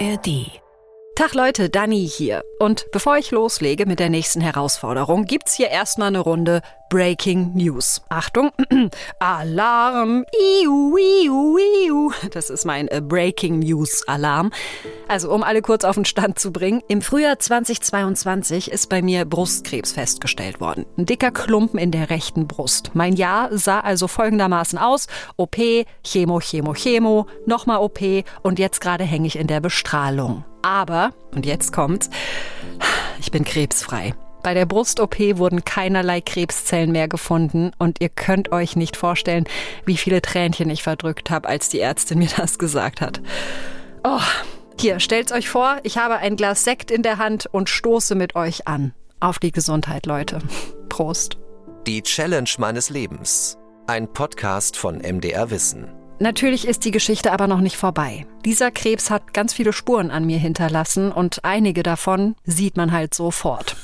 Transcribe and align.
ARD 0.00 0.60
Tag 1.14 1.34
Leute, 1.34 1.70
Dani 1.70 2.08
hier. 2.08 2.42
Und 2.58 2.90
bevor 2.90 3.16
ich 3.18 3.30
loslege 3.30 3.86
mit 3.86 4.00
der 4.00 4.10
nächsten 4.10 4.40
Herausforderung, 4.40 5.26
gibt's 5.26 5.54
hier 5.54 5.68
erstmal 5.68 6.08
eine 6.08 6.18
Runde 6.18 6.62
Breaking 6.94 7.54
News. 7.56 8.02
Achtung, 8.08 8.52
Alarm, 9.18 10.24
iu, 10.62 10.96
iu, 10.96 11.58
iu. 11.58 12.12
Das 12.30 12.50
ist 12.50 12.64
mein 12.64 12.86
äh, 12.86 13.00
Breaking 13.00 13.58
News 13.58 14.06
Alarm. 14.06 14.52
Also 15.08 15.34
um 15.34 15.42
alle 15.42 15.60
kurz 15.60 15.82
auf 15.82 15.96
den 15.96 16.04
Stand 16.04 16.38
zu 16.38 16.52
bringen, 16.52 16.82
im 16.86 17.02
Frühjahr 17.02 17.40
2022 17.40 18.70
ist 18.70 18.88
bei 18.90 19.02
mir 19.02 19.24
Brustkrebs 19.24 19.90
festgestellt 19.90 20.60
worden. 20.60 20.86
Ein 20.96 21.06
dicker 21.06 21.32
Klumpen 21.32 21.80
in 21.80 21.90
der 21.90 22.10
rechten 22.10 22.46
Brust. 22.46 22.92
Mein 22.94 23.16
Jahr 23.16 23.48
sah 23.58 23.80
also 23.80 24.06
folgendermaßen 24.06 24.78
aus. 24.78 25.08
OP, 25.36 25.56
Chemo, 26.04 26.38
Chemo, 26.38 26.74
Chemo, 26.74 27.26
nochmal 27.44 27.78
OP 27.78 27.98
und 28.42 28.60
jetzt 28.60 28.80
gerade 28.80 29.02
hänge 29.02 29.26
ich 29.26 29.34
in 29.34 29.48
der 29.48 29.58
Bestrahlung. 29.58 30.44
Aber, 30.62 31.10
und 31.34 31.44
jetzt 31.44 31.72
kommt's, 31.72 32.08
ich 33.18 33.32
bin 33.32 33.44
krebsfrei. 33.44 34.14
Bei 34.44 34.52
der 34.52 34.66
Brust-OP 34.66 35.38
wurden 35.38 35.64
keinerlei 35.64 36.20
Krebszellen 36.20 36.92
mehr 36.92 37.08
gefunden 37.08 37.72
und 37.78 38.02
ihr 38.02 38.10
könnt 38.10 38.52
euch 38.52 38.76
nicht 38.76 38.94
vorstellen, 38.94 39.46
wie 39.86 39.96
viele 39.96 40.20
Tränchen 40.20 40.68
ich 40.68 40.82
verdrückt 40.82 41.30
habe, 41.30 41.48
als 41.48 41.70
die 41.70 41.80
Ärztin 41.80 42.18
mir 42.18 42.28
das 42.36 42.58
gesagt 42.58 43.00
hat. 43.00 43.22
Oh, 44.04 44.20
hier, 44.78 45.00
stellt's 45.00 45.32
euch 45.32 45.48
vor, 45.48 45.78
ich 45.82 45.96
habe 45.96 46.18
ein 46.18 46.36
Glas 46.36 46.62
Sekt 46.62 46.90
in 46.90 47.02
der 47.02 47.16
Hand 47.16 47.46
und 47.52 47.70
stoße 47.70 48.14
mit 48.14 48.36
euch 48.36 48.68
an. 48.68 48.92
Auf 49.18 49.38
die 49.38 49.50
Gesundheit, 49.50 50.04
Leute. 50.04 50.40
Prost. 50.90 51.38
Die 51.86 52.02
Challenge 52.02 52.50
meines 52.58 52.90
Lebens. 52.90 53.56
Ein 53.86 54.12
Podcast 54.12 54.76
von 54.76 54.98
MDR 54.98 55.50
Wissen. 55.50 55.88
Natürlich 56.18 56.68
ist 56.68 56.84
die 56.84 56.90
Geschichte 56.90 57.32
aber 57.32 57.46
noch 57.46 57.60
nicht 57.60 57.78
vorbei. 57.78 58.26
Dieser 58.44 58.70
Krebs 58.70 59.08
hat 59.08 59.32
ganz 59.32 59.54
viele 59.54 59.72
Spuren 59.72 60.10
an 60.10 60.26
mir 60.26 60.38
hinterlassen 60.38 61.12
und 61.12 61.44
einige 61.44 61.82
davon 61.82 62.36
sieht 62.44 62.76
man 62.76 62.92
halt 62.92 63.14
sofort. 63.14 63.74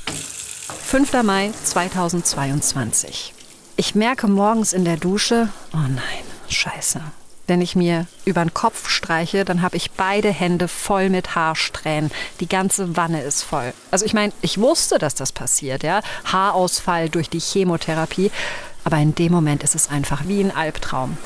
5. 0.90 1.22
Mai 1.22 1.52
2022. 1.62 3.32
Ich 3.76 3.94
merke 3.94 4.26
morgens 4.26 4.72
in 4.72 4.84
der 4.84 4.96
Dusche, 4.96 5.48
oh 5.72 5.76
nein, 5.76 6.24
scheiße. 6.48 7.00
Wenn 7.46 7.60
ich 7.60 7.76
mir 7.76 8.08
über 8.24 8.44
den 8.44 8.54
Kopf 8.54 8.88
streiche, 8.88 9.44
dann 9.44 9.62
habe 9.62 9.76
ich 9.76 9.92
beide 9.92 10.32
Hände 10.32 10.66
voll 10.66 11.08
mit 11.08 11.36
Haarsträhnen. 11.36 12.10
Die 12.40 12.48
ganze 12.48 12.96
Wanne 12.96 13.22
ist 13.22 13.44
voll. 13.44 13.72
Also 13.92 14.04
ich 14.04 14.14
meine, 14.14 14.32
ich 14.42 14.58
wusste, 14.58 14.98
dass 14.98 15.14
das 15.14 15.30
passiert, 15.30 15.84
ja. 15.84 16.00
Haarausfall 16.24 17.08
durch 17.08 17.30
die 17.30 17.38
Chemotherapie. 17.38 18.32
Aber 18.82 18.96
in 18.96 19.14
dem 19.14 19.30
Moment 19.30 19.62
ist 19.62 19.76
es 19.76 19.90
einfach 19.90 20.26
wie 20.26 20.40
ein 20.40 20.50
Albtraum. 20.50 21.16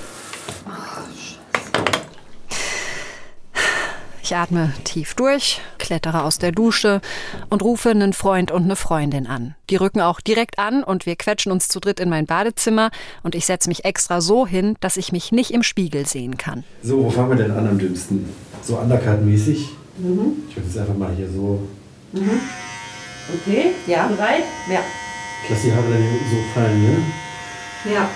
Ich 4.25 4.35
atme 4.35 4.73
tief 4.85 5.13
durch, 5.13 5.61
klettere 5.79 6.25
aus 6.25 6.39
der 6.39 6.51
Dusche 6.51 7.03
und 7.51 7.63
rufe 7.63 7.91
einen 7.91 8.15
Freund 8.15 8.51
und 8.51 8.63
eine 8.63 8.75
Freundin 8.75 9.27
an. 9.27 9.55
Die 9.69 9.77
rücken 9.77 10.01
auch 10.01 10.19
direkt 10.23 10.59
an 10.59 10.83
und 10.83 11.05
wir 11.05 11.15
quetschen 11.15 11.53
uns 11.53 11.69
zu 11.69 11.79
dritt 11.79 12.01
in 12.01 12.09
mein 12.09 12.25
Badezimmer 12.25 12.91
und 13.23 13.35
ich 13.35 13.45
setze 13.45 13.69
mich 13.69 13.85
extra 13.85 14.23
so 14.23 14.47
hin, 14.47 14.77
dass 14.81 14.97
ich 14.97 15.13
mich 15.13 15.31
nicht 15.31 15.51
im 15.51 15.63
Spiegel 15.63 16.07
sehen 16.07 16.39
kann. 16.39 16.65
So, 16.83 17.05
wo 17.05 17.11
fangen 17.11 17.37
wir 17.37 17.37
denn 17.37 17.51
an 17.51 17.69
am 17.69 17.79
dümmsten? 17.79 18.27
So 18.63 18.79
undercut-mäßig? 18.79 19.69
Mhm. 19.99 20.45
Ich 20.49 20.57
würde 20.57 20.69
jetzt 20.69 20.79
einfach 20.79 20.97
mal 20.97 21.15
hier 21.15 21.29
so. 21.29 21.69
Mhm. 22.13 22.41
Okay, 23.43 23.73
ja, 23.87 24.07
bereit? 24.07 24.45
Ja. 24.73 24.81
Ich 25.45 25.51
lasse 25.51 25.67
die 25.67 25.73
Haare 25.75 25.85
dann 25.91 26.03
so 26.31 26.37
fallen, 26.55 26.83
ne? 26.83 27.93
Ja. 27.93 28.09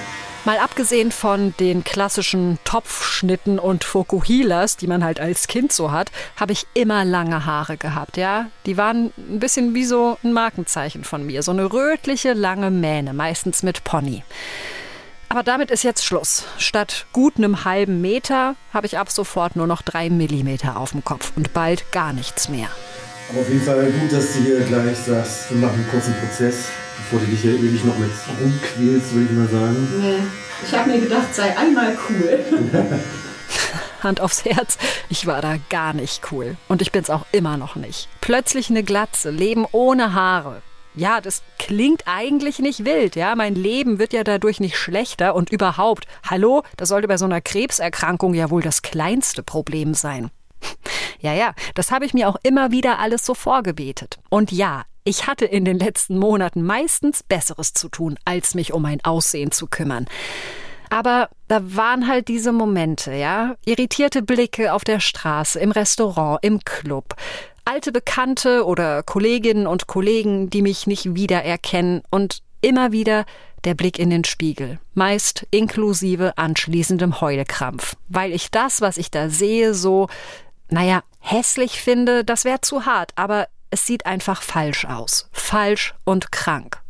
Mal 0.45 0.59
abgesehen 0.59 1.13
von 1.13 1.53
den 1.61 1.85
klassischen 1.85 2.59
Topfschnitten 2.65 3.59
und 3.59 3.85
Fokuhilas, 3.85 4.77
die 4.77 4.87
man 4.87 5.05
halt 5.05 5.21
als 5.21 5.47
Kind 5.47 5.73
so 5.73 5.91
hat, 5.91 6.11
habe 6.37 6.53
ich 6.53 6.67
immer 6.75 7.05
lange 7.05 7.45
Haare 7.45 7.77
gehabt, 7.77 8.17
ja. 8.17 8.47
Die 8.65 8.77
waren 8.77 9.13
ein 9.19 9.41
bisschen 9.41 9.75
wie 9.75 9.85
so 9.85 10.17
ein 10.23 10.33
Markenzeichen 10.33 11.05
von 11.05 11.27
mir. 11.27 11.43
So 11.43 11.51
eine 11.51 11.71
rötliche, 11.73 12.33
lange 12.33 12.71
Mähne, 12.71 13.13
meistens 13.13 13.63
mit 13.63 13.85
Pony. 13.85 14.23
Aber 15.29 15.43
damit 15.43 15.71
ist 15.71 15.83
jetzt 15.83 16.07
Schluss. 16.07 16.45
Statt 16.57 17.07
gut 17.13 17.37
einem 17.37 17.65
halben 17.65 18.01
Meter 18.01 18.55
habe 18.73 18.87
ich 18.87 18.97
ab 18.97 19.11
sofort 19.11 19.57
nur 19.57 19.67
noch 19.67 19.83
drei 19.83 20.09
Millimeter 20.09 20.79
auf 20.79 20.93
dem 20.93 21.05
Kopf 21.05 21.33
und 21.37 21.53
bald 21.53 21.93
gar 21.93 22.15
nichts 22.15 22.49
mehr. 22.49 22.69
Aber 23.29 23.41
auf 23.41 23.49
jeden 23.49 23.63
Fall 23.63 23.85
gut, 23.91 24.11
dass 24.11 24.33
du 24.33 24.39
hier 24.41 24.61
gleich 24.61 24.97
sagst, 24.97 25.51
wir 25.51 25.59
machen 25.59 25.75
einen 25.75 25.91
kurzen 25.91 26.15
Prozess, 26.15 26.69
bevor 27.11 27.25
du 27.25 27.31
dich 27.31 27.41
hier 27.41 27.55
ewig 27.55 27.85
noch 27.85 27.97
mit 27.97 28.11
rumquälst, 28.39 29.15
würde 29.15 29.27
ich 29.31 29.39
mal 29.39 29.49
sagen. 29.49 29.89
Nee. 29.99 30.19
Ich 30.63 30.75
habe 30.75 30.91
mir 30.91 31.01
gedacht, 31.01 31.35
sei 31.35 31.57
einmal 31.57 31.97
cool. 32.11 32.45
Hand 34.03 34.21
aufs 34.21 34.45
Herz, 34.45 34.77
ich 35.09 35.27
war 35.27 35.41
da 35.41 35.57
gar 35.71 35.95
nicht 35.95 36.31
cool. 36.31 36.59
Und 36.69 36.83
ich 36.83 36.93
bin's 36.93 37.09
auch 37.09 37.25
immer 37.33 37.57
noch 37.57 37.77
nicht. 37.77 38.09
Plötzlich 38.21 38.69
eine 38.69 38.83
Glatze, 38.83 39.31
Leben 39.31 39.67
ohne 39.73 40.13
Haare. 40.13 40.61
Ja, 40.95 41.23
das 41.23 41.43
klingt 41.59 42.03
eigentlich 42.07 42.59
nicht 42.59 42.85
wild, 42.85 43.17
ja. 43.17 43.35
Mein 43.37 43.55
Leben 43.55 43.99
wird 43.99 44.13
ja 44.13 44.23
dadurch 44.23 44.61
nicht 44.61 44.77
schlechter 44.77 45.35
und 45.35 45.51
überhaupt, 45.51 46.07
hallo, 46.29 46.63
das 46.77 46.91
sollte 46.91 47.09
bei 47.09 47.17
so 47.17 47.25
einer 47.25 47.41
Krebserkrankung 47.41 48.35
ja 48.35 48.51
wohl 48.51 48.63
das 48.63 48.83
kleinste 48.83 49.43
Problem 49.43 49.95
sein. 49.95 50.31
Ja, 51.21 51.33
ja, 51.35 51.53
das 51.75 51.91
habe 51.91 52.05
ich 52.05 52.15
mir 52.15 52.29
auch 52.29 52.37
immer 52.45 52.71
wieder 52.71 53.01
alles 53.01 53.27
so 53.27 53.35
vorgebetet. 53.35 54.21
Und 54.29 54.53
ja, 54.53 54.85
ich 55.09 55.27
hatte 55.27 55.47
in 55.47 55.65
den 55.65 55.79
letzten 55.79 56.19
Monaten 56.19 56.63
meistens 56.63 57.23
Besseres 57.23 57.73
zu 57.73 57.89
tun, 57.89 58.19
als 58.27 58.55
mich 58.55 58.75
um 58.75 58.83
mein 58.83 59.03
Aussehen 59.05 59.51
zu 59.51 59.67
kümmern. 59.67 60.07
Aber 60.91 61.31
da 61.49 61.61
waren 61.63 62.07
halt 62.07 62.29
diese 62.29 62.53
Momente, 62.53 63.15
ja? 63.15 63.57
Irritierte 63.65 64.23
Blicke 64.23 64.75
auf 64.75 64.85
der 64.85 65.01
Straße, 65.01 65.59
im 65.61 65.71
Restaurant, 65.71 66.41
im 66.43 66.61
Club. 66.61 67.15
Alte 67.65 67.91
Bekannte 67.91 68.67
oder 68.67 69.03
Kolleginnen 69.03 69.67
und 69.67 69.87
Kollegen, 69.87 70.51
die 70.51 70.63
mich 70.63 70.87
nicht 70.87 71.15
wiedererkennen 71.15 72.03
und 72.11 72.43
immer 72.61 72.93
wieder 72.93 73.25
der 73.65 73.75
Blick 73.75 73.99
in 73.99 74.11
den 74.11 74.25
Spiegel, 74.25 74.79
meist 74.93 75.47
inklusive 75.51 76.37
anschließendem 76.37 77.21
Heulkrampf, 77.21 77.97
weil 78.09 78.33
ich 78.33 78.51
das, 78.51 78.83
was 78.83 78.99
ich 78.99 79.11
da 79.11 79.31
sehe, 79.31 79.73
so, 79.73 80.09
naja, 80.69 81.03
hässlich 81.19 81.81
finde, 81.81 82.25
das 82.25 82.45
wäre 82.45 82.61
zu 82.61 82.85
hart, 82.87 83.13
aber 83.17 83.49
es 83.71 83.87
sieht 83.87 84.07
einfach 84.07 84.43
falsch 84.43 84.85
aus, 84.85 85.29
falsch 85.33 85.95
und 86.05 86.33
krank. 86.33 86.81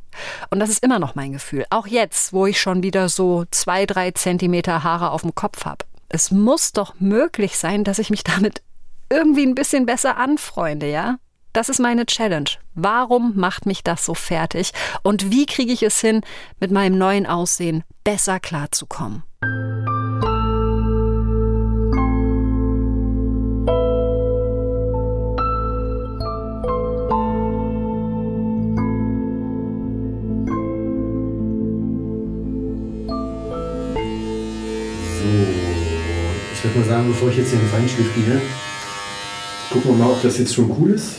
Und 0.50 0.60
das 0.60 0.70
ist 0.70 0.82
immer 0.82 0.98
noch 0.98 1.14
mein 1.14 1.32
Gefühl, 1.32 1.64
auch 1.70 1.86
jetzt, 1.86 2.32
wo 2.32 2.46
ich 2.46 2.60
schon 2.60 2.82
wieder 2.82 3.08
so 3.08 3.44
zwei, 3.50 3.86
drei 3.86 4.10
Zentimeter 4.10 4.82
Haare 4.82 5.10
auf 5.10 5.22
dem 5.22 5.34
Kopf 5.34 5.64
habe. 5.64 5.84
Es 6.08 6.30
muss 6.30 6.72
doch 6.72 6.94
möglich 6.98 7.58
sein, 7.58 7.84
dass 7.84 7.98
ich 7.98 8.10
mich 8.10 8.24
damit 8.24 8.62
irgendwie 9.10 9.46
ein 9.46 9.54
bisschen 9.54 9.86
besser 9.86 10.16
anfreunde, 10.16 10.90
ja? 10.90 11.18
Das 11.52 11.68
ist 11.68 11.80
meine 11.80 12.06
Challenge. 12.06 12.50
Warum 12.74 13.36
macht 13.36 13.66
mich 13.66 13.82
das 13.82 14.04
so 14.04 14.14
fertig? 14.14 14.72
Und 15.02 15.30
wie 15.30 15.46
kriege 15.46 15.72
ich 15.72 15.82
es 15.82 16.00
hin, 16.00 16.20
mit 16.60 16.70
meinem 16.70 16.98
neuen 16.98 17.26
Aussehen 17.26 17.84
besser 18.04 18.38
klarzukommen? 18.38 19.22
Sagen, 36.88 37.08
bevor 37.08 37.28
ich 37.28 37.36
jetzt 37.36 37.50
hier 37.50 37.60
in 37.60 37.64
den 37.66 37.70
Feinschliff 37.70 38.14
gehe, 38.14 38.40
gucken 39.70 39.90
wir 39.92 40.04
mal, 40.04 40.12
ob 40.12 40.22
das 40.22 40.38
jetzt 40.38 40.54
schon 40.54 40.70
cool 40.80 40.92
ist. 40.92 41.16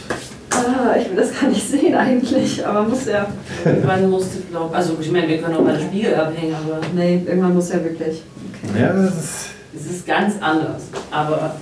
Ah, 0.51 0.95
ich 0.99 1.09
will 1.09 1.15
das 1.15 1.39
gar 1.39 1.49
nicht 1.49 1.69
sehen 1.69 1.93
eigentlich, 1.95 2.65
aber 2.65 2.83
muss 2.83 3.05
ja. 3.05 3.27
Irgendwann 3.63 4.09
musste, 4.09 4.39
glaube 4.49 4.75
Also 4.75 4.97
ich 4.99 5.11
meine, 5.11 5.27
wir 5.27 5.37
können 5.37 5.55
auch 5.55 5.63
mal 5.63 5.77
den 5.77 5.87
Spiegel 5.87 6.15
abhängen, 6.15 6.55
aber. 6.55 6.81
Nee, 6.95 7.21
irgendwann 7.25 7.53
muss 7.53 7.69
ja 7.69 7.83
wirklich. 7.83 8.23
Okay. 8.63 8.81
Ja, 8.81 8.93
das 8.93 9.15
ist. 9.15 9.45
Es 9.75 9.85
ist 9.95 10.07
ganz 10.07 10.35
anders, 10.41 10.83
aber. 11.11 11.55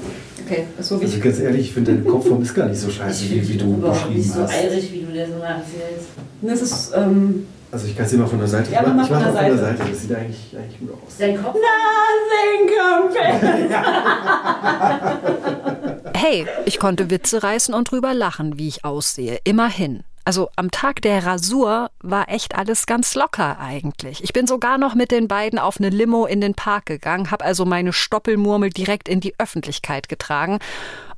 Okay, 0.46 0.64
so 0.80 1.00
wie 1.02 1.06
Also 1.06 1.20
ganz 1.20 1.40
ehrlich, 1.40 1.62
ich 1.62 1.74
finde 1.74 1.92
deine 1.92 2.04
Kopfform 2.06 2.42
ist 2.42 2.56
gar 2.56 2.68
nicht 2.68 2.80
so 2.80 2.90
scheiße, 2.90 3.26
wie, 3.30 3.50
wie 3.50 3.58
du 3.58 3.66
überhaupt 3.74 4.10
nicht 4.10 4.20
beschrieben 4.20 4.34
so 4.34 4.44
hast. 4.44 4.54
eilig, 4.54 4.94
wie 4.94 5.00
du 5.02 5.20
das 5.20 5.30
immer 5.30 5.46
erzählst. 5.46 6.08
Das 6.42 6.62
ist, 6.62 6.92
ähm, 6.96 7.46
Also 7.72 7.88
ich 7.88 7.96
kann 7.98 8.06
es 8.06 8.14
mal 8.14 8.28
von 8.28 8.40
der 8.40 8.48
Seite 8.48 8.72
Ja, 8.72 8.82
ich 8.82 8.88
mach 8.94 9.04
ich 9.06 9.10
mal 9.10 9.20
mach 9.20 9.26
von 9.26 9.34
mal 9.34 9.44
der 9.44 9.58
von 9.58 9.58
der 9.58 9.66
Seite. 9.66 9.78
Seite. 9.78 9.90
Das 9.92 10.02
sieht 10.02 10.16
eigentlich, 10.16 10.56
eigentlich 10.58 10.80
gut 10.80 10.92
aus. 10.94 11.18
Dein 11.18 11.44
Kopf. 11.44 11.56
Nothing 11.56 12.70
compares. 12.78 13.72
Hey, 16.16 16.48
ich 16.66 16.80
konnte 16.80 17.12
Witze 17.12 17.44
reißen 17.44 17.76
und 17.76 17.92
drüber 17.92 18.14
lachen, 18.16 18.58
wie 18.58 18.68
ich 18.68 18.84
aussehe. 18.84 19.40
Immerhin. 19.44 20.04
Also 20.26 20.50
am 20.56 20.72
Tag 20.72 21.02
der 21.04 21.26
Rasur 21.26 21.90
war 22.02 22.28
echt 22.30 22.56
alles 22.58 22.86
ganz 22.88 23.14
locker 23.16 23.60
eigentlich. 23.60 24.24
Ich 24.24 24.34
bin 24.34 24.48
sogar 24.48 24.78
noch 24.78 24.94
mit 24.96 25.12
den 25.12 25.28
beiden 25.28 25.58
auf 25.60 25.78
eine 25.80 25.90
Limo 25.90 26.26
in 26.26 26.42
den 26.42 26.54
Park 26.56 26.88
gegangen, 26.88 27.30
habe 27.32 27.46
also 27.46 27.66
meine 27.66 27.94
Stoppelmurmel 27.94 28.72
direkt 28.72 29.08
in 29.08 29.20
die 29.22 29.36
Öffentlichkeit 29.38 30.10
getragen. 30.10 30.60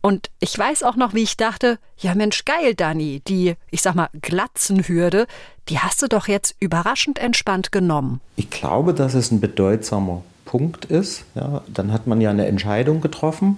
Und 0.02 0.30
ich 0.40 0.58
weiß 0.58 0.84
auch 0.84 0.96
noch, 0.96 1.14
wie 1.14 1.24
ich 1.24 1.36
dachte, 1.36 1.78
ja 1.98 2.16
Mensch, 2.16 2.46
geil, 2.46 2.74
Dani, 2.76 3.22
die, 3.28 3.56
ich 3.70 3.82
sag 3.82 3.96
mal, 3.96 4.10
Glatzenhürde, 4.22 5.28
die 5.68 5.80
hast 5.80 6.02
du 6.02 6.08
doch 6.08 6.28
jetzt 6.28 6.56
überraschend 6.60 7.20
entspannt 7.20 7.72
genommen. 7.72 8.22
Ich 8.38 8.50
glaube, 8.50 8.94
dass 8.94 9.14
es 9.14 9.32
ein 9.32 9.42
bedeutsamer 9.42 10.24
Punkt 10.46 10.86
ist. 10.86 11.26
Ja, 11.36 11.62
dann 11.68 11.92
hat 11.92 12.08
man 12.08 12.22
ja 12.22 12.30
eine 12.30 12.48
Entscheidung 12.48 13.02
getroffen 13.02 13.58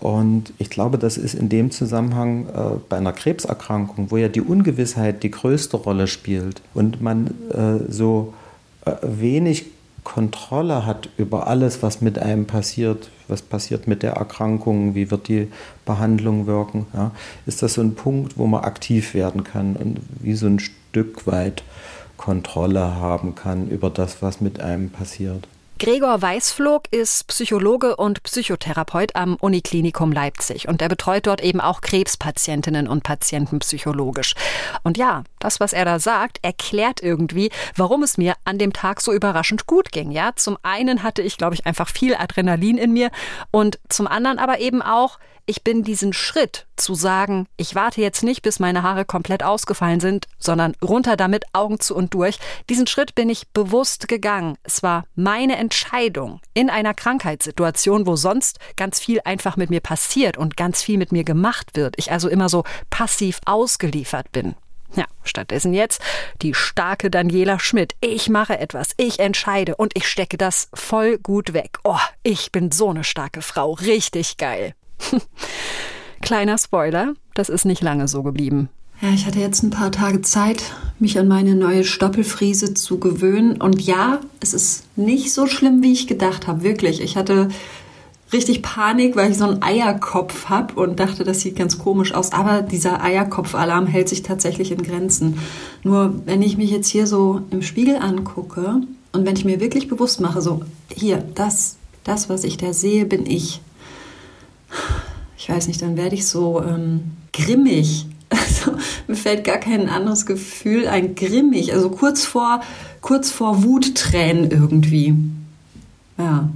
Und 0.00 0.54
ich 0.58 0.70
glaube, 0.70 0.96
das 0.96 1.18
ist 1.18 1.34
in 1.34 1.50
dem 1.50 1.70
Zusammenhang 1.70 2.48
äh, 2.48 2.78
bei 2.88 2.96
einer 2.96 3.12
Krebserkrankung, 3.12 4.10
wo 4.10 4.16
ja 4.16 4.28
die 4.28 4.40
Ungewissheit 4.40 5.22
die 5.22 5.30
größte 5.30 5.76
Rolle 5.76 6.06
spielt 6.06 6.62
und 6.72 7.02
man 7.02 7.26
äh, 7.50 7.92
so 7.92 8.32
äh, 8.86 8.92
wenig 9.02 9.66
Kontrolle 10.04 10.86
hat 10.86 11.08
über 11.18 11.46
alles, 11.46 11.82
was 11.82 12.00
mit 12.00 12.18
einem 12.18 12.46
passiert, 12.46 13.10
was 13.28 13.42
passiert 13.42 13.86
mit 13.86 14.02
der 14.02 14.12
Erkrankung, 14.12 14.94
wie 14.94 15.10
wird 15.10 15.28
die 15.28 15.48
Behandlung 15.84 16.46
wirken, 16.46 16.86
ja, 16.94 17.12
ist 17.46 17.62
das 17.62 17.74
so 17.74 17.82
ein 17.82 17.94
Punkt, 17.94 18.38
wo 18.38 18.46
man 18.46 18.64
aktiv 18.64 19.14
werden 19.14 19.44
kann 19.44 19.76
und 19.76 20.00
wie 20.20 20.34
so 20.34 20.46
ein 20.46 20.58
Stück 20.58 21.26
weit 21.26 21.62
Kontrolle 22.16 22.96
haben 22.96 23.34
kann 23.34 23.68
über 23.68 23.88
das, 23.90 24.22
was 24.22 24.40
mit 24.40 24.60
einem 24.60 24.90
passiert. 24.90 25.48
Gregor 25.80 26.20
Weißflog 26.20 26.88
ist 26.90 27.26
Psychologe 27.28 27.96
und 27.96 28.22
Psychotherapeut 28.22 29.16
am 29.16 29.36
Uniklinikum 29.36 30.12
Leipzig 30.12 30.68
und 30.68 30.82
er 30.82 30.90
betreut 30.90 31.26
dort 31.26 31.40
eben 31.40 31.58
auch 31.58 31.80
Krebspatientinnen 31.80 32.86
und 32.86 33.02
Patienten 33.02 33.60
psychologisch. 33.60 34.34
Und 34.82 34.98
ja, 34.98 35.24
das, 35.38 35.58
was 35.58 35.72
er 35.72 35.86
da 35.86 35.98
sagt, 35.98 36.38
erklärt 36.42 37.02
irgendwie, 37.02 37.50
warum 37.76 38.02
es 38.02 38.18
mir 38.18 38.34
an 38.44 38.58
dem 38.58 38.74
Tag 38.74 39.00
so 39.00 39.10
überraschend 39.10 39.66
gut 39.66 39.90
ging. 39.90 40.10
Ja, 40.10 40.32
zum 40.36 40.58
einen 40.62 41.02
hatte 41.02 41.22
ich, 41.22 41.38
glaube 41.38 41.54
ich, 41.54 41.64
einfach 41.64 41.88
viel 41.88 42.14
Adrenalin 42.14 42.76
in 42.76 42.92
mir 42.92 43.10
und 43.50 43.78
zum 43.88 44.06
anderen 44.06 44.38
aber 44.38 44.60
eben 44.60 44.82
auch, 44.82 45.18
ich 45.46 45.64
bin 45.64 45.82
diesen 45.82 46.12
Schritt 46.12 46.66
zu 46.76 46.94
sagen, 46.94 47.48
ich 47.56 47.74
warte 47.74 48.00
jetzt 48.00 48.22
nicht, 48.22 48.42
bis 48.42 48.60
meine 48.60 48.82
Haare 48.82 49.04
komplett 49.04 49.42
ausgefallen 49.42 49.98
sind, 49.98 50.28
sondern 50.38 50.76
runter 50.82 51.16
damit, 51.16 51.44
Augen 51.52 51.80
zu 51.80 51.96
und 51.96 52.14
durch. 52.14 52.38
Diesen 52.68 52.86
Schritt 52.86 53.16
bin 53.16 53.28
ich 53.28 53.48
bewusst 53.48 54.06
gegangen. 54.06 54.56
Es 54.62 54.82
war 54.82 55.06
meine 55.16 55.56
Entscheidung 55.56 55.69
in 56.54 56.70
einer 56.70 56.94
Krankheitssituation, 56.94 58.06
wo 58.06 58.16
sonst 58.16 58.58
ganz 58.76 59.00
viel 59.00 59.20
einfach 59.24 59.56
mit 59.56 59.70
mir 59.70 59.80
passiert 59.80 60.36
und 60.36 60.56
ganz 60.56 60.82
viel 60.82 60.98
mit 60.98 61.12
mir 61.12 61.24
gemacht 61.24 61.70
wird. 61.74 61.94
Ich 61.98 62.12
also 62.12 62.28
immer 62.28 62.48
so 62.48 62.64
passiv 62.90 63.40
ausgeliefert 63.44 64.32
bin. 64.32 64.54
Ja, 64.94 65.04
stattdessen 65.22 65.72
jetzt 65.72 66.02
die 66.42 66.54
starke 66.54 67.10
Daniela 67.10 67.60
Schmidt. 67.60 67.94
Ich 68.00 68.28
mache 68.28 68.58
etwas, 68.58 68.90
ich 68.96 69.20
entscheide 69.20 69.76
und 69.76 69.92
ich 69.96 70.08
stecke 70.08 70.36
das 70.36 70.68
voll 70.74 71.18
gut 71.18 71.52
weg. 71.52 71.78
Oh, 71.84 71.98
ich 72.22 72.50
bin 72.50 72.72
so 72.72 72.90
eine 72.90 73.04
starke 73.04 73.42
Frau. 73.42 73.72
Richtig 73.72 74.36
geil. 74.36 74.74
Kleiner 76.22 76.58
Spoiler, 76.58 77.14
das 77.34 77.48
ist 77.48 77.64
nicht 77.64 77.82
lange 77.82 78.08
so 78.08 78.22
geblieben. 78.22 78.68
Ja, 79.00 79.08
ich 79.14 79.24
hatte 79.26 79.40
jetzt 79.40 79.62
ein 79.62 79.70
paar 79.70 79.90
Tage 79.90 80.20
Zeit, 80.20 80.62
mich 80.98 81.18
an 81.18 81.26
meine 81.26 81.54
neue 81.54 81.84
Stoppelfriese 81.84 82.74
zu 82.74 82.98
gewöhnen. 82.98 83.60
Und 83.60 83.80
ja, 83.80 84.20
es 84.40 84.52
ist 84.52 84.84
nicht 84.96 85.32
so 85.32 85.46
schlimm, 85.46 85.82
wie 85.82 85.92
ich 85.92 86.06
gedacht 86.06 86.46
habe. 86.46 86.62
Wirklich. 86.62 87.00
Ich 87.00 87.16
hatte 87.16 87.48
richtig 88.32 88.62
Panik, 88.62 89.16
weil 89.16 89.30
ich 89.30 89.38
so 89.38 89.44
einen 89.44 89.62
Eierkopf 89.62 90.50
habe 90.50 90.74
und 90.74 91.00
dachte, 91.00 91.24
das 91.24 91.40
sieht 91.40 91.56
ganz 91.56 91.78
komisch 91.78 92.12
aus. 92.12 92.32
Aber 92.32 92.60
dieser 92.60 93.02
Eierkopfalarm 93.02 93.86
hält 93.86 94.10
sich 94.10 94.22
tatsächlich 94.22 94.70
in 94.70 94.82
Grenzen. 94.82 95.38
Nur 95.82 96.20
wenn 96.26 96.42
ich 96.42 96.58
mich 96.58 96.70
jetzt 96.70 96.88
hier 96.88 97.06
so 97.06 97.40
im 97.50 97.62
Spiegel 97.62 97.96
angucke 97.96 98.82
und 99.12 99.26
wenn 99.26 99.36
ich 99.36 99.46
mir 99.46 99.60
wirklich 99.60 99.88
bewusst 99.88 100.20
mache, 100.20 100.42
so 100.42 100.60
hier, 100.94 101.24
das, 101.34 101.76
das, 102.04 102.28
was 102.28 102.44
ich 102.44 102.58
da 102.58 102.74
sehe, 102.74 103.06
bin 103.06 103.24
ich 103.24 103.62
ich 105.40 105.48
weiß 105.48 105.68
nicht, 105.68 105.80
dann 105.80 105.96
werde 105.96 106.14
ich 106.14 106.26
so 106.26 106.62
ähm, 106.62 107.12
grimmig. 107.32 108.06
Also, 108.60 108.78
mir 109.06 109.16
fällt 109.16 109.44
gar 109.44 109.58
kein 109.58 109.88
anderes 109.88 110.26
Gefühl 110.26 110.86
ein, 110.86 111.14
grimmig. 111.14 111.72
Also 111.72 111.90
kurz 111.90 112.24
vor, 112.24 112.60
kurz 113.00 113.30
vor 113.30 113.62
Wuttränen 113.62 114.50
irgendwie. 114.50 115.14
Ja. 116.18 116.48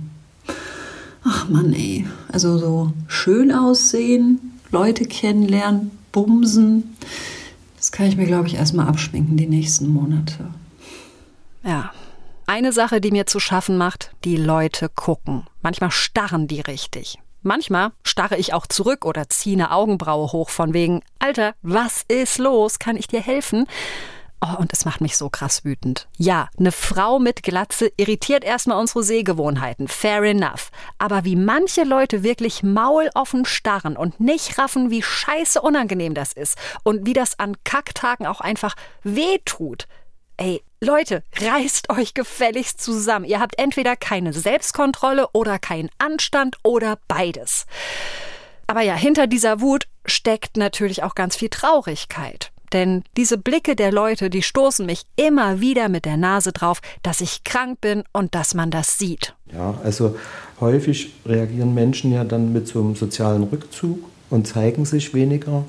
Ach 1.25 1.49
Mann, 1.49 1.73
ey. 1.73 2.06
Also 2.31 2.59
so 2.59 2.93
schön 3.09 3.53
aussehen, 3.53 4.61
Leute 4.71 5.06
kennenlernen, 5.06 5.91
bumsen. 6.12 6.97
Das 7.77 7.93
kann 7.93 8.07
ich 8.07 8.17
mir, 8.17 8.27
glaube 8.27 8.47
ich, 8.49 8.55
erstmal 8.55 8.89
abschminken 8.89 9.37
die 9.37 9.47
nächsten 9.47 9.89
Monate. 9.89 10.49
Ja. 11.65 11.93
Eine 12.47 12.73
Sache, 12.73 13.00
die 13.00 13.11
mir 13.11 13.25
zu 13.25 13.41
schaffen 13.41 13.79
macht, 13.79 14.11
die 14.25 14.37
Leute 14.37 14.91
gucken. 14.91 15.45
Manchmal 15.62 15.91
starren 15.91 16.47
die 16.47 16.61
richtig. 16.61 17.19
Manchmal 17.44 17.93
starre 18.02 18.38
ich 18.38 18.55
auch 18.55 18.67
zurück 18.67 19.05
oder 19.05 19.29
ziehe 19.29 19.55
eine 19.55 19.70
Augenbraue 19.70 20.32
hoch 20.32 20.49
von 20.49 20.73
wegen, 20.73 21.02
Alter, 21.19 21.55
was 21.61 22.02
ist 22.08 22.38
los? 22.38 22.79
Kann 22.79 22.96
ich 22.96 23.06
dir 23.06 23.20
helfen? 23.20 23.67
Oh, 24.41 24.58
und 24.58 24.73
es 24.73 24.87
macht 24.87 25.02
mich 25.02 25.19
so 25.19 25.29
krass 25.29 25.62
wütend. 25.64 26.08
Ja, 26.17 26.49
eine 26.58 26.73
Frau 26.73 27.19
mit 27.19 27.43
Glatze 27.43 27.93
irritiert 27.99 28.44
erstmal 28.44 28.79
unsere 28.79 29.02
Sehgewohnheiten. 29.02 29.88
Fair 29.88 30.23
enough. 30.23 30.70
Aber 30.99 31.25
wie 31.25 31.37
manche 31.37 31.85
Leute 31.85 32.23
wirklich 32.23 32.62
mauloffen 32.62 33.44
starren 33.44 33.97
und 33.97 34.20
nicht 34.20 34.58
raffen, 34.58 34.90
wie 34.90 35.02
scheiße 35.02 35.61
unangenehm 35.61 36.14
das 36.14 36.32
ist 36.32 36.58
und 36.82 37.06
wie 37.06 37.12
das 37.12 37.38
an 37.38 37.56
Kacktagen 37.64 38.26
auch 38.26 38.40
einfach 38.40 38.75
wehtut. 39.02 39.87
Ey, 40.37 40.63
Leute, 40.81 41.23
reißt 41.41 41.91
euch 41.91 42.13
gefälligst 42.13 42.81
zusammen. 42.81 43.25
Ihr 43.25 43.41
habt 43.41 43.59
entweder 43.59 43.95
keine 43.95 44.33
Selbstkontrolle 44.33 45.29
oder 45.33 45.59
keinen 45.59 45.91
Anstand 45.99 46.57
oder 46.65 46.99
beides. 47.07 47.67
Aber 48.67 48.81
ja, 48.81 48.95
hinter 48.95 49.27
dieser 49.27 49.61
Wut 49.61 49.87
steckt 50.07 50.57
natürlich 50.57 51.03
auch 51.03 51.15
ganz 51.15 51.37
viel 51.37 51.51
Traurigkeit. 51.51 52.51
Denn 52.73 53.05
diese 53.17 53.39
Blicke 53.39 53.77
der 53.77 53.93
Leute, 53.93 54.31
die 54.31 54.43
stoßen 54.43 54.85
mich 54.85 55.03
immer 55.15 55.61
wieder 55.61 55.89
mit 55.89 56.05
der 56.05 56.17
Nase 56.17 56.53
drauf, 56.53 56.81
dass 57.03 57.21
ich 57.21 57.45
krank 57.45 57.81
bin 57.81 58.03
und 58.13 58.35
dass 58.35 58.55
man 58.55 58.73
das 58.73 58.99
sieht. 58.99 59.35
Ja, 59.53 59.79
also 59.85 60.17
häufig 60.59 61.13
reagieren 61.25 61.75
Menschen 61.75 62.13
ja 62.13 62.25
dann 62.25 62.53
mit 62.53 62.67
so 62.67 62.81
einem 62.81 62.97
sozialen 62.97 63.45
Rückzug 63.45 64.01
und 64.29 64.49
zeigen 64.49 64.85
sich 64.85 65.15
weniger 65.15 65.65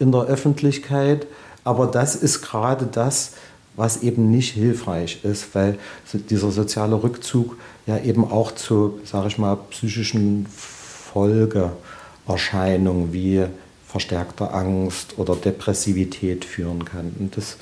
in 0.00 0.10
der 0.10 0.22
Öffentlichkeit. 0.22 1.28
Aber 1.62 1.86
das 1.86 2.16
ist 2.16 2.42
gerade 2.42 2.86
das, 2.86 3.34
was 3.76 4.02
eben 4.02 4.30
nicht 4.30 4.52
hilfreich 4.52 5.24
ist, 5.24 5.54
weil 5.54 5.78
dieser 6.12 6.50
soziale 6.50 7.02
Rückzug 7.02 7.56
ja 7.86 7.96
eben 7.98 8.30
auch 8.30 8.52
zu, 8.52 9.00
sage 9.04 9.28
ich 9.28 9.38
mal, 9.38 9.56
psychischen 9.70 10.46
Folgeerscheinungen 10.46 13.12
wie 13.12 13.46
verstärkter 13.86 14.54
Angst 14.54 15.18
oder 15.18 15.36
Depressivität 15.36 16.44
führen 16.44 16.84
kann. 16.84 17.14
Und 17.18 17.36
das 17.36 17.56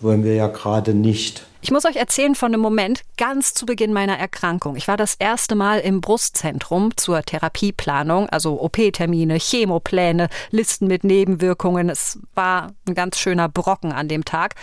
wollen 0.00 0.24
wir 0.24 0.34
ja 0.34 0.48
gerade 0.48 0.94
nicht. 0.94 1.44
Ich 1.60 1.72
muss 1.72 1.84
euch 1.84 1.96
erzählen 1.96 2.36
von 2.36 2.52
einem 2.52 2.62
Moment 2.62 3.02
ganz 3.16 3.52
zu 3.52 3.66
Beginn 3.66 3.92
meiner 3.92 4.16
Erkrankung. 4.16 4.76
Ich 4.76 4.86
war 4.86 4.96
das 4.96 5.16
erste 5.16 5.56
Mal 5.56 5.80
im 5.80 6.00
Brustzentrum 6.00 6.96
zur 6.96 7.22
Therapieplanung, 7.22 8.28
also 8.28 8.60
OP-Termine, 8.60 9.38
Chemopläne, 9.38 10.28
Listen 10.50 10.86
mit 10.86 11.02
Nebenwirkungen. 11.02 11.90
Es 11.90 12.20
war 12.34 12.72
ein 12.86 12.94
ganz 12.94 13.18
schöner 13.18 13.48
Brocken 13.48 13.92
an 13.92 14.06
dem 14.06 14.24
Tag. 14.24 14.54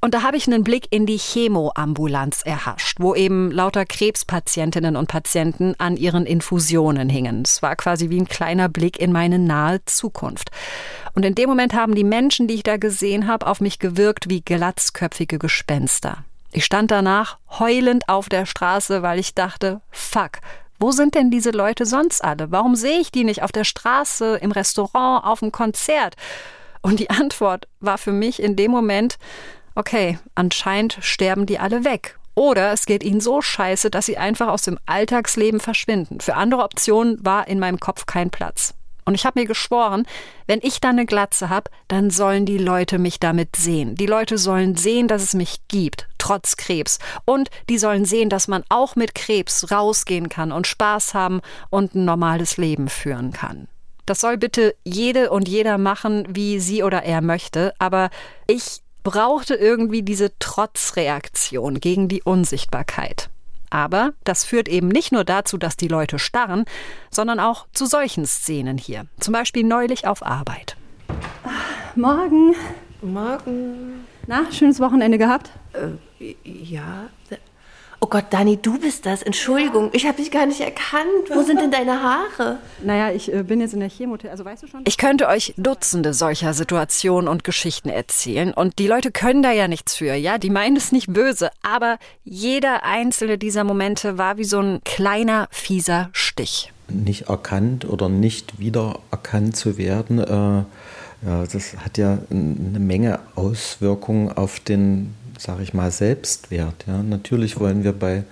Und 0.00 0.14
da 0.14 0.22
habe 0.22 0.36
ich 0.36 0.46
einen 0.46 0.62
Blick 0.62 0.86
in 0.90 1.06
die 1.06 1.18
Chemoambulanz 1.18 2.42
erhascht, 2.44 2.98
wo 3.00 3.14
eben 3.14 3.50
lauter 3.50 3.84
Krebspatientinnen 3.84 4.96
und 4.96 5.08
Patienten 5.08 5.74
an 5.78 5.96
ihren 5.96 6.26
Infusionen 6.26 7.08
hingen. 7.08 7.42
Es 7.44 7.62
war 7.62 7.76
quasi 7.76 8.10
wie 8.10 8.20
ein 8.20 8.28
kleiner 8.28 8.68
Blick 8.68 8.98
in 8.98 9.12
meine 9.12 9.38
nahe 9.38 9.84
Zukunft. 9.84 10.50
Und 11.14 11.24
in 11.24 11.34
dem 11.34 11.48
Moment 11.48 11.74
haben 11.74 11.94
die 11.94 12.04
Menschen, 12.04 12.46
die 12.46 12.54
ich 12.54 12.62
da 12.62 12.76
gesehen 12.76 13.26
habe, 13.26 13.46
auf 13.46 13.60
mich 13.60 13.78
gewirkt 13.78 14.28
wie 14.28 14.42
glatzköpfige 14.42 15.38
Gespenster. 15.38 16.24
Ich 16.52 16.64
stand 16.64 16.90
danach 16.90 17.38
heulend 17.58 18.08
auf 18.08 18.28
der 18.28 18.46
Straße, 18.46 19.02
weil 19.02 19.18
ich 19.18 19.34
dachte, 19.34 19.80
fuck, 19.90 20.38
wo 20.78 20.90
sind 20.90 21.14
denn 21.14 21.30
diese 21.30 21.50
Leute 21.50 21.86
sonst 21.86 22.22
alle? 22.22 22.50
Warum 22.50 22.76
sehe 22.76 23.00
ich 23.00 23.10
die 23.10 23.24
nicht 23.24 23.42
auf 23.42 23.52
der 23.52 23.64
Straße, 23.64 24.36
im 24.36 24.52
Restaurant, 24.52 25.24
auf 25.24 25.40
dem 25.40 25.52
Konzert? 25.52 26.16
Und 26.82 27.00
die 27.00 27.10
Antwort 27.10 27.66
war 27.80 27.98
für 27.98 28.12
mich 28.12 28.40
in 28.42 28.56
dem 28.56 28.70
Moment, 28.70 29.18
okay, 29.76 30.18
anscheinend 30.34 30.98
sterben 31.00 31.46
die 31.46 31.58
alle 31.58 31.84
weg. 31.84 32.18
Oder 32.34 32.72
es 32.72 32.84
geht 32.84 33.02
ihnen 33.02 33.20
so 33.20 33.40
scheiße, 33.40 33.88
dass 33.90 34.06
sie 34.06 34.18
einfach 34.18 34.48
aus 34.48 34.62
dem 34.62 34.78
Alltagsleben 34.84 35.60
verschwinden. 35.60 36.20
Für 36.20 36.34
andere 36.34 36.64
Optionen 36.64 37.24
war 37.24 37.48
in 37.48 37.58
meinem 37.58 37.80
Kopf 37.80 38.04
kein 38.04 38.30
Platz. 38.30 38.74
Und 39.06 39.14
ich 39.14 39.24
habe 39.24 39.40
mir 39.40 39.46
geschworen, 39.46 40.04
wenn 40.46 40.58
ich 40.62 40.80
da 40.80 40.90
eine 40.90 41.06
Glatze 41.06 41.48
habe, 41.48 41.70
dann 41.86 42.10
sollen 42.10 42.44
die 42.44 42.58
Leute 42.58 42.98
mich 42.98 43.20
damit 43.20 43.54
sehen. 43.54 43.94
Die 43.94 44.06
Leute 44.06 44.36
sollen 44.36 44.76
sehen, 44.76 45.06
dass 45.06 45.22
es 45.22 45.32
mich 45.32 45.68
gibt, 45.68 46.08
trotz 46.18 46.56
Krebs. 46.56 46.98
Und 47.24 47.48
die 47.70 47.78
sollen 47.78 48.04
sehen, 48.04 48.28
dass 48.28 48.48
man 48.48 48.64
auch 48.68 48.96
mit 48.96 49.14
Krebs 49.14 49.70
rausgehen 49.70 50.28
kann 50.28 50.50
und 50.50 50.66
Spaß 50.66 51.14
haben 51.14 51.40
und 51.70 51.94
ein 51.94 52.04
normales 52.04 52.56
Leben 52.56 52.88
führen 52.88 53.32
kann. 53.32 53.68
Das 54.06 54.20
soll 54.20 54.36
bitte 54.36 54.74
jede 54.84 55.30
und 55.30 55.48
jeder 55.48 55.78
machen, 55.78 56.26
wie 56.28 56.58
sie 56.58 56.82
oder 56.82 57.04
er 57.04 57.22
möchte. 57.22 57.74
Aber 57.78 58.10
ich 58.48 58.82
brauchte 59.06 59.54
irgendwie 59.54 60.02
diese 60.02 60.36
Trotzreaktion 60.40 61.78
gegen 61.78 62.08
die 62.08 62.24
Unsichtbarkeit. 62.24 63.30
Aber 63.70 64.14
das 64.24 64.44
führt 64.44 64.68
eben 64.68 64.88
nicht 64.88 65.12
nur 65.12 65.22
dazu, 65.22 65.58
dass 65.58 65.76
die 65.76 65.86
Leute 65.86 66.18
starren, 66.18 66.64
sondern 67.08 67.38
auch 67.38 67.68
zu 67.72 67.86
solchen 67.86 68.26
Szenen 68.26 68.78
hier. 68.78 69.06
Zum 69.20 69.32
Beispiel 69.32 69.62
neulich 69.62 70.08
auf 70.08 70.26
Arbeit. 70.26 70.76
Morgen. 71.94 72.56
Morgen. 73.00 74.06
Na, 74.26 74.50
schönes 74.50 74.80
Wochenende 74.80 75.18
gehabt? 75.18 75.52
Äh, 75.72 76.34
ja. 76.42 77.08
Oh, 78.06 78.08
Gott, 78.08 78.26
Dani, 78.30 78.56
du 78.56 78.78
bist 78.78 79.04
das. 79.04 79.24
Entschuldigung, 79.24 79.90
ich 79.92 80.06
habe 80.06 80.18
dich 80.18 80.30
gar 80.30 80.46
nicht 80.46 80.60
erkannt. 80.60 81.28
Wo 81.34 81.42
sind 81.42 81.60
denn 81.60 81.72
deine 81.72 82.04
Haare? 82.04 82.58
Naja, 82.84 83.10
ich 83.10 83.32
äh, 83.32 83.42
bin 83.42 83.60
jetzt 83.60 83.74
in 83.74 83.80
der 83.80 83.88
Chemotherapie, 83.88 84.30
also 84.30 84.44
weißt 84.44 84.62
du 84.62 84.66
schon? 84.68 84.82
Ich 84.86 84.96
könnte 84.96 85.26
euch 85.26 85.54
Dutzende 85.56 86.14
solcher 86.14 86.54
Situationen 86.54 87.26
und 87.26 87.42
Geschichten 87.42 87.88
erzählen 87.88 88.52
und 88.54 88.78
die 88.78 88.86
Leute 88.86 89.10
können 89.10 89.42
da 89.42 89.50
ja 89.50 89.66
nichts 89.66 89.96
für, 89.96 90.14
ja? 90.14 90.38
Die 90.38 90.50
meinen 90.50 90.76
es 90.76 90.92
nicht 90.92 91.12
böse, 91.12 91.50
aber 91.62 91.98
jeder 92.22 92.84
einzelne 92.84 93.38
dieser 93.38 93.64
Momente 93.64 94.18
war 94.18 94.36
wie 94.36 94.44
so 94.44 94.60
ein 94.60 94.82
kleiner, 94.84 95.48
fieser 95.50 96.10
Stich. 96.12 96.72
Nicht 96.88 97.22
erkannt 97.22 97.88
oder 97.88 98.08
nicht 98.08 98.60
wiedererkannt 98.60 99.56
zu 99.56 99.78
werden, 99.78 100.20
äh, 100.20 100.62
ja, 101.26 101.44
das 101.50 101.76
hat 101.78 101.98
ja 101.98 102.18
eine 102.30 102.78
Menge 102.78 103.18
Auswirkungen 103.34 104.30
auf 104.30 104.60
den 104.60 105.14
sage 105.38 105.62
ich 105.62 105.74
mal, 105.74 105.90
Selbstwert. 105.90 106.84
Ja? 106.86 107.02
Natürlich 107.02 107.58
wollen 107.58 107.84
wir 107.84 107.92
bei 107.92 108.24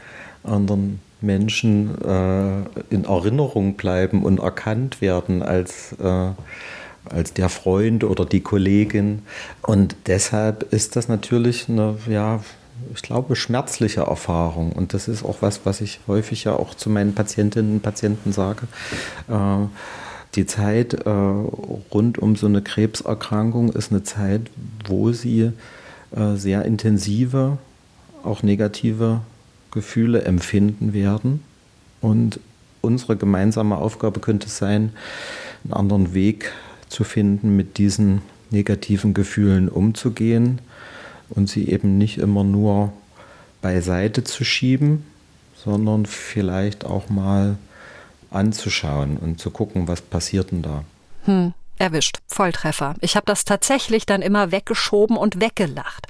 anderen 0.42 1.00
Menschen 1.20 2.00
äh, 2.02 2.94
in 2.94 3.04
Erinnerung 3.04 3.74
bleiben 3.74 4.22
und 4.22 4.40
erkannt 4.40 5.00
werden 5.00 5.42
als, 5.42 5.94
äh, 6.00 6.30
als 7.04 7.32
der 7.32 7.48
Freund 7.48 8.04
oder 8.04 8.24
die 8.24 8.40
Kollegin. 8.40 9.22
Und 9.62 9.96
deshalb 10.06 10.72
ist 10.72 10.96
das 10.96 11.08
natürlich 11.08 11.68
eine, 11.68 11.96
ja, 12.08 12.40
ich 12.94 13.02
glaube, 13.02 13.36
schmerzliche 13.36 14.02
Erfahrung. 14.02 14.72
Und 14.72 14.94
das 14.94 15.08
ist 15.08 15.24
auch 15.24 15.36
was, 15.40 15.60
was 15.64 15.80
ich 15.80 16.00
häufig 16.06 16.44
ja 16.44 16.54
auch 16.54 16.74
zu 16.74 16.90
meinen 16.90 17.14
Patientinnen 17.14 17.74
und 17.74 17.82
Patienten 17.82 18.32
sage. 18.32 18.66
Äh, 19.28 19.66
die 20.34 20.46
Zeit 20.46 20.94
äh, 20.94 21.08
rund 21.08 22.18
um 22.18 22.34
so 22.34 22.46
eine 22.46 22.60
Krebserkrankung 22.60 23.72
ist 23.72 23.92
eine 23.92 24.02
Zeit, 24.02 24.50
wo 24.86 25.12
sie 25.12 25.52
äh, 26.14 26.36
sehr 26.36 26.64
intensive, 26.64 27.58
auch 28.22 28.42
negative 28.42 29.20
Gefühle 29.70 30.22
empfinden 30.22 30.92
werden. 30.92 31.42
Und 32.00 32.40
unsere 32.80 33.16
gemeinsame 33.16 33.76
Aufgabe 33.76 34.20
könnte 34.20 34.46
es 34.46 34.58
sein, 34.58 34.92
einen 35.64 35.72
anderen 35.72 36.14
Weg 36.14 36.52
zu 36.88 37.04
finden, 37.04 37.56
mit 37.56 37.78
diesen 37.78 38.22
negativen 38.50 39.14
Gefühlen 39.14 39.68
umzugehen 39.68 40.60
und 41.30 41.48
sie 41.48 41.68
eben 41.68 41.98
nicht 41.98 42.18
immer 42.18 42.44
nur 42.44 42.92
beiseite 43.62 44.22
zu 44.22 44.44
schieben, 44.44 45.04
sondern 45.56 46.06
vielleicht 46.06 46.84
auch 46.84 47.08
mal 47.08 47.56
anzuschauen 48.30 49.16
und 49.16 49.40
zu 49.40 49.50
gucken, 49.50 49.88
was 49.88 50.02
passiert 50.02 50.52
denn 50.52 50.62
da. 50.62 50.84
Hm. 51.24 51.54
Erwischt, 51.78 52.18
Volltreffer. 52.26 52.94
Ich 53.00 53.16
habe 53.16 53.26
das 53.26 53.44
tatsächlich 53.44 54.06
dann 54.06 54.22
immer 54.22 54.52
weggeschoben 54.52 55.16
und 55.16 55.40
weggelacht. 55.40 56.06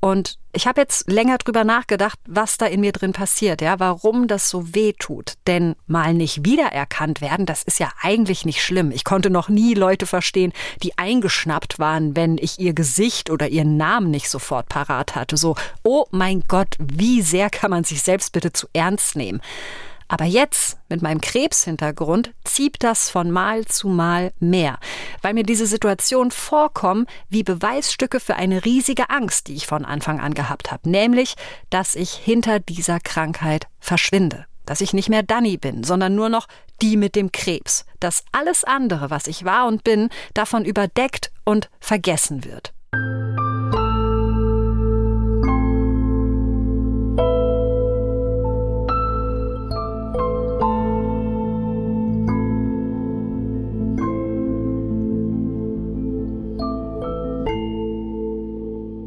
Und 0.00 0.38
ich 0.52 0.66
habe 0.66 0.80
jetzt 0.80 1.10
länger 1.10 1.36
drüber 1.36 1.62
nachgedacht, 1.62 2.18
was 2.26 2.56
da 2.56 2.64
in 2.64 2.80
mir 2.80 2.92
drin 2.92 3.12
passiert, 3.12 3.60
ja, 3.60 3.78
warum 3.78 4.28
das 4.28 4.48
so 4.48 4.74
weh 4.74 4.94
tut. 4.98 5.34
Denn 5.46 5.76
mal 5.86 6.14
nicht 6.14 6.44
wiedererkannt 6.44 7.20
werden, 7.20 7.44
das 7.44 7.62
ist 7.62 7.78
ja 7.78 7.90
eigentlich 8.00 8.46
nicht 8.46 8.62
schlimm. 8.62 8.92
Ich 8.92 9.04
konnte 9.04 9.28
noch 9.28 9.50
nie 9.50 9.74
Leute 9.74 10.06
verstehen, 10.06 10.54
die 10.82 10.96
eingeschnappt 10.96 11.78
waren, 11.78 12.16
wenn 12.16 12.38
ich 12.38 12.58
ihr 12.58 12.72
Gesicht 12.72 13.28
oder 13.28 13.48
ihren 13.48 13.76
Namen 13.76 14.10
nicht 14.10 14.30
sofort 14.30 14.70
parat 14.70 15.14
hatte. 15.14 15.36
So, 15.36 15.54
oh 15.82 16.06
mein 16.10 16.44
Gott, 16.48 16.76
wie 16.78 17.20
sehr 17.20 17.50
kann 17.50 17.70
man 17.70 17.84
sich 17.84 18.00
selbst 18.00 18.32
bitte 18.32 18.52
zu 18.54 18.68
ernst 18.72 19.16
nehmen? 19.16 19.42
Aber 20.10 20.24
jetzt, 20.24 20.76
mit 20.88 21.02
meinem 21.02 21.20
Krebshintergrund, 21.20 22.32
zieht 22.44 22.82
das 22.82 23.10
von 23.10 23.30
Mal 23.30 23.64
zu 23.66 23.86
Mal 23.86 24.32
mehr, 24.40 24.80
weil 25.22 25.34
mir 25.34 25.44
diese 25.44 25.66
Situation 25.66 26.32
vorkommen 26.32 27.06
wie 27.28 27.44
Beweisstücke 27.44 28.18
für 28.18 28.34
eine 28.34 28.64
riesige 28.64 29.08
Angst, 29.08 29.46
die 29.46 29.54
ich 29.54 29.68
von 29.68 29.84
Anfang 29.84 30.18
an 30.18 30.34
gehabt 30.34 30.72
habe, 30.72 30.90
nämlich, 30.90 31.36
dass 31.70 31.94
ich 31.94 32.10
hinter 32.10 32.58
dieser 32.58 32.98
Krankheit 32.98 33.68
verschwinde, 33.78 34.46
dass 34.66 34.80
ich 34.80 34.92
nicht 34.92 35.10
mehr 35.10 35.22
Danny 35.22 35.56
bin, 35.56 35.84
sondern 35.84 36.16
nur 36.16 36.28
noch 36.28 36.48
die 36.82 36.96
mit 36.96 37.14
dem 37.14 37.30
Krebs, 37.30 37.86
dass 38.00 38.24
alles 38.32 38.64
andere, 38.64 39.10
was 39.10 39.28
ich 39.28 39.44
war 39.44 39.68
und 39.68 39.84
bin, 39.84 40.08
davon 40.34 40.64
überdeckt 40.64 41.30
und 41.44 41.70
vergessen 41.78 42.44
wird. 42.44 42.72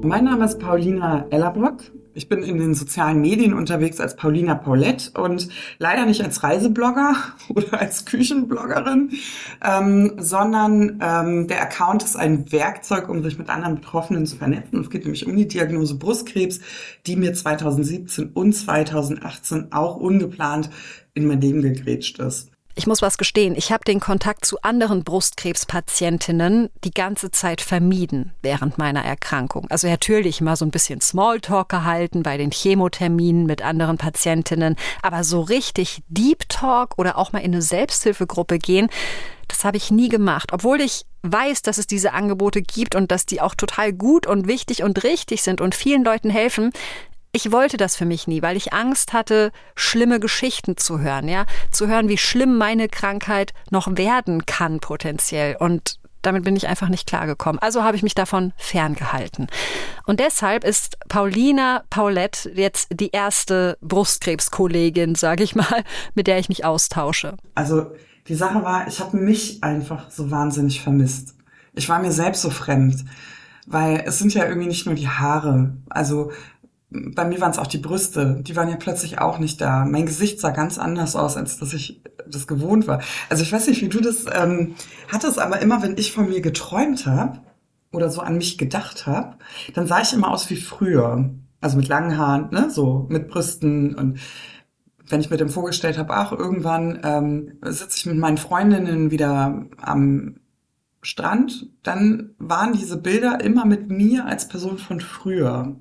Mein 0.04 0.26
Name 0.26 0.44
ist 0.44 0.60
Paulina 0.60 1.28
Ellerbrock. 1.30 1.78
Ich 2.14 2.28
bin 2.28 2.44
in 2.44 2.58
den 2.58 2.76
sozialen 2.76 3.22
Medien 3.22 3.54
unterwegs 3.54 4.02
als 4.02 4.18
Paulina 4.18 4.54
Paulette 4.54 5.12
und 5.18 5.48
leider 5.80 6.06
nicht 6.06 6.22
als 6.22 6.44
Reiseblogger 6.44 7.16
oder 7.48 7.80
als 7.80 8.04
Küchenbloggerin, 8.04 9.12
ähm, 9.64 10.12
sondern 10.18 11.00
ähm, 11.02 11.48
der 11.48 11.62
Account 11.62 12.04
ist 12.04 12.18
ein 12.18 12.52
Werkzeug, 12.52 13.08
um 13.08 13.24
sich 13.24 13.38
mit 13.38 13.48
anderen 13.48 13.76
Betroffenen 13.76 14.26
zu 14.26 14.36
vernetzen. 14.36 14.82
Es 14.82 14.90
geht 14.90 15.04
nämlich 15.04 15.26
um 15.26 15.38
die 15.38 15.48
Diagnose 15.48 15.96
Brustkrebs, 15.96 16.60
die 17.08 17.16
mir 17.16 17.34
2017 17.34 18.32
und 18.34 18.52
2018 18.52 19.72
auch 19.72 19.96
ungeplant 19.96 20.70
in 21.14 21.28
mein 21.28 21.40
Leben 21.40 21.62
gegrätscht 21.62 22.20
ist. 22.20 22.53
Ich 22.76 22.88
muss 22.88 23.04
was 23.04 23.20
gestehen, 23.20 23.56
ich 23.56 23.72
habe 23.72 23.84
den 23.84 24.00
Kontakt 24.00 24.46
zu 24.46 24.60
anderen 24.64 25.04
Brustkrebspatientinnen 25.04 26.72
die 26.84 26.92
ganze 26.92 27.30
Zeit 27.30 27.62
vermieden 27.62 28.34
während 28.42 28.80
meiner 28.80 29.06
Erkrankung. 29.06 29.68
Also 29.70 29.88
natürlich 29.88 30.42
mal 30.42 30.56
so 30.56 30.66
ein 30.66 30.72
bisschen 30.72 31.00
Smalltalk 31.00 31.70
gehalten 31.70 32.24
bei 32.24 32.38
den 32.38 32.50
Chemoterminen 32.50 33.46
mit 33.46 33.62
anderen 33.62 34.00
Patientinnen, 34.00 34.76
aber 35.04 35.24
so 35.24 35.42
richtig 35.42 36.02
Deep 36.08 36.50
Talk 36.50 36.98
oder 36.98 37.20
auch 37.20 37.32
mal 37.32 37.40
in 37.40 37.54
eine 37.54 37.62
Selbsthilfegruppe 37.62 38.58
gehen, 38.58 38.90
das 39.48 39.64
habe 39.66 39.78
ich 39.78 39.92
nie 39.92 40.10
gemacht, 40.10 40.52
obwohl 40.52 40.82
ich 40.82 41.06
weiß, 41.22 41.62
dass 41.62 41.78
es 41.78 41.86
diese 41.86 42.14
Angebote 42.14 42.64
gibt 42.64 42.96
und 42.96 43.12
dass 43.12 43.28
die 43.28 43.40
auch 43.40 43.54
total 43.54 43.94
gut 43.94 44.26
und 44.26 44.48
wichtig 44.48 44.82
und 44.82 45.04
richtig 45.04 45.44
sind 45.44 45.62
und 45.62 45.76
vielen 45.76 46.04
Leuten 46.04 46.32
helfen 46.32 46.72
ich 47.36 47.52
wollte 47.52 47.78
das 47.78 47.96
für 47.96 48.06
mich 48.06 48.28
nie, 48.28 48.44
weil 48.44 48.56
ich 48.56 48.74
Angst 48.74 49.12
hatte, 49.12 49.52
schlimme 49.76 50.20
Geschichten 50.20 50.78
zu 50.78 51.00
hören, 51.00 51.28
ja, 51.28 51.46
zu 51.72 51.88
hören, 51.88 52.08
wie 52.08 52.18
schlimm 52.18 52.58
meine 52.58 52.88
Krankheit 52.88 53.54
noch 53.72 53.98
werden 53.98 54.46
kann 54.46 54.80
potenziell 54.80 55.56
und 55.60 55.98
damit 56.22 56.46
bin 56.46 56.56
ich 56.56 56.68
einfach 56.68 56.88
nicht 56.88 57.06
klargekommen. 57.06 57.62
Also 57.62 57.84
habe 57.84 57.98
ich 57.98 58.04
mich 58.04 58.16
davon 58.16 58.54
ferngehalten. 58.56 59.48
Und 60.06 60.22
deshalb 60.22 60.64
ist 60.64 60.98
Paulina 61.10 61.84
Paulette 61.90 62.50
jetzt 62.52 62.88
die 62.92 63.10
erste 63.12 63.78
Brustkrebskollegin, 63.82 65.16
sage 65.16 65.44
ich 65.44 65.54
mal, 65.54 65.84
mit 66.16 66.28
der 66.28 66.40
ich 66.40 66.48
mich 66.48 66.64
austausche. 66.64 67.36
Also 67.56 67.88
die 68.30 68.36
Sache 68.36 68.64
war, 68.64 68.88
ich 68.88 69.02
habe 69.02 69.18
mich 69.18 69.62
einfach 69.64 70.10
so 70.10 70.32
wahnsinnig 70.32 70.82
vermisst. 70.82 71.36
Ich 71.74 71.90
war 71.90 72.00
mir 72.00 72.12
selbst 72.14 72.42
so 72.42 72.50
fremd, 72.50 73.04
weil 73.68 74.04
es 74.06 74.18
sind 74.18 74.34
ja 74.34 74.46
irgendwie 74.46 74.68
nicht 74.68 74.86
nur 74.86 74.96
die 74.96 75.10
Haare. 75.10 75.76
Also 75.90 76.32
bei 76.94 77.26
mir 77.26 77.42
waren 77.42 77.52
es 77.52 77.58
auch 77.58 77.68
die 77.68 77.80
Brüste, 77.80 78.42
die 78.42 78.56
waren 78.56 78.70
ja 78.70 78.76
plötzlich 78.76 79.20
auch 79.20 79.40
nicht 79.40 79.60
da. 79.60 79.86
Mein 79.86 80.06
Gesicht 80.06 80.40
sah 80.40 80.52
ganz 80.52 80.78
anders 80.78 81.16
aus, 81.16 81.38
als 81.38 81.58
dass 81.58 81.74
ich 81.74 82.02
das 82.28 82.48
gewohnt 82.48 82.88
war. 82.88 83.02
Also 83.30 83.44
ich 83.44 83.52
weiß 83.52 83.68
nicht, 83.68 83.82
wie 83.82 83.90
du 83.90 84.00
das 84.00 84.26
ähm, 84.32 84.76
hattest, 85.12 85.40
aber 85.40 85.60
immer 85.62 85.82
wenn 85.82 85.98
ich 85.98 86.12
von 86.12 86.30
mir 86.30 86.42
geträumt 86.42 87.06
habe 87.06 87.40
oder 87.92 88.10
so 88.10 88.22
an 88.22 88.38
mich 88.38 88.58
gedacht 88.58 89.08
habe, 89.08 89.38
dann 89.74 89.88
sah 89.88 90.02
ich 90.02 90.14
immer 90.14 90.32
aus 90.32 90.50
wie 90.50 90.56
früher. 90.56 91.32
Also 91.62 91.78
mit 91.78 91.88
langen 91.88 92.18
Haaren, 92.18 92.50
ne, 92.52 92.70
so 92.70 93.08
mit 93.10 93.30
Brüsten 93.30 93.96
und 93.96 94.20
wenn 95.08 95.20
ich 95.20 95.30
mir 95.30 95.38
dem 95.38 95.50
vorgestellt 95.50 95.98
habe, 95.98 96.14
ach, 96.14 96.32
irgendwann 96.32 97.00
ähm, 97.04 97.54
sitze 97.62 97.98
ich 97.98 98.06
mit 98.06 98.18
meinen 98.18 98.38
Freundinnen 98.38 99.12
wieder 99.12 99.66
am 99.82 100.36
Strand, 101.04 101.68
dann 101.84 102.32
waren 102.40 102.74
diese 102.74 102.98
Bilder 102.98 103.44
immer 103.44 103.66
mit 103.66 103.90
mir 103.90 104.26
als 104.26 104.48
Person 104.48 104.78
von 104.78 105.00
früher. 105.00 105.76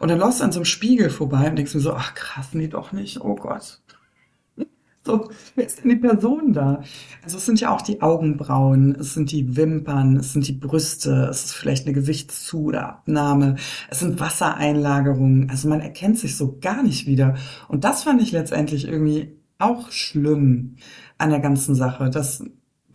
Und 0.00 0.10
dann 0.10 0.18
läufst 0.18 0.40
du 0.40 0.44
an 0.44 0.52
so 0.52 0.60
einem 0.60 0.66
Spiegel 0.66 1.10
vorbei 1.10 1.48
und 1.48 1.56
denkst 1.56 1.74
mir 1.74 1.80
so, 1.80 1.94
ach 1.94 2.14
krass, 2.14 2.48
nee, 2.52 2.68
doch 2.68 2.92
nicht, 2.92 3.20
oh 3.20 3.34
Gott. 3.34 3.80
So, 5.06 5.30
wer 5.54 5.64
ist 5.64 5.84
denn 5.84 5.90
die 5.90 5.96
Person 5.96 6.52
da? 6.52 6.82
Also 7.22 7.36
es 7.36 7.46
sind 7.46 7.60
ja 7.60 7.70
auch 7.70 7.80
die 7.80 8.02
Augenbrauen, 8.02 8.96
es 8.96 9.14
sind 9.14 9.30
die 9.30 9.56
Wimpern, 9.56 10.16
es 10.16 10.32
sind 10.32 10.48
die 10.48 10.52
Brüste, 10.52 11.28
es 11.30 11.44
ist 11.44 11.52
vielleicht 11.54 11.86
eine 11.86 11.94
Gewichtszu- 11.94 12.64
oder 12.64 12.88
Abnahme, 12.88 13.54
es 13.88 14.00
sind 14.00 14.18
Wassereinlagerungen. 14.18 15.48
Also 15.48 15.68
man 15.68 15.80
erkennt 15.80 16.18
sich 16.18 16.36
so 16.36 16.58
gar 16.60 16.82
nicht 16.82 17.06
wieder. 17.06 17.36
Und 17.68 17.84
das 17.84 18.02
fand 18.02 18.20
ich 18.20 18.32
letztendlich 18.32 18.88
irgendwie 18.88 19.36
auch 19.58 19.92
schlimm 19.92 20.74
an 21.18 21.30
der 21.30 21.40
ganzen 21.40 21.76
Sache, 21.76 22.10
dass 22.10 22.42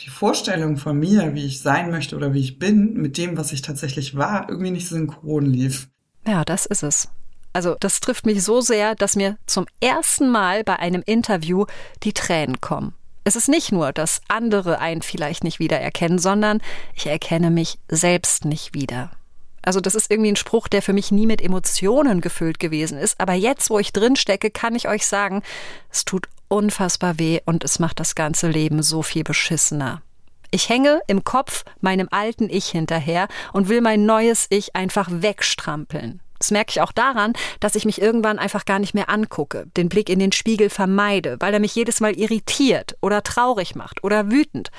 die 0.04 0.10
Vorstellung 0.10 0.78
von 0.78 0.98
mir, 0.98 1.36
wie 1.36 1.46
ich 1.46 1.62
sein 1.62 1.92
möchte 1.92 2.16
oder 2.16 2.34
wie 2.34 2.40
ich 2.40 2.60
bin, 2.60 2.94
mit 2.94 3.18
dem, 3.18 3.38
was 3.38 3.52
ich 3.52 3.62
tatsächlich 3.62 4.16
war, 4.16 4.50
irgendwie 4.50 4.72
nicht 4.72 4.88
synchron 4.88 5.46
lief. 5.46 5.90
Ja, 6.26 6.44
das 6.44 6.66
ist 6.66 6.84
es. 6.84 7.10
Also 7.54 7.76
das 7.80 8.00
trifft 8.00 8.26
mich 8.26 8.44
so 8.44 8.62
sehr, 8.62 8.96
dass 8.96 9.16
mir 9.16 9.38
zum 9.46 9.66
ersten 9.82 10.30
Mal 10.30 10.64
bei 10.64 10.80
einem 10.80 11.04
Interview 11.06 11.66
die 12.04 12.14
Tränen 12.14 12.62
kommen. 12.62 12.94
Es 13.24 13.36
ist 13.36 13.50
nicht 13.50 13.72
nur, 13.72 13.92
dass 13.92 14.22
andere 14.28 14.80
einen 14.80 15.02
vielleicht 15.02 15.44
nicht 15.44 15.60
wiedererkennen, 15.60 16.18
sondern 16.18 16.62
ich 16.96 17.06
erkenne 17.06 17.52
mich 17.52 17.78
selbst 17.88 18.46
nicht 18.46 18.74
wieder. 18.74 19.12
Also 19.62 19.80
das 19.80 19.94
ist 19.94 20.10
irgendwie 20.10 20.32
ein 20.32 20.38
Spruch, 20.38 20.68
der 20.68 20.82
für 20.82 20.94
mich 20.94 21.12
nie 21.12 21.28
mit 21.28 21.42
Emotionen 21.42 22.22
gefüllt 22.22 22.60
gewesen 22.60 22.98
ist. 22.98 23.20
Aber 23.20 23.34
jetzt, 23.34 23.70
wo 23.70 23.78
ich 23.78 23.94
drin 23.94 24.16
stecke, 24.16 24.50
kann 24.50 24.74
ich 24.74 24.88
euch 24.88 25.06
sagen, 25.06 25.44
es 25.92 26.04
tut 26.04 26.28
unfassbar 26.52 27.18
weh 27.18 27.40
und 27.46 27.64
es 27.64 27.80
macht 27.80 28.00
das 28.00 28.16
ganze 28.16 28.50
Leben 28.50 28.84
so 28.84 29.02
viel 29.02 29.24
beschissener. 29.24 30.02
Ich 30.52 30.68
hänge 30.68 31.02
im 31.08 31.24
Kopf 31.24 31.64
meinem 31.80 32.10
alten 32.12 32.50
Ich 32.50 32.68
hinterher 32.68 33.28
und 33.54 33.70
will 33.70 33.82
mein 33.82 34.06
neues 34.06 34.48
Ich 34.50 34.76
einfach 34.76 35.08
wegstrampeln. 35.10 36.20
Das 36.40 36.52
merke 36.52 36.72
ich 36.72 36.82
auch 36.82 36.92
daran, 36.92 37.34
dass 37.60 37.76
ich 37.76 37.86
mich 37.86 38.02
irgendwann 38.02 38.40
einfach 38.40 38.66
gar 38.66 38.80
nicht 38.80 38.96
mehr 38.96 39.10
angucke, 39.10 39.68
den 39.78 39.90
Blick 39.90 40.10
in 40.10 40.18
den 40.18 40.32
Spiegel 40.32 40.72
vermeide, 40.72 41.38
weil 41.40 41.54
er 41.54 41.60
mich 41.60 41.76
jedes 41.76 42.00
Mal 42.00 42.18
irritiert 42.18 42.98
oder 43.00 43.22
traurig 43.22 43.76
macht 43.76 44.04
oder 44.04 44.32
wütend. 44.32 44.72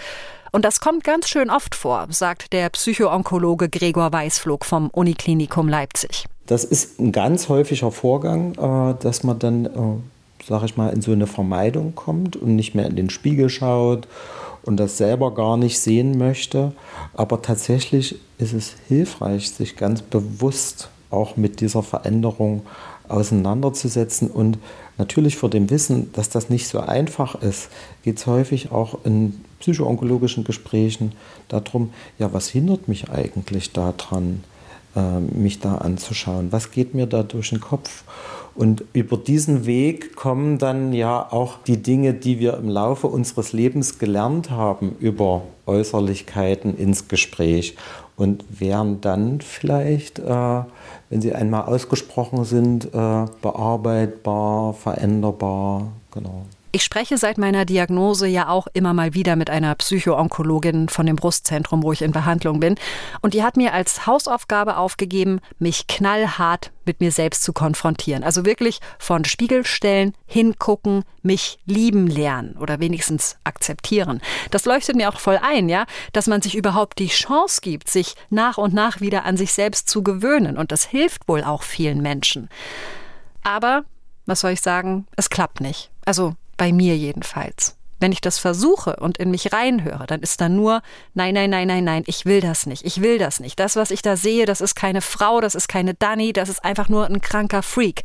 Und 0.51 0.65
das 0.65 0.81
kommt 0.81 1.05
ganz 1.05 1.29
schön 1.29 1.51
oft 1.51 1.75
vor, 1.75 2.09
sagt 2.11 2.53
der 2.53 2.69
Psychoonkologe 2.69 3.71
Gregor 3.71 4.13
Weißflog 4.13 4.65
vom 4.65 4.91
Uniklinikum 4.91 5.69
Leipzig. 5.69 6.27
Das 6.47 6.65
ist 6.65 7.01
ein 7.01 7.13
ganz 7.13 7.49
häufiger 7.49 7.93
Vorgang, 7.93 8.55
äh, 8.57 8.95
dass 9.01 9.23
man 9.23 9.39
dann, 9.39 9.67
äh, 9.67 9.71
sag 10.47 10.63
ich 10.65 10.77
mal, 10.77 10.91
in 10.91 11.03
so 11.03 11.13
eine 11.13 11.27
Vermeidung 11.27 11.95
kommt 11.95 12.37
und 12.37 12.57
nicht 12.57 12.75
mehr 12.75 12.87
in 12.87 12.97
den 12.97 13.11
Spiegel 13.11 13.49
schaut 13.49 14.09
und 14.63 14.77
das 14.77 14.97
selber 14.97 15.35
gar 15.35 15.57
nicht 15.57 15.79
sehen 15.79 16.19
möchte. 16.19 16.73
Aber 17.15 17.43
tatsächlich 17.43 18.17
ist 18.39 18.53
es 18.53 18.75
hilfreich, 18.89 19.51
sich 19.51 19.77
ganz 19.77 20.03
bewusst 20.03 20.89
auch 21.11 21.37
mit 21.37 21.61
dieser 21.61 21.83
Veränderung 21.83 22.63
auseinanderzusetzen. 23.09 24.31
Und 24.31 24.59
natürlich 24.99 25.37
vor 25.37 25.51
dem 25.51 25.71
Wissen, 25.71 26.13
dass 26.13 26.29
das 26.29 26.49
nicht 26.49 26.67
so 26.67 26.81
einfach 26.81 27.35
ist, 27.37 27.69
geht 28.03 28.19
es 28.19 28.27
häufig 28.27 28.73
auch 28.73 29.05
in 29.05 29.45
psychoonkologischen 29.61 30.45
Gesprächen 30.45 31.13
darum, 31.49 31.93
ja, 32.19 32.33
was 32.33 32.49
hindert 32.49 32.89
mich 32.89 33.11
eigentlich 33.11 33.73
daran, 33.73 34.43
äh, 34.97 35.21
mich 35.21 35.61
da 35.61 35.77
anzuschauen? 35.77 36.51
Was 36.51 36.71
geht 36.71 36.95
mir 36.95 37.07
da 37.07 37.23
durch 37.23 37.51
den 37.51 37.61
Kopf? 37.61 38.05
Und 38.55 38.85
über 38.93 39.17
diesen 39.17 39.65
Weg 39.65 40.15
kommen 40.15 40.59
dann 40.59 40.93
ja 40.93 41.27
auch 41.31 41.59
die 41.67 41.83
Dinge, 41.83 42.13
die 42.13 42.39
wir 42.39 42.57
im 42.59 42.69
Laufe 42.69 43.07
unseres 43.07 43.53
Lebens 43.53 43.99
gelernt 43.99 44.51
haben 44.51 44.95
über 45.01 45.43
Äußerlichkeiten 45.67 46.77
ins 46.77 47.09
Gespräch 47.09 47.77
und 48.17 48.45
wären 48.51 49.01
dann 49.01 49.41
vielleicht, 49.41 50.19
äh, 50.19 50.61
wenn 51.09 51.21
sie 51.21 51.33
einmal 51.33 51.63
ausgesprochen 51.63 52.45
sind, 52.45 52.87
äh, 52.87 53.25
bearbeitbar, 53.41 54.75
veränderbar. 54.75 55.89
Genau. 56.13 56.45
Ich 56.75 56.85
spreche 56.85 57.19
seit 57.19 57.37
meiner 57.37 57.67
Diagnose 57.67 58.27
ja 58.27 58.49
auch 58.49 58.67
immer 58.73 58.95
mal 58.95 59.13
wieder 59.13 59.37
mit 59.37 59.51
einer 59.51 59.75
Psychoonkologin 59.75 60.89
von 60.89 61.05
dem 61.05 61.17
Brustzentrum, 61.17 61.83
wo 61.83 61.93
ich 61.93 62.01
in 62.01 62.13
Behandlung 62.13 62.61
bin. 62.61 62.77
Und 63.21 63.35
die 63.35 63.43
hat 63.43 63.59
mir 63.59 63.75
als 63.75 64.07
Hausaufgabe 64.07 64.79
aufgegeben, 64.79 65.41
mich 65.59 65.87
knallhart 65.87 66.73
mit 66.87 67.01
mir 67.01 67.13
selbst 67.13 67.43
zu 67.43 67.53
konfrontieren. 67.53 68.25
Also 68.25 68.47
wirklich 68.47 68.81
von 68.99 69.27
Spiegel 69.27 69.67
stellen, 69.67 70.15
hingucken, 70.25 71.05
mich 71.21 71.59
lieben 71.67 72.07
lernen 72.07 72.57
oder 72.57 72.81
wenigstens 72.81 73.37
akzeptieren. 73.45 74.23
Das 74.51 74.65
leuchtet 74.65 74.97
mir 74.97 75.11
auch 75.11 75.21
voll 75.21 75.39
ein, 75.43 75.69
ja, 75.69 75.85
dass 76.15 76.27
man 76.27 76.41
sich 76.41 76.55
überhaupt 76.55 76.99
die 77.01 77.09
Chance 77.09 77.61
gibt, 77.61 77.91
sich 77.91 78.15
nach 78.31 78.57
und 78.57 78.73
nach 78.73 79.03
wieder 79.03 79.25
an 79.25 79.37
sich 79.37 79.53
selbst 79.53 79.91
zu 79.91 80.03
gewöhnen. 80.03 80.57
Und 80.57 80.73
das 80.73 80.87
hilft 80.87 81.29
wohl 81.29 81.45
auch 81.45 81.65
vielen 81.65 82.01
Menschen. 82.01 82.49
Aber, 83.43 83.85
was 84.25 84.41
soll 84.41 84.53
ich 84.53 84.63
sagen, 84.63 85.07
es 85.17 85.29
klappt 85.29 85.61
nicht. 85.61 85.91
Also 86.07 86.35
bei 86.57 86.73
mir 86.73 86.97
jedenfalls. 86.97 87.77
Wenn 88.01 88.13
ich 88.13 88.21
das 88.21 88.39
versuche 88.39 88.97
und 88.97 89.19
in 89.19 89.31
mich 89.31 89.53
reinhöre, 89.53 90.07
dann 90.09 90.21
ist 90.21 90.41
da 90.41 90.49
nur, 90.49 90.83
nein, 91.15 91.35
nein, 91.35 91.51
nein, 91.51 91.69
nein, 91.69 91.85
nein, 91.85 92.03
ich 92.07 92.27
will 92.27 92.41
das 92.41 92.67
nicht, 92.67 92.85
ich 92.85 93.01
will 93.01 93.19
das 93.19 93.39
nicht. 93.39 93.61
Das, 93.61 93.77
was 93.77 93.93
ich 93.93 94.03
da 94.03 94.17
sehe, 94.17 94.45
das 94.45 94.61
ist 94.61 94.75
keine 94.75 95.01
Frau, 95.01 95.41
das 95.41 95.55
ist 95.55 95.69
keine 95.69 95.95
Dani, 95.95 96.33
das 96.33 96.49
ist 96.49 96.65
einfach 96.65 96.89
nur 96.89 97.07
ein 97.07 97.21
kranker 97.21 97.63
Freak. 97.63 98.03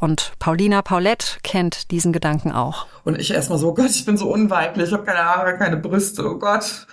Und 0.00 0.32
Paulina 0.38 0.82
Paulette 0.82 1.38
kennt 1.42 1.90
diesen 1.90 2.12
Gedanken 2.12 2.52
auch. 2.52 2.86
Und 3.04 3.20
ich 3.20 3.32
erstmal 3.32 3.58
so, 3.58 3.70
oh 3.70 3.74
Gott, 3.74 3.90
ich 3.90 4.04
bin 4.04 4.16
so 4.16 4.32
unweiblich, 4.32 4.88
ich 4.88 4.92
habe 4.92 5.04
keine 5.04 5.24
Haare, 5.24 5.58
keine 5.58 5.76
Brüste, 5.76 6.24
oh 6.28 6.38
Gott, 6.38 6.86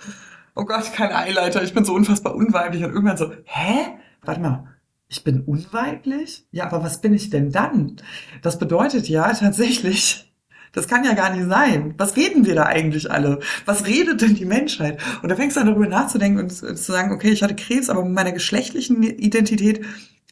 oh 0.54 0.64
Gott, 0.64 0.92
keine 0.92 1.16
Eileiter, 1.16 1.62
ich 1.62 1.74
bin 1.74 1.84
so 1.84 1.92
unfassbar 1.92 2.34
unweiblich. 2.34 2.82
Und 2.84 2.90
irgendwann 2.90 3.16
so, 3.16 3.32
hä? 3.44 3.98
Warte 4.22 4.40
mal, 4.40 4.68
ich 5.08 5.24
bin 5.24 5.40
unweiblich? 5.40 6.46
Ja, 6.52 6.66
aber 6.66 6.84
was 6.84 7.00
bin 7.00 7.12
ich 7.12 7.30
denn 7.30 7.50
dann? 7.50 7.96
Das 8.42 8.58
bedeutet 8.58 9.08
ja 9.08 9.32
tatsächlich, 9.32 10.29
das 10.72 10.88
kann 10.88 11.04
ja 11.04 11.14
gar 11.14 11.34
nicht 11.34 11.48
sein. 11.48 11.94
Was 11.98 12.16
reden 12.16 12.46
wir 12.46 12.54
da 12.54 12.64
eigentlich 12.64 13.10
alle? 13.10 13.40
Was 13.64 13.86
redet 13.86 14.22
denn 14.22 14.34
die 14.34 14.44
Menschheit? 14.44 15.00
Und 15.22 15.28
da 15.28 15.36
fängst 15.36 15.56
du 15.56 15.60
an 15.60 15.66
darüber 15.66 15.86
nachzudenken 15.86 16.40
und 16.40 16.50
zu 16.50 16.74
sagen, 16.76 17.12
okay, 17.12 17.30
ich 17.30 17.42
hatte 17.42 17.56
Krebs, 17.56 17.90
aber 17.90 18.04
mit 18.04 18.14
meiner 18.14 18.32
geschlechtlichen 18.32 19.02
Identität 19.02 19.84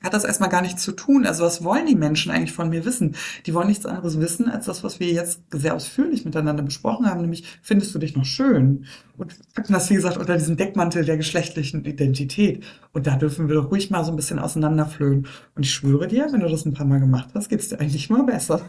hat 0.03 0.14
das 0.14 0.24
erstmal 0.24 0.48
gar 0.48 0.62
nichts 0.62 0.83
zu 0.83 0.92
tun. 0.92 1.27
Also 1.27 1.44
was 1.44 1.64
wollen 1.64 1.87
die 1.87 1.96
Menschen 1.96 2.31
eigentlich 2.31 2.53
von 2.53 2.68
mir 2.68 2.85
wissen? 2.85 3.16
Die 3.46 3.55
wollen 3.55 3.68
nichts 3.68 3.85
anderes 3.85 4.20
wissen, 4.20 4.48
als 4.48 4.66
das, 4.66 4.85
was 4.85 5.01
wir 5.01 5.09
jetzt 5.09 5.40
sehr 5.51 5.74
ausführlich 5.74 6.24
miteinander 6.24 6.62
besprochen 6.62 7.07
haben, 7.07 7.20
nämlich 7.20 7.44
findest 7.62 7.94
du 7.94 7.98
dich 7.98 8.16
noch 8.16 8.24
schön? 8.24 8.87
Und 9.16 9.35
das, 9.68 9.90
wie 9.90 9.94
gesagt, 9.94 10.16
unter 10.16 10.37
diesem 10.37 10.57
Deckmantel 10.57 11.05
der 11.05 11.16
geschlechtlichen 11.16 11.85
Identität. 11.85 12.64
Und 12.92 13.07
da 13.07 13.16
dürfen 13.16 13.48
wir 13.48 13.57
doch 13.57 13.70
ruhig 13.70 13.90
mal 13.90 14.05
so 14.05 14.12
ein 14.12 14.16
bisschen 14.16 14.38
auseinanderflöhen. 14.38 15.27
Und 15.57 15.62
ich 15.64 15.72
schwöre 15.72 16.07
dir, 16.07 16.29
wenn 16.31 16.40
du 16.40 16.48
das 16.48 16.64
ein 16.64 16.74
paar 16.74 16.87
Mal 16.87 17.01
gemacht 17.01 17.31
hast, 17.35 17.48
geht's 17.48 17.68
dir 17.68 17.81
eigentlich 17.81 18.09
mal 18.09 18.22
besser. 18.22 18.62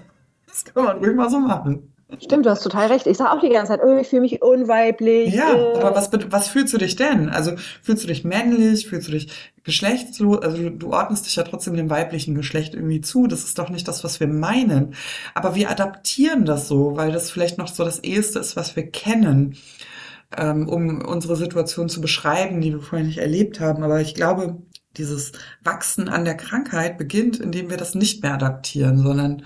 Das 0.50 0.66
kann 0.66 0.84
man 0.84 0.98
ruhig 0.98 1.16
mal 1.16 1.30
so 1.30 1.40
machen. 1.40 1.94
Stimmt, 2.18 2.48
du 2.48 2.50
hast 2.50 2.64
total 2.64 2.88
recht. 2.88 3.06
Ich 3.06 3.18
sage 3.18 3.32
auch 3.32 3.40
die 3.40 3.50
ganze 3.50 3.74
Zeit, 3.74 3.82
oh, 3.84 3.96
ich 3.96 4.08
fühle 4.08 4.24
mich 4.24 4.42
unweiblich. 4.42 5.32
Ja, 5.32 5.54
äh. 5.54 5.78
aber 5.78 5.96
was, 5.96 6.10
was 6.32 6.48
fühlst 6.48 6.74
du 6.74 6.80
dich 6.80 6.96
denn? 6.96 7.30
Also 7.30 7.52
fühlst 7.84 8.04
du 8.04 8.08
dich 8.08 8.24
männlich, 8.24 8.88
fühlst 8.88 9.08
du 9.08 9.12
dich 9.12 9.32
geschlechtslos? 9.64 10.42
Also 10.42 10.58
du, 10.58 10.72
du 10.72 10.92
ordnest 10.92 11.28
dich 11.28 11.36
ja 11.36 11.44
trotzdem 11.44 11.76
dem 11.76 11.92
weiblichen 11.92 12.34
Geschlecht 12.34 12.74
irgendwie 12.74 13.02
zu. 13.02 13.28
Das 13.28 13.44
ist 13.44 13.60
doch 13.60 13.70
nicht 13.70 13.88
das, 13.88 14.04
was 14.04 14.20
wir 14.20 14.28
meinen. 14.28 14.96
Aber 15.36 15.54
wir 15.54 15.70
adaptieren 15.70 16.46
das 16.46 16.68
so, 16.68 16.96
weil 16.96 17.12
das 17.12 17.30
vielleicht 17.30 17.60
noch 17.60 17.68
so 17.68 17.84
das 17.86 18.00
Eheste 18.00 18.40
ist, 18.40 18.56
was 18.56 18.76
wir 18.76 18.90
kennen, 18.90 19.56
ähm, 20.36 20.68
um 20.68 21.06
unsere 21.06 21.36
Situation 21.36 21.90
zu 21.90 22.02
beschreiben, 22.02 22.60
die 22.60 22.74
wir 22.74 22.82
vorher 22.82 23.06
nicht 23.06 23.20
erlebt 23.20 23.60
haben. 23.60 23.84
Aber 23.84 24.02
ich 24.02 24.16
glaube, 24.16 24.58
dieses 24.98 25.32
Wachsen 25.64 26.10
an 26.10 26.26
der 26.26 26.38
Krankheit 26.38 26.98
beginnt, 26.98 27.40
indem 27.40 27.70
wir 27.70 27.78
das 27.78 27.94
nicht 27.94 28.24
mehr 28.24 28.34
adaptieren, 28.34 28.98
sondern 28.98 29.44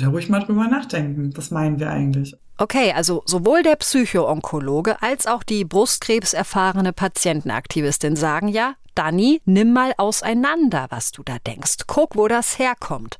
da 0.00 0.08
ruhig 0.08 0.28
mal 0.28 0.40
drüber 0.40 0.68
nachdenken. 0.68 1.32
Was 1.36 1.50
meinen 1.50 1.78
wir 1.78 1.90
eigentlich? 1.90 2.34
Okay, 2.56 2.92
also 2.92 3.22
sowohl 3.24 3.62
der 3.62 3.76
Psychoonkologe 3.76 5.00
als 5.02 5.26
auch 5.26 5.42
die 5.42 5.64
brustkrebserfahrene 5.64 6.92
Patientenaktivistin 6.92 8.16
sagen 8.16 8.48
ja, 8.48 8.74
Dani, 8.94 9.40
nimm 9.44 9.72
mal 9.72 9.92
auseinander, 9.96 10.86
was 10.90 11.12
du 11.12 11.22
da 11.22 11.36
denkst. 11.46 11.84
Guck, 11.86 12.16
wo 12.16 12.26
das 12.26 12.58
herkommt. 12.58 13.18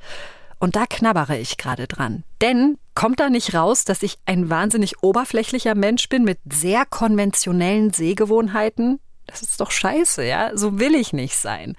Und 0.59 0.75
da 0.75 0.87
knabbere 0.87 1.39
ich 1.39 1.57
gerade 1.57 1.87
dran. 1.87 2.25
Denn 2.41 2.79
kommt 2.97 3.21
da 3.21 3.31
nicht 3.31 3.55
raus, 3.55 3.85
dass 3.85 4.03
ich 4.03 4.19
ein 4.27 4.51
wahnsinnig 4.51 5.05
oberflächlicher 5.05 5.77
Mensch 5.77 6.09
bin 6.09 6.25
mit 6.25 6.41
sehr 6.51 6.85
konventionellen 6.85 7.93
Sehgewohnheiten? 7.93 8.99
Das 9.29 9.43
ist 9.43 9.61
doch 9.61 9.71
scheiße, 9.71 10.25
ja? 10.25 10.57
So 10.57 10.81
will 10.81 10.95
ich 10.95 11.13
nicht 11.13 11.37
sein. 11.37 11.75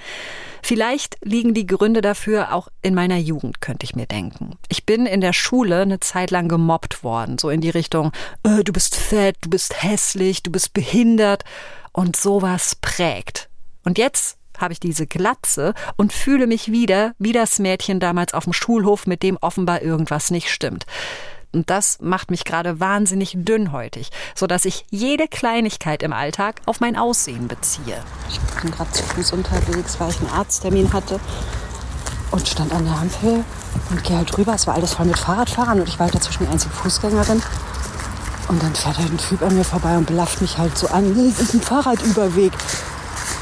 Vielleicht 0.61 1.17
liegen 1.21 1.53
die 1.53 1.65
Gründe 1.65 2.01
dafür 2.01 2.53
auch 2.53 2.69
in 2.81 2.93
meiner 2.93 3.17
Jugend, 3.17 3.59
könnte 3.59 3.85
ich 3.85 3.95
mir 3.95 4.05
denken. 4.05 4.57
Ich 4.69 4.85
bin 4.85 5.05
in 5.05 5.19
der 5.19 5.33
Schule 5.33 5.81
eine 5.81 5.99
Zeit 5.99 6.31
lang 6.31 6.47
gemobbt 6.47 7.03
worden, 7.03 7.37
so 7.37 7.49
in 7.49 7.59
die 7.59 7.69
Richtung, 7.69 8.11
äh, 8.43 8.63
du 8.63 8.71
bist 8.71 8.95
fett, 8.95 9.37
du 9.41 9.49
bist 9.49 9.81
hässlich, 9.81 10.43
du 10.43 10.51
bist 10.51 10.73
behindert 10.73 11.43
und 11.91 12.15
sowas 12.15 12.75
prägt. 12.75 13.49
Und 13.83 13.97
jetzt 13.97 14.37
habe 14.59 14.73
ich 14.73 14.79
diese 14.79 15.07
Glatze 15.07 15.73
und 15.95 16.13
fühle 16.13 16.45
mich 16.45 16.71
wieder 16.71 17.13
wie 17.17 17.31
das 17.31 17.59
Mädchen 17.59 17.99
damals 17.99 18.33
auf 18.33 18.43
dem 18.43 18.53
Schulhof, 18.53 19.07
mit 19.07 19.23
dem 19.23 19.37
offenbar 19.37 19.81
irgendwas 19.81 20.29
nicht 20.29 20.49
stimmt. 20.49 20.85
Und 21.51 21.69
das 21.69 21.97
macht 21.99 22.29
mich 22.29 22.45
gerade 22.45 22.79
wahnsinnig 22.79 23.33
dünnhäutig, 23.35 24.09
sodass 24.35 24.65
ich 24.65 24.85
jede 24.91 25.27
Kleinigkeit 25.27 26.03
im 26.03 26.13
Alltag 26.13 26.61
auf 26.65 26.79
mein 26.79 26.95
Aussehen 26.95 27.47
beziehe. 27.47 28.03
Ich 28.29 28.39
bin 28.61 28.71
gerade 28.71 28.91
zu 28.91 29.03
Fuß 29.03 29.33
unterwegs, 29.33 29.99
weil 29.99 30.11
ich 30.11 30.19
einen 30.19 30.29
Arzttermin 30.29 30.93
hatte 30.93 31.19
und 32.31 32.47
stand 32.47 32.71
an 32.71 32.85
der 32.85 32.93
Ampel 32.93 33.43
und 33.89 34.03
gehe 34.03 34.17
halt 34.17 34.37
rüber. 34.37 34.53
Es 34.53 34.67
war 34.67 34.75
alles 34.75 34.93
voll 34.93 35.07
mit 35.07 35.17
Fahrradfahrern 35.17 35.79
und 35.79 35.87
ich 35.87 35.97
war 35.97 36.05
halt 36.05 36.15
dazwischen 36.15 36.45
die 36.45 36.51
einzige 36.51 36.73
Fußgängerin. 36.75 37.41
Und 38.47 38.63
dann 38.63 38.73
fährt 38.75 38.97
halt 38.97 39.11
ein 39.11 39.17
Typ 39.17 39.41
an 39.41 39.55
mir 39.55 39.63
vorbei 39.63 39.97
und 39.97 40.05
belafft 40.05 40.41
mich 40.41 40.57
halt 40.57 40.77
so 40.77 40.87
an. 40.87 41.15
Das 41.15 41.39
ist 41.39 41.53
ein 41.53 41.61
Fahrradüberweg. 41.61 42.51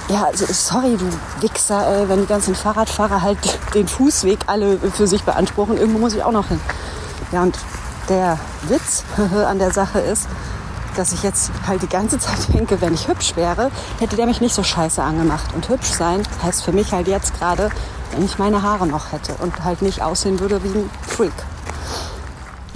Ja, 0.09 0.25
also 0.25 0.45
sorry, 0.49 0.97
du 0.97 1.09
Wichser, 1.41 1.85
ey, 1.85 2.09
wenn 2.09 2.21
die 2.21 2.27
ganzen 2.27 2.55
Fahrradfahrer 2.55 3.21
halt 3.21 3.37
den 3.73 3.87
Fußweg 3.87 4.39
alle 4.47 4.77
für 4.77 5.07
sich 5.07 5.23
beanspruchen, 5.23 5.77
irgendwo 5.77 5.99
muss 5.99 6.13
ich 6.13 6.23
auch 6.23 6.31
noch 6.31 6.47
hin. 6.47 6.59
Ja, 7.33 7.43
und 7.43 7.57
der 8.09 8.39
Witz 8.63 9.03
an 9.47 9.59
der 9.59 9.71
Sache 9.71 9.99
ist, 9.99 10.27
dass 10.95 11.13
ich 11.13 11.23
jetzt 11.23 11.51
halt 11.67 11.81
die 11.81 11.87
ganze 11.87 12.19
Zeit 12.19 12.37
denke, 12.53 12.81
wenn 12.81 12.93
ich 12.93 13.07
hübsch 13.07 13.35
wäre, 13.35 13.71
hätte 13.99 14.15
der 14.15 14.25
mich 14.25 14.41
nicht 14.41 14.55
so 14.55 14.63
scheiße 14.63 15.01
angemacht. 15.01 15.53
Und 15.53 15.69
hübsch 15.69 15.91
sein 15.91 16.23
heißt 16.43 16.63
für 16.63 16.71
mich 16.71 16.91
halt 16.91 17.07
jetzt 17.07 17.37
gerade, 17.37 17.69
wenn 18.11 18.25
ich 18.25 18.39
meine 18.39 18.61
Haare 18.61 18.87
noch 18.87 19.11
hätte 19.11 19.33
und 19.39 19.63
halt 19.63 19.81
nicht 19.81 20.01
aussehen 20.01 20.39
würde 20.39 20.63
wie 20.63 20.69
ein 20.69 20.89
Freak. 21.05 21.33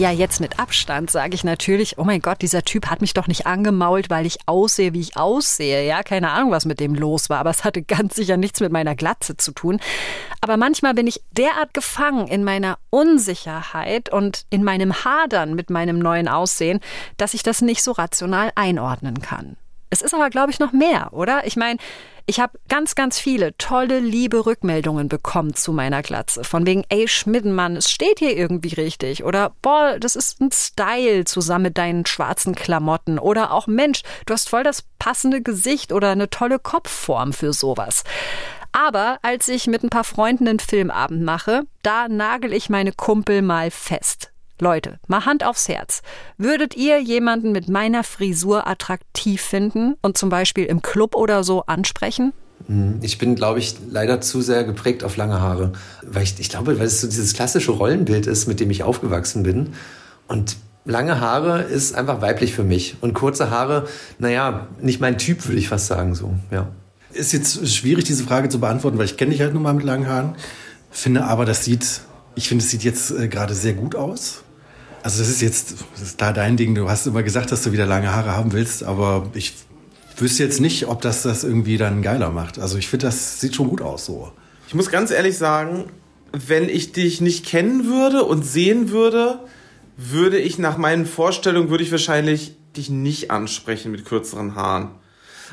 Ja, 0.01 0.09
jetzt 0.09 0.41
mit 0.41 0.57
Abstand 0.57 1.11
sage 1.11 1.35
ich 1.35 1.43
natürlich, 1.43 1.99
oh 1.99 2.03
mein 2.03 2.23
Gott, 2.23 2.41
dieser 2.41 2.63
Typ 2.63 2.87
hat 2.87 3.01
mich 3.01 3.13
doch 3.13 3.27
nicht 3.27 3.45
angemault, 3.45 4.09
weil 4.09 4.25
ich 4.25 4.39
aussehe, 4.47 4.93
wie 4.93 4.99
ich 4.99 5.15
aussehe. 5.15 5.85
Ja, 5.85 6.01
keine 6.01 6.31
Ahnung, 6.31 6.49
was 6.49 6.65
mit 6.65 6.79
dem 6.79 6.95
los 6.95 7.29
war, 7.29 7.37
aber 7.37 7.51
es 7.51 7.63
hatte 7.63 7.83
ganz 7.83 8.15
sicher 8.15 8.35
nichts 8.35 8.61
mit 8.61 8.71
meiner 8.71 8.95
Glatze 8.95 9.37
zu 9.37 9.51
tun. 9.51 9.79
Aber 10.41 10.57
manchmal 10.57 10.95
bin 10.95 11.05
ich 11.05 11.21
derart 11.29 11.75
gefangen 11.75 12.27
in 12.27 12.43
meiner 12.43 12.79
Unsicherheit 12.89 14.11
und 14.11 14.47
in 14.49 14.63
meinem 14.63 15.05
Hadern 15.05 15.53
mit 15.53 15.69
meinem 15.69 15.99
neuen 15.99 16.27
Aussehen, 16.27 16.79
dass 17.17 17.35
ich 17.35 17.43
das 17.43 17.61
nicht 17.61 17.83
so 17.83 17.91
rational 17.91 18.51
einordnen 18.55 19.21
kann. 19.21 19.55
Es 19.91 20.01
ist 20.01 20.13
aber, 20.13 20.29
glaube 20.29 20.51
ich, 20.51 20.59
noch 20.59 20.71
mehr, 20.71 21.09
oder? 21.11 21.45
Ich 21.45 21.57
meine, 21.57 21.77
ich 22.25 22.39
habe 22.39 22.57
ganz, 22.69 22.95
ganz 22.95 23.19
viele 23.19 23.57
tolle, 23.57 23.99
liebe 23.99 24.45
Rückmeldungen 24.45 25.09
bekommen 25.09 25.53
zu 25.53 25.73
meiner 25.73 26.01
Glatze. 26.01 26.45
Von 26.45 26.65
wegen, 26.65 26.85
ey, 26.87 27.09
Schmiddenmann, 27.09 27.75
es 27.75 27.91
steht 27.91 28.19
hier 28.19 28.37
irgendwie 28.37 28.73
richtig. 28.73 29.25
Oder, 29.25 29.53
boah, 29.61 29.97
das 29.99 30.15
ist 30.15 30.39
ein 30.39 30.49
Style 30.49 31.25
zusammen 31.25 31.63
mit 31.63 31.77
deinen 31.77 32.05
schwarzen 32.05 32.55
Klamotten. 32.55 33.19
Oder 33.19 33.51
auch, 33.51 33.67
Mensch, 33.67 34.03
du 34.25 34.33
hast 34.33 34.47
voll 34.47 34.63
das 34.63 34.85
passende 34.97 35.41
Gesicht 35.41 35.91
oder 35.91 36.11
eine 36.11 36.29
tolle 36.29 36.57
Kopfform 36.57 37.33
für 37.33 37.51
sowas. 37.51 38.05
Aber 38.71 39.19
als 39.23 39.49
ich 39.49 39.67
mit 39.67 39.83
ein 39.83 39.89
paar 39.89 40.05
Freunden 40.05 40.47
einen 40.47 40.59
Filmabend 40.59 41.23
mache, 41.23 41.63
da 41.83 42.07
nagel 42.07 42.53
ich 42.53 42.69
meine 42.69 42.93
Kumpel 42.93 43.41
mal 43.41 43.71
fest. 43.71 44.31
Leute, 44.61 44.99
mal 45.07 45.25
Hand 45.25 45.43
aufs 45.43 45.67
Herz. 45.67 46.03
Würdet 46.37 46.77
ihr 46.77 47.01
jemanden 47.01 47.51
mit 47.51 47.67
meiner 47.67 48.03
Frisur 48.03 48.67
attraktiv 48.67 49.41
finden 49.41 49.95
und 50.03 50.19
zum 50.19 50.29
Beispiel 50.29 50.65
im 50.65 50.83
Club 50.83 51.15
oder 51.15 51.43
so 51.43 51.63
ansprechen? 51.65 52.31
Mhm. 52.67 52.99
Ich 53.01 53.17
bin, 53.17 53.33
glaube 53.33 53.57
ich, 53.57 53.75
leider 53.89 54.21
zu 54.21 54.39
sehr 54.41 54.63
geprägt 54.63 55.03
auf 55.03 55.17
lange 55.17 55.41
Haare. 55.41 55.73
Weil 56.05 56.21
ich, 56.21 56.39
ich 56.39 56.49
glaube, 56.49 56.77
weil 56.77 56.85
es 56.85 57.01
so 57.01 57.07
dieses 57.07 57.33
klassische 57.33 57.71
Rollenbild 57.71 58.27
ist, 58.27 58.47
mit 58.47 58.59
dem 58.59 58.69
ich 58.69 58.83
aufgewachsen 58.83 59.41
bin. 59.41 59.71
Und 60.27 60.57
lange 60.85 61.19
Haare 61.19 61.63
ist 61.63 61.95
einfach 61.95 62.21
weiblich 62.21 62.53
für 62.53 62.63
mich. 62.63 62.97
Und 63.01 63.15
kurze 63.15 63.49
Haare, 63.49 63.87
naja, 64.19 64.67
nicht 64.79 65.01
mein 65.01 65.17
Typ, 65.17 65.47
würde 65.47 65.57
ich 65.57 65.69
fast 65.69 65.87
sagen, 65.87 66.13
so, 66.13 66.35
ja. 66.51 66.69
Ist 67.13 67.33
jetzt 67.33 67.67
schwierig, 67.67 68.05
diese 68.05 68.23
Frage 68.23 68.47
zu 68.47 68.59
beantworten, 68.59 68.99
weil 68.99 69.05
ich 69.05 69.17
kenne 69.17 69.31
dich 69.31 69.41
halt 69.41 69.55
nun 69.55 69.63
mal 69.63 69.73
mit 69.73 69.85
langen 69.85 70.07
Haaren. 70.07 70.35
Finde 70.91 71.23
aber, 71.23 71.45
das 71.45 71.65
sieht, 71.65 72.01
ich 72.35 72.47
finde, 72.47 72.63
es 72.63 72.69
sieht 72.69 72.83
jetzt 72.83 73.09
äh, 73.09 73.27
gerade 73.27 73.55
sehr 73.55 73.73
gut 73.73 73.95
aus. 73.95 74.43
Also 75.03 75.19
das 75.19 75.29
ist 75.29 75.41
jetzt, 75.41 75.75
das 75.93 76.01
ist 76.01 76.21
da 76.21 76.31
dein 76.31 76.57
Ding. 76.57 76.75
Du 76.75 76.89
hast 76.89 77.07
immer 77.07 77.23
gesagt, 77.23 77.51
dass 77.51 77.63
du 77.63 77.71
wieder 77.71 77.85
lange 77.85 78.13
Haare 78.13 78.35
haben 78.35 78.53
willst, 78.53 78.83
aber 78.83 79.29
ich 79.33 79.53
wüsste 80.17 80.43
jetzt 80.43 80.61
nicht, 80.61 80.87
ob 80.87 81.01
das 81.01 81.23
das 81.23 81.43
irgendwie 81.43 81.77
dann 81.77 82.01
geiler 82.01 82.29
macht. 82.29 82.59
Also 82.59 82.77
ich 82.77 82.87
finde, 82.87 83.07
das 83.07 83.39
sieht 83.39 83.55
schon 83.55 83.69
gut 83.69 83.81
aus 83.81 84.05
so. 84.05 84.31
Ich 84.67 84.75
muss 84.75 84.91
ganz 84.91 85.11
ehrlich 85.11 85.37
sagen, 85.37 85.85
wenn 86.31 86.69
ich 86.69 86.91
dich 86.91 87.19
nicht 87.19 87.45
kennen 87.45 87.85
würde 87.85 88.23
und 88.23 88.43
sehen 88.45 88.89
würde, 88.91 89.39
würde 89.97 90.37
ich 90.37 90.59
nach 90.59 90.77
meinen 90.77 91.05
Vorstellungen, 91.05 91.69
würde 91.69 91.83
ich 91.83 91.91
wahrscheinlich 91.91 92.55
dich 92.77 92.89
nicht 92.89 93.31
ansprechen 93.31 93.91
mit 93.91 94.05
kürzeren 94.05 94.55
Haaren. 94.55 94.91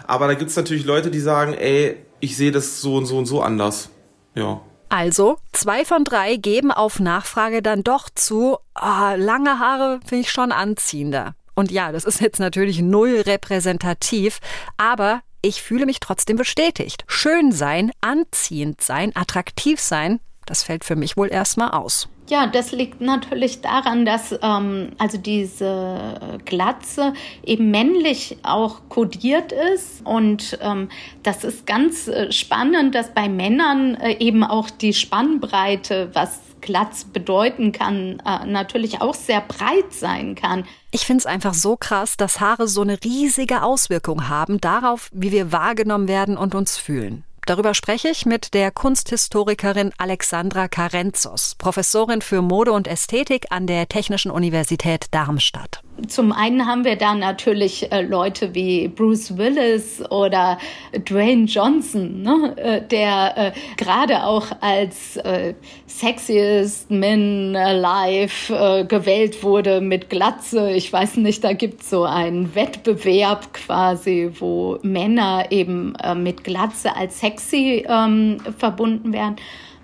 Aber 0.07 0.29
da 0.29 0.35
gibt 0.35 0.51
es 0.51 0.57
natürlich 0.57 0.85
Leute, 0.85 1.11
die 1.11 1.21
sagen, 1.21 1.55
ey, 1.55 1.97
ich 2.21 2.37
sehe 2.37 2.53
das 2.53 2.81
so 2.81 2.97
und 2.97 3.07
so 3.07 3.19
und 3.19 3.27
so 3.27 3.43
anders. 3.43 3.91
Ja. 4.35 4.61
Also, 4.89 5.39
zwei 5.53 5.85
von 5.85 6.05
drei 6.05 6.37
geben 6.37 6.73
auf 6.73 6.99
Nachfrage 6.99 7.63
dann 7.63 7.85
doch 7.85 8.09
zu, 8.11 8.57
oh, 8.75 9.15
lange 9.17 9.59
Haare 9.59 10.01
finde 10.07 10.23
ich 10.23 10.31
schon 10.31 10.51
anziehender. 10.51 11.35
Und 11.55 11.71
ja, 11.71 11.93
das 11.93 12.05
ist 12.05 12.21
jetzt 12.21 12.39
natürlich 12.39 12.81
null 12.81 13.23
repräsentativ, 13.27 14.39
aber 14.77 15.23
ich 15.43 15.63
fühle 15.63 15.87
mich 15.87 16.01
trotzdem 16.01 16.37
bestätigt. 16.37 17.05
Schön 17.07 17.53
sein, 17.53 17.91
anziehend 18.01 18.81
sein, 18.81 19.15
attraktiv 19.15 19.81
sein, 19.81 20.21
das 20.47 20.63
fällt 20.63 20.85
für 20.85 20.97
mich 20.97 21.17
wohl 21.17 21.31
erstmal 21.31 21.71
aus. 21.73 22.09
Ja, 22.29 22.47
das 22.47 22.73
liegt 22.73 23.01
natürlich 23.01 23.63
daran, 23.63 24.05
dass 24.05 24.39
ähm, 24.43 24.91
also 24.99 25.17
diese 25.17 26.39
Glatze 26.45 27.15
eben 27.43 27.71
männlich 27.71 28.37
auch 28.43 28.89
kodiert 28.91 29.53
ist. 29.53 30.05
Und 30.05 30.59
ähm, 30.61 30.91
das 31.23 31.45
ist 31.45 31.67
ganz 31.67 32.07
äh, 32.07 32.31
spannend, 32.31 32.95
dass 32.95 33.15
bei 33.15 33.31
Männern 33.31 33.95
äh, 33.95 34.19
eben 34.19 34.45
auch 34.45 34.69
die 34.69 34.93
Spannbreite, 34.93 36.11
was 36.13 36.41
Glatz 36.61 37.05
bedeuten 37.05 37.73
kann, 37.73 38.21
äh, 38.27 38.45
natürlich 38.47 39.01
auch 39.01 39.15
sehr 39.15 39.41
breit 39.41 39.93
sein 39.93 40.35
kann. 40.35 40.67
Ich 40.91 41.07
finde 41.07 41.21
es 41.21 41.27
einfach 41.27 41.55
so 41.55 41.77
krass, 41.77 42.17
dass 42.17 42.41
Haare 42.41 42.69
so 42.69 42.83
eine 42.83 42.99
riesige 43.03 43.63
Auswirkung 43.63 44.29
haben 44.29 44.61
darauf, 44.61 45.09
wie 45.13 45.33
wir 45.33 45.53
wahrgenommen 45.53 46.09
werden 46.09 46.37
und 46.37 46.55
uns 46.55 46.77
fühlen. 46.77 47.25
Darüber 47.49 47.73
spreche 47.73 48.09
ich 48.09 48.27
mit 48.27 48.53
der 48.53 48.71
Kunsthistorikerin 48.71 49.93
Alexandra 49.97 50.69
Karenzos, 50.69 51.55
Professorin 51.57 52.21
für 52.21 52.43
Mode 52.43 52.73
und 52.73 52.87
Ästhetik 52.87 53.47
an 53.49 53.67
der 53.67 53.89
Technischen 53.89 54.31
Universität 54.31 55.07
Darmstadt. 55.13 55.83
Zum 56.07 56.33
einen 56.33 56.67
haben 56.67 56.85
wir 56.85 56.97
da 56.97 57.15
natürlich 57.15 57.91
äh, 57.91 58.03
Leute 58.03 58.55
wie 58.55 58.87
Bruce 58.89 59.37
Willis 59.37 60.03
oder 60.11 60.59
Dwayne 60.93 61.47
Johnson, 61.47 62.23
ne, 62.23 62.55
äh, 62.57 62.83
der 62.83 63.37
äh, 63.37 63.53
gerade 63.77 64.25
auch 64.25 64.47
als 64.61 65.17
äh, 65.17 65.55
sexiest 65.87 66.91
man 66.91 67.57
alive 67.57 68.55
äh, 68.55 68.85
gewählt 68.85 69.43
wurde 69.43 69.81
mit 69.81 70.09
Glatze. 70.09 70.71
Ich 70.71 70.93
weiß 70.93 71.17
nicht, 71.17 71.43
da 71.43 71.53
gibt 71.53 71.83
es 71.83 71.91
so 71.91 72.05
einen 72.05 72.55
Wettbewerb 72.55 73.53
quasi, 73.53 74.31
wo 74.39 74.79
Männer 74.83 75.47
eben 75.51 75.95
äh, 75.97 76.15
mit 76.15 76.45
Glatze 76.45 76.95
als 76.95 77.19
sexy 77.21 77.85
ähm, 77.89 78.39
verbunden 78.57 79.13
werden. 79.13 79.37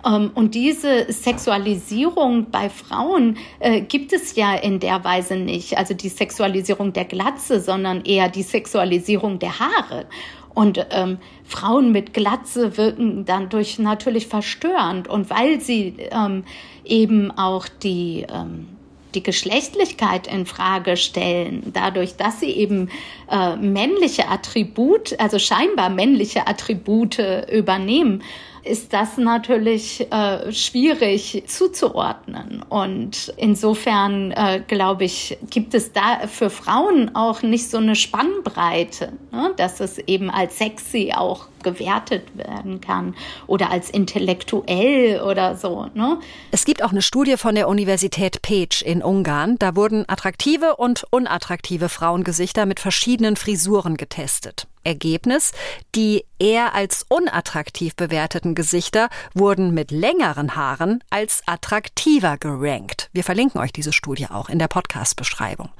Ähm, 0.04 0.30
und 0.34 0.54
diese 0.54 1.10
Sexualisierung 1.12 2.50
bei 2.50 2.68
Frauen 2.68 3.38
äh, 3.60 3.80
gibt 3.80 4.12
es 4.12 4.36
ja 4.36 4.54
in 4.54 4.80
der 4.80 5.04
Weise 5.04 5.36
nicht. 5.36 5.78
Also 5.78 5.94
die 5.94 6.08
Sexualisierung 6.08 6.92
der 6.92 7.04
Glatze, 7.04 7.60
sondern 7.60 8.02
eher 8.04 8.28
die 8.28 8.42
Sexualisierung 8.42 9.38
der 9.38 9.58
Haare. 9.58 10.06
Und 10.54 10.86
ähm, 10.90 11.18
Frauen 11.44 11.90
mit 11.90 12.14
Glatze 12.14 12.76
wirken 12.76 13.24
dann 13.24 13.48
durch 13.48 13.78
natürlich 13.78 14.28
verstörend. 14.28 15.08
Und 15.08 15.30
weil 15.30 15.60
sie 15.60 15.96
ähm, 16.12 16.44
eben 16.84 17.30
auch 17.32 17.66
die 17.68 18.26
ähm, 18.32 18.68
die 19.14 19.22
Geschlechtlichkeit 19.22 20.26
in 20.26 20.44
Frage 20.44 20.96
stellen, 20.96 21.70
dadurch, 21.72 22.16
dass 22.16 22.40
sie 22.40 22.50
eben 22.50 22.88
äh, 23.30 23.54
männliche 23.54 24.28
Attribute, 24.28 25.18
also 25.20 25.38
scheinbar 25.38 25.88
männliche 25.88 26.48
Attribute 26.48 27.20
übernehmen, 27.48 28.24
ist 28.64 28.92
das 28.92 29.16
natürlich 29.18 30.10
äh, 30.10 30.50
schwierig 30.52 31.44
zuzuordnen. 31.46 32.62
Und 32.68 33.32
insofern, 33.36 34.32
äh, 34.32 34.62
glaube 34.66 35.04
ich, 35.04 35.38
gibt 35.50 35.74
es 35.74 35.92
da 35.92 36.26
für 36.26 36.50
Frauen 36.50 37.14
auch 37.14 37.42
nicht 37.42 37.70
so 37.70 37.78
eine 37.78 37.94
Spannbreite, 37.94 39.12
ne? 39.32 39.52
dass 39.56 39.80
es 39.80 39.98
eben 39.98 40.30
als 40.30 40.58
sexy 40.58 41.12
auch 41.14 41.48
gewertet 41.62 42.36
werden 42.36 42.80
kann 42.80 43.14
oder 43.46 43.70
als 43.70 43.90
intellektuell 43.90 45.20
oder 45.22 45.56
so. 45.56 45.86
Ne? 45.94 46.18
Es 46.50 46.64
gibt 46.64 46.82
auch 46.82 46.90
eine 46.90 47.02
Studie 47.02 47.36
von 47.36 47.54
der 47.54 47.68
Universität 47.68 48.40
Pécs 48.42 48.82
in 48.82 49.02
Ungarn. 49.02 49.56
Da 49.58 49.74
wurden 49.74 50.04
attraktive 50.08 50.76
und 50.76 51.04
unattraktive 51.10 51.88
Frauengesichter 51.88 52.66
mit 52.66 52.80
verschiedenen 52.80 53.36
Frisuren 53.36 53.96
getestet. 53.96 54.66
Ergebnis, 54.84 55.52
die 55.94 56.24
eher 56.38 56.74
als 56.74 57.06
unattraktiv 57.08 57.94
bewerteten 57.96 58.54
Gesichter 58.54 59.08
wurden 59.32 59.72
mit 59.72 59.90
längeren 59.90 60.56
Haaren 60.56 61.02
als 61.10 61.42
attraktiver 61.46 62.36
gerankt. 62.38 63.08
Wir 63.12 63.24
verlinken 63.24 63.60
euch 63.60 63.72
diese 63.72 63.92
Studie 63.92 64.26
auch 64.26 64.48
in 64.48 64.58
der 64.58 64.68
Podcast-Beschreibung. 64.68 65.70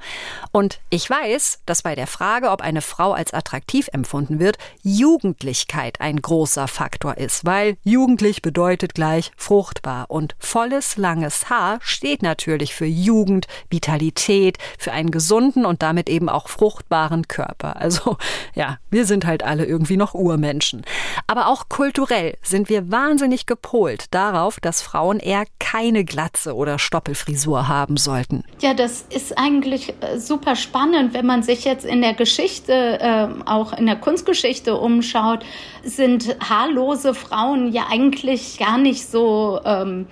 Und 0.51 0.79
ich 0.89 1.09
weiß, 1.09 1.59
dass 1.65 1.83
bei 1.83 1.95
der 1.95 2.07
Frage, 2.07 2.49
ob 2.49 2.61
eine 2.61 2.81
Frau 2.81 3.13
als 3.13 3.33
attraktiv 3.33 3.89
empfunden 3.91 4.39
wird, 4.39 4.57
Jugendlichkeit 4.81 6.01
ein 6.01 6.21
großer 6.21 6.67
Faktor 6.67 7.17
ist, 7.17 7.45
weil 7.45 7.77
jugendlich 7.83 8.41
bedeutet 8.41 8.95
gleich 8.95 9.31
fruchtbar 9.37 10.05
und 10.09 10.35
volles 10.39 10.97
langes 10.97 11.49
Haar 11.49 11.79
steht 11.81 12.23
natürlich 12.23 12.73
für 12.73 12.85
Jugend, 12.85 13.47
Vitalität, 13.69 14.57
für 14.79 14.91
einen 14.91 15.11
gesunden 15.11 15.65
und 15.65 15.81
damit 15.83 16.09
eben 16.09 16.29
auch 16.29 16.47
fruchtbaren 16.47 17.27
Körper. 17.27 17.75
Also 17.75 18.17
ja, 18.55 18.79
wir 18.95 19.05
sind 19.05 19.25
halt 19.25 19.43
alle 19.43 19.65
irgendwie 19.65 19.97
noch 19.97 20.13
Urmenschen. 20.13 20.85
Aber 21.27 21.47
auch 21.47 21.67
kulturell 21.67 22.37
sind 22.41 22.69
wir 22.69 22.89
wahnsinnig 22.91 23.45
gepolt 23.45 24.05
darauf, 24.11 24.61
dass 24.61 24.81
Frauen 24.81 25.19
eher 25.19 25.43
keine 25.59 26.05
Glatze 26.05 26.55
oder 26.55 26.79
Stoppelfrisur 26.79 27.67
haben 27.67 27.97
sollten. 27.97 28.45
Ja, 28.61 28.73
das 28.73 29.05
ist 29.09 29.37
eigentlich 29.37 29.93
äh, 29.99 30.17
super 30.17 30.55
spannend, 30.55 31.13
wenn 31.13 31.25
man 31.25 31.43
sich 31.43 31.65
jetzt 31.65 31.83
in 31.83 32.01
der 32.01 32.13
Geschichte, 32.13 32.71
äh, 33.01 33.27
auch 33.45 33.73
in 33.73 33.85
der 33.85 33.97
Kunstgeschichte 33.97 34.75
umschaut, 34.77 35.45
sind 35.83 36.37
haarlose 36.39 37.13
Frauen 37.13 37.73
ja 37.73 37.87
eigentlich 37.89 38.57
gar 38.59 38.77
nicht 38.77 39.05
so 39.05 39.59
ähm, 39.65 40.07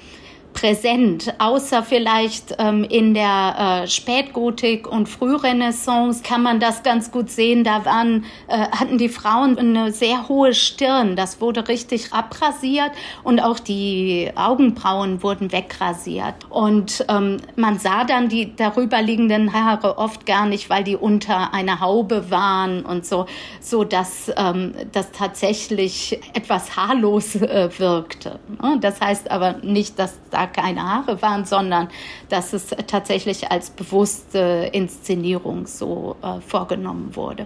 präsent, 0.53 1.33
außer 1.39 1.83
vielleicht 1.83 2.55
ähm, 2.59 2.83
in 2.83 3.13
der 3.13 3.83
äh, 3.83 3.87
Spätgotik 3.87 4.87
und 4.87 5.09
Frührenaissance 5.09 6.23
kann 6.23 6.43
man 6.43 6.59
das 6.59 6.83
ganz 6.83 7.11
gut 7.11 7.29
sehen. 7.29 7.63
Da 7.63 7.85
waren, 7.85 8.25
äh, 8.47 8.67
hatten 8.69 8.97
die 8.97 9.09
Frauen 9.09 9.57
eine 9.57 9.91
sehr 9.91 10.29
hohe 10.29 10.53
Stirn. 10.53 11.15
Das 11.15 11.41
wurde 11.41 11.67
richtig 11.67 12.13
abrasiert 12.13 12.91
und 13.23 13.39
auch 13.39 13.59
die 13.59 14.31
Augenbrauen 14.35 15.23
wurden 15.23 15.51
wegrasiert. 15.51 16.35
Und 16.49 17.05
ähm, 17.09 17.37
man 17.55 17.79
sah 17.79 18.03
dann 18.03 18.29
die 18.29 18.55
darüber 18.55 19.01
liegenden 19.01 19.53
Haare 19.53 19.97
oft 19.97 20.25
gar 20.25 20.45
nicht, 20.45 20.69
weil 20.69 20.83
die 20.83 20.95
unter 20.95 21.53
einer 21.53 21.79
Haube 21.79 22.29
waren 22.29 22.85
und 22.85 23.05
so, 23.05 23.25
so 23.59 23.83
dass 23.83 24.31
ähm, 24.37 24.73
das 24.91 25.11
tatsächlich 25.11 26.19
etwas 26.33 26.75
haarlos 26.75 27.35
äh, 27.35 27.69
wirkte. 27.77 28.39
Ne? 28.61 28.77
Das 28.79 29.01
heißt 29.01 29.31
aber 29.31 29.53
nicht, 29.63 29.97
dass 29.99 30.19
da 30.29 30.42
keine 30.47 30.83
Haare 30.83 31.21
waren, 31.21 31.45
sondern 31.45 31.89
dass 32.29 32.53
es 32.53 32.67
tatsächlich 32.87 33.51
als 33.51 33.69
bewusste 33.69 34.69
Inszenierung 34.71 35.67
so 35.67 36.15
äh, 36.21 36.41
vorgenommen 36.41 37.15
wurde. 37.15 37.45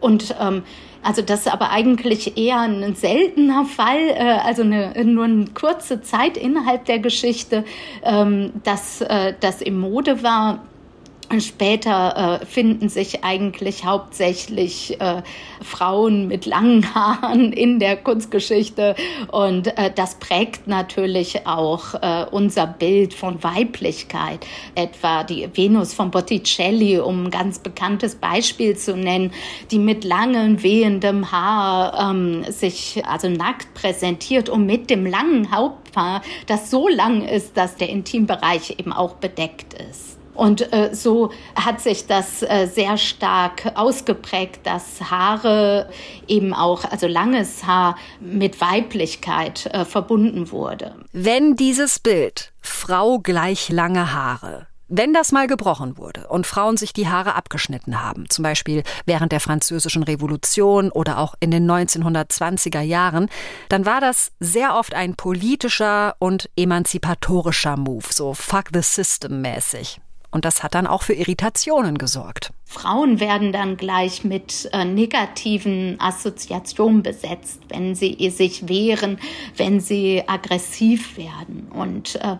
Und 0.00 0.34
ähm, 0.40 0.62
also 1.02 1.22
das 1.22 1.46
ist 1.46 1.52
aber 1.52 1.70
eigentlich 1.70 2.36
eher 2.36 2.60
ein 2.60 2.94
seltener 2.94 3.64
Fall, 3.64 4.00
äh, 4.08 4.38
also 4.44 4.62
eine, 4.62 4.92
nur 5.04 5.24
eine 5.24 5.46
kurze 5.46 6.02
Zeit 6.02 6.36
innerhalb 6.36 6.84
der 6.84 6.98
Geschichte, 6.98 7.64
ähm, 8.04 8.52
dass 8.64 9.00
äh, 9.00 9.34
das 9.40 9.62
im 9.62 9.80
Mode 9.80 10.22
war. 10.22 10.60
Später 11.40 12.40
äh, 12.42 12.46
finden 12.46 12.88
sich 12.88 13.24
eigentlich 13.24 13.84
hauptsächlich 13.84 15.00
äh, 15.00 15.22
Frauen 15.62 16.28
mit 16.28 16.46
langen 16.46 16.94
Haaren 16.94 17.52
in 17.52 17.78
der 17.78 17.96
Kunstgeschichte 17.96 18.94
und 19.30 19.66
äh, 19.78 19.90
das 19.94 20.16
prägt 20.16 20.66
natürlich 20.66 21.46
auch 21.46 21.94
äh, 21.94 22.26
unser 22.30 22.66
Bild 22.66 23.14
von 23.14 23.42
Weiblichkeit. 23.42 24.46
Etwa 24.74 25.24
die 25.24 25.48
Venus 25.54 25.94
von 25.94 26.10
Botticelli, 26.10 26.98
um 26.98 27.24
ein 27.24 27.30
ganz 27.30 27.58
bekanntes 27.60 28.16
Beispiel 28.16 28.76
zu 28.76 28.96
nennen, 28.96 29.32
die 29.70 29.78
mit 29.78 30.04
langem 30.04 30.62
wehendem 30.62 31.32
Haar 31.32 32.10
ähm, 32.10 32.44
sich 32.44 33.02
also 33.06 33.28
nackt 33.28 33.72
präsentiert 33.74 34.48
und 34.48 34.66
mit 34.66 34.90
dem 34.90 35.06
langen 35.06 35.50
Haupthaar, 35.50 36.22
das 36.46 36.70
so 36.70 36.88
lang 36.88 37.26
ist, 37.26 37.56
dass 37.56 37.76
der 37.76 37.88
Intimbereich 37.88 38.78
eben 38.78 38.92
auch 38.92 39.14
bedeckt 39.14 39.74
ist. 39.74 40.21
Und 40.34 40.72
äh, 40.72 40.94
so 40.94 41.30
hat 41.54 41.80
sich 41.80 42.06
das 42.06 42.42
äh, 42.42 42.66
sehr 42.66 42.96
stark 42.96 43.72
ausgeprägt, 43.74 44.60
dass 44.64 45.10
Haare 45.10 45.88
eben 46.26 46.54
auch, 46.54 46.84
also 46.84 47.06
langes 47.06 47.64
Haar 47.64 47.96
mit 48.20 48.60
Weiblichkeit 48.60 49.66
äh, 49.66 49.84
verbunden 49.84 50.50
wurde. 50.50 50.94
Wenn 51.12 51.56
dieses 51.56 51.98
Bild 51.98 52.52
Frau 52.60 53.18
gleich 53.18 53.68
lange 53.68 54.14
Haare 54.14 54.66
wenn 54.94 55.14
das 55.14 55.32
mal 55.32 55.46
gebrochen 55.46 55.96
wurde 55.96 56.28
und 56.28 56.46
Frauen 56.46 56.76
sich 56.76 56.92
die 56.92 57.08
Haare 57.08 57.34
abgeschnitten 57.34 58.02
haben, 58.02 58.28
zum 58.28 58.42
Beispiel 58.42 58.82
während 59.06 59.32
der 59.32 59.40
Französischen 59.40 60.02
Revolution 60.02 60.90
oder 60.90 61.16
auch 61.16 61.34
in 61.40 61.50
den 61.50 61.66
1920er 61.66 62.82
Jahren, 62.82 63.30
dann 63.70 63.86
war 63.86 64.02
das 64.02 64.32
sehr 64.38 64.76
oft 64.76 64.92
ein 64.92 65.14
politischer 65.14 66.14
und 66.18 66.50
emanzipatorischer 66.56 67.78
Move, 67.78 68.04
so 68.10 68.34
fuck 68.34 68.66
the 68.74 68.82
system 68.82 69.40
mäßig. 69.40 69.98
Und 70.32 70.44
das 70.46 70.62
hat 70.62 70.74
dann 70.74 70.86
auch 70.86 71.02
für 71.02 71.12
Irritationen 71.12 71.98
gesorgt. 71.98 72.52
Frauen 72.64 73.20
werden 73.20 73.52
dann 73.52 73.76
gleich 73.76 74.24
mit 74.24 74.68
äh, 74.72 74.84
negativen 74.84 76.00
Assoziationen 76.00 77.02
besetzt, 77.02 77.60
wenn 77.68 77.94
sie 77.94 78.30
sich 78.30 78.66
wehren, 78.66 79.18
wenn 79.56 79.78
sie 79.78 80.24
aggressiv 80.26 81.18
werden. 81.18 81.68
Und 81.70 82.16
äh, 82.16 82.36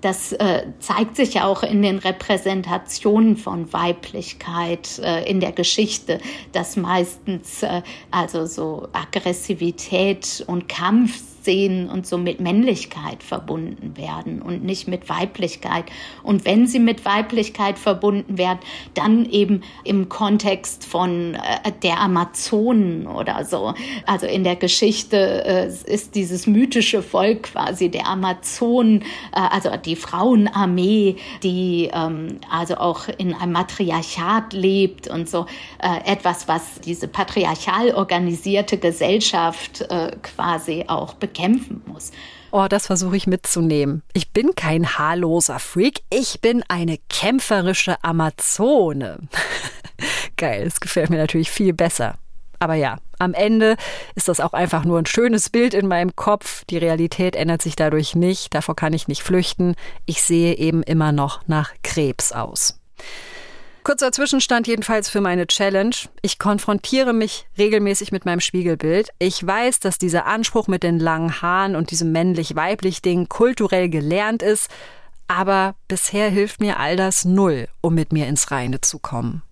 das 0.00 0.32
äh, 0.32 0.64
zeigt 0.78 1.16
sich 1.16 1.34
ja 1.34 1.46
auch 1.46 1.62
in 1.62 1.82
den 1.82 1.98
Repräsentationen 1.98 3.36
von 3.36 3.72
Weiblichkeit 3.72 4.98
äh, 4.98 5.28
in 5.28 5.40
der 5.40 5.52
Geschichte, 5.52 6.20
dass 6.52 6.76
meistens 6.76 7.62
äh, 7.62 7.82
also 8.10 8.46
so 8.46 8.88
Aggressivität 8.92 10.44
und 10.46 10.68
Kampf 10.68 11.20
Szenen 11.48 11.88
und 11.88 12.06
so 12.06 12.18
mit 12.18 12.40
Männlichkeit 12.40 13.22
verbunden 13.22 13.96
werden 13.96 14.42
und 14.42 14.64
nicht 14.64 14.86
mit 14.86 15.08
Weiblichkeit. 15.08 15.86
Und 16.22 16.44
wenn 16.44 16.66
sie 16.66 16.78
mit 16.78 17.06
Weiblichkeit 17.06 17.78
verbunden 17.78 18.36
werden, 18.36 18.58
dann 18.92 19.24
eben 19.24 19.62
im 19.82 20.10
Kontext 20.10 20.84
von 20.84 21.36
äh, 21.36 21.72
der 21.82 22.00
Amazonen 22.00 23.06
oder 23.06 23.46
so. 23.46 23.72
Also 24.04 24.26
in 24.26 24.44
der 24.44 24.56
Geschichte 24.56 25.44
äh, 25.46 25.90
ist 25.90 26.14
dieses 26.14 26.46
mythische 26.46 27.02
Volk 27.02 27.44
quasi 27.44 27.88
der 27.88 28.06
Amazonen, 28.06 29.00
äh, 29.32 29.40
also 29.50 29.70
die 29.82 29.96
Frauenarmee, 29.96 31.16
die 31.42 31.88
ähm, 31.94 32.40
also 32.50 32.76
auch 32.76 33.08
in 33.16 33.32
einem 33.32 33.52
Matriarchat 33.52 34.52
lebt 34.52 35.08
und 35.08 35.30
so 35.30 35.46
äh, 35.78 36.12
etwas, 36.12 36.46
was 36.46 36.82
diese 36.82 37.08
patriarchal 37.08 37.94
organisierte 37.94 38.76
Gesellschaft 38.76 39.80
äh, 39.88 40.14
quasi 40.22 40.84
auch 40.88 41.14
bekämpft 41.14 41.37
kämpfen 41.38 41.82
muss. 41.86 42.10
Oh, 42.50 42.66
das 42.68 42.86
versuche 42.86 43.16
ich 43.16 43.26
mitzunehmen. 43.26 44.02
Ich 44.12 44.32
bin 44.32 44.54
kein 44.56 44.98
haarloser 44.98 45.58
Freak, 45.58 46.00
ich 46.10 46.40
bin 46.40 46.64
eine 46.68 46.98
kämpferische 47.08 48.02
Amazone. 48.02 49.18
Geil, 50.36 50.64
das 50.64 50.80
gefällt 50.80 51.10
mir 51.10 51.18
natürlich 51.18 51.50
viel 51.50 51.72
besser. 51.72 52.16
Aber 52.60 52.74
ja, 52.74 52.98
am 53.20 53.34
Ende 53.34 53.76
ist 54.16 54.26
das 54.26 54.40
auch 54.40 54.52
einfach 54.52 54.84
nur 54.84 54.98
ein 54.98 55.06
schönes 55.06 55.48
Bild 55.48 55.74
in 55.74 55.86
meinem 55.86 56.16
Kopf. 56.16 56.64
Die 56.64 56.78
Realität 56.78 57.36
ändert 57.36 57.62
sich 57.62 57.76
dadurch 57.76 58.16
nicht, 58.16 58.52
davor 58.52 58.74
kann 58.74 58.92
ich 58.92 59.06
nicht 59.06 59.22
flüchten. 59.22 59.76
Ich 60.06 60.22
sehe 60.22 60.54
eben 60.54 60.82
immer 60.82 61.12
noch 61.12 61.46
nach 61.46 61.72
Krebs 61.84 62.32
aus. 62.32 62.80
Kurzer 63.84 64.12
Zwischenstand 64.12 64.66
jedenfalls 64.66 65.08
für 65.08 65.20
meine 65.20 65.46
Challenge. 65.46 65.94
Ich 66.20 66.38
konfrontiere 66.38 67.12
mich 67.12 67.46
regelmäßig 67.56 68.12
mit 68.12 68.26
meinem 68.26 68.40
Spiegelbild. 68.40 69.08
Ich 69.18 69.46
weiß, 69.46 69.80
dass 69.80 69.98
dieser 69.98 70.26
Anspruch 70.26 70.68
mit 70.68 70.82
den 70.82 70.98
langen 70.98 71.40
Haaren 71.40 71.74
und 71.74 71.90
diesem 71.90 72.12
männlich-weiblich 72.12 73.00
Ding 73.00 73.28
kulturell 73.28 73.88
gelernt 73.88 74.42
ist, 74.42 74.70
aber 75.26 75.74
bisher 75.88 76.28
hilft 76.28 76.60
mir 76.60 76.78
all 76.78 76.96
das 76.96 77.24
null, 77.24 77.68
um 77.80 77.94
mit 77.94 78.12
mir 78.12 78.26
ins 78.26 78.50
Reine 78.50 78.80
zu 78.80 78.98
kommen. 78.98 79.42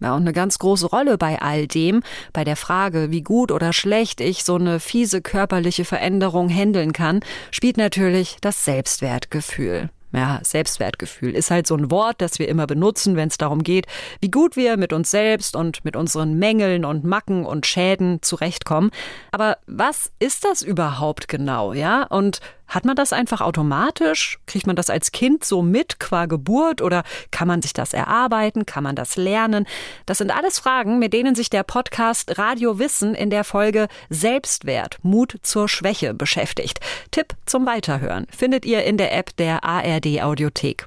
Ja, 0.00 0.14
und 0.14 0.22
eine 0.22 0.32
ganz 0.32 0.58
große 0.58 0.86
Rolle 0.86 1.18
bei 1.18 1.42
all 1.42 1.66
dem, 1.66 2.02
bei 2.32 2.44
der 2.44 2.56
Frage, 2.56 3.10
wie 3.10 3.22
gut 3.22 3.52
oder 3.52 3.72
schlecht 3.72 4.20
ich 4.20 4.44
so 4.44 4.54
eine 4.54 4.80
fiese 4.80 5.20
körperliche 5.20 5.84
Veränderung 5.84 6.48
handeln 6.48 6.92
kann, 6.92 7.20
spielt 7.50 7.76
natürlich 7.76 8.38
das 8.40 8.64
Selbstwertgefühl 8.64 9.90
ja, 10.12 10.40
Selbstwertgefühl 10.42 11.34
ist 11.34 11.50
halt 11.50 11.66
so 11.66 11.76
ein 11.76 11.90
Wort, 11.90 12.20
das 12.20 12.38
wir 12.38 12.48
immer 12.48 12.66
benutzen, 12.66 13.16
wenn 13.16 13.28
es 13.28 13.38
darum 13.38 13.62
geht, 13.62 13.86
wie 14.20 14.30
gut 14.30 14.56
wir 14.56 14.76
mit 14.76 14.92
uns 14.92 15.10
selbst 15.10 15.56
und 15.56 15.84
mit 15.84 15.96
unseren 15.96 16.38
Mängeln 16.38 16.84
und 16.84 17.04
Macken 17.04 17.46
und 17.46 17.66
Schäden 17.66 18.22
zurechtkommen. 18.22 18.90
Aber 19.30 19.58
was 19.66 20.10
ist 20.18 20.44
das 20.44 20.62
überhaupt 20.62 21.28
genau, 21.28 21.72
ja? 21.72 22.04
Und 22.04 22.40
hat 22.70 22.84
man 22.84 22.96
das 22.96 23.12
einfach 23.12 23.40
automatisch? 23.40 24.38
Kriegt 24.46 24.66
man 24.66 24.76
das 24.76 24.88
als 24.88 25.12
Kind 25.12 25.44
so 25.44 25.60
mit 25.60 26.00
qua 26.00 26.26
Geburt 26.26 26.80
oder 26.80 27.02
kann 27.30 27.48
man 27.48 27.60
sich 27.60 27.72
das 27.72 27.92
erarbeiten? 27.92 28.64
Kann 28.64 28.84
man 28.84 28.96
das 28.96 29.16
lernen? 29.16 29.66
Das 30.06 30.18
sind 30.18 30.30
alles 30.30 30.58
Fragen, 30.58 30.98
mit 30.98 31.12
denen 31.12 31.34
sich 31.34 31.50
der 31.50 31.64
Podcast 31.64 32.38
Radio 32.38 32.78
Wissen 32.78 33.14
in 33.14 33.28
der 33.28 33.44
Folge 33.44 33.88
Selbstwert, 34.08 34.98
Mut 35.02 35.36
zur 35.42 35.68
Schwäche 35.68 36.14
beschäftigt. 36.14 36.80
Tipp 37.10 37.34
zum 37.44 37.66
Weiterhören 37.66 38.26
findet 38.30 38.64
ihr 38.64 38.84
in 38.84 38.96
der 38.96 39.16
App 39.16 39.36
der 39.36 39.64
ARD 39.64 40.22
Audiothek. 40.22 40.86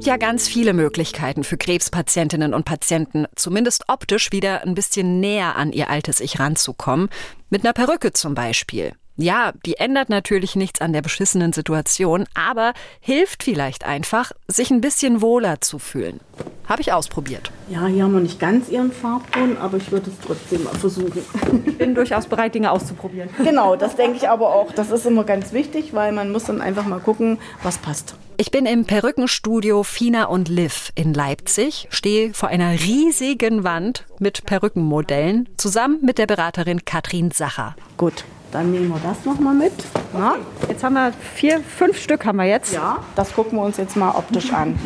Gibt 0.00 0.08
ja 0.08 0.16
ganz 0.16 0.48
viele 0.48 0.72
Möglichkeiten 0.72 1.44
für 1.44 1.58
Krebspatientinnen 1.58 2.54
und 2.54 2.64
Patienten, 2.64 3.26
zumindest 3.34 3.84
optisch 3.88 4.32
wieder 4.32 4.62
ein 4.62 4.74
bisschen 4.74 5.20
näher 5.20 5.56
an 5.56 5.72
ihr 5.72 5.90
altes 5.90 6.20
Ich 6.20 6.40
ranzukommen. 6.40 7.10
Mit 7.50 7.64
einer 7.64 7.74
Perücke 7.74 8.14
zum 8.14 8.34
Beispiel. 8.34 8.94
Ja, 9.22 9.52
die 9.66 9.76
ändert 9.76 10.08
natürlich 10.08 10.56
nichts 10.56 10.80
an 10.80 10.94
der 10.94 11.02
beschissenen 11.02 11.52
Situation, 11.52 12.24
aber 12.34 12.72
hilft 13.00 13.42
vielleicht 13.42 13.84
einfach, 13.84 14.32
sich 14.48 14.70
ein 14.70 14.80
bisschen 14.80 15.20
wohler 15.20 15.60
zu 15.60 15.78
fühlen. 15.78 16.20
Habe 16.66 16.80
ich 16.80 16.92
ausprobiert. 16.92 17.50
Ja, 17.68 17.86
hier 17.86 18.04
haben 18.04 18.14
wir 18.14 18.20
nicht 18.20 18.40
ganz 18.40 18.70
ihren 18.70 18.92
Farbton, 18.92 19.58
aber 19.58 19.76
ich 19.76 19.92
würde 19.92 20.08
es 20.08 20.26
trotzdem 20.26 20.64
mal 20.64 20.74
versuchen. 20.74 21.22
Ich 21.66 21.76
bin 21.76 21.94
durchaus 21.94 22.26
bereit, 22.26 22.54
Dinge 22.54 22.70
auszuprobieren. 22.70 23.28
Genau, 23.44 23.76
das 23.76 23.94
denke 23.96 24.16
ich 24.16 24.28
aber 24.28 24.54
auch. 24.54 24.72
Das 24.72 24.90
ist 24.90 25.04
immer 25.04 25.24
ganz 25.24 25.52
wichtig, 25.52 25.92
weil 25.92 26.12
man 26.12 26.32
muss 26.32 26.44
dann 26.44 26.62
einfach 26.62 26.86
mal 26.86 27.00
gucken, 27.00 27.38
was 27.62 27.76
passt. 27.76 28.14
Ich 28.38 28.50
bin 28.50 28.64
im 28.64 28.86
Perückenstudio 28.86 29.82
Fina 29.82 30.24
und 30.24 30.48
Liv 30.48 30.92
in 30.94 31.12
Leipzig, 31.12 31.88
stehe 31.90 32.32
vor 32.32 32.48
einer 32.48 32.72
riesigen 32.72 33.64
Wand 33.64 34.06
mit 34.18 34.46
Perückenmodellen, 34.46 35.46
zusammen 35.58 35.98
mit 36.02 36.16
der 36.16 36.26
Beraterin 36.26 36.86
Katrin 36.86 37.32
Sacher. 37.32 37.76
Gut, 37.98 38.24
Dann 38.52 38.72
nehmen 38.72 38.88
wir 38.88 39.00
das 39.02 39.24
noch 39.24 39.38
mal 39.38 39.54
mit. 39.54 39.72
Na? 40.12 40.36
Jetzt 40.68 40.82
haben 40.82 40.94
wir 40.94 41.12
vier, 41.34 41.60
fünf 41.60 42.00
Stück 42.00 42.24
haben 42.24 42.36
wir 42.36 42.46
jetzt. 42.46 42.72
Ja, 42.72 42.98
das 43.14 43.32
gucken 43.32 43.58
wir 43.58 43.62
uns 43.62 43.76
jetzt 43.76 43.96
mal 43.96 44.10
optisch 44.10 44.52
an. 44.52 44.78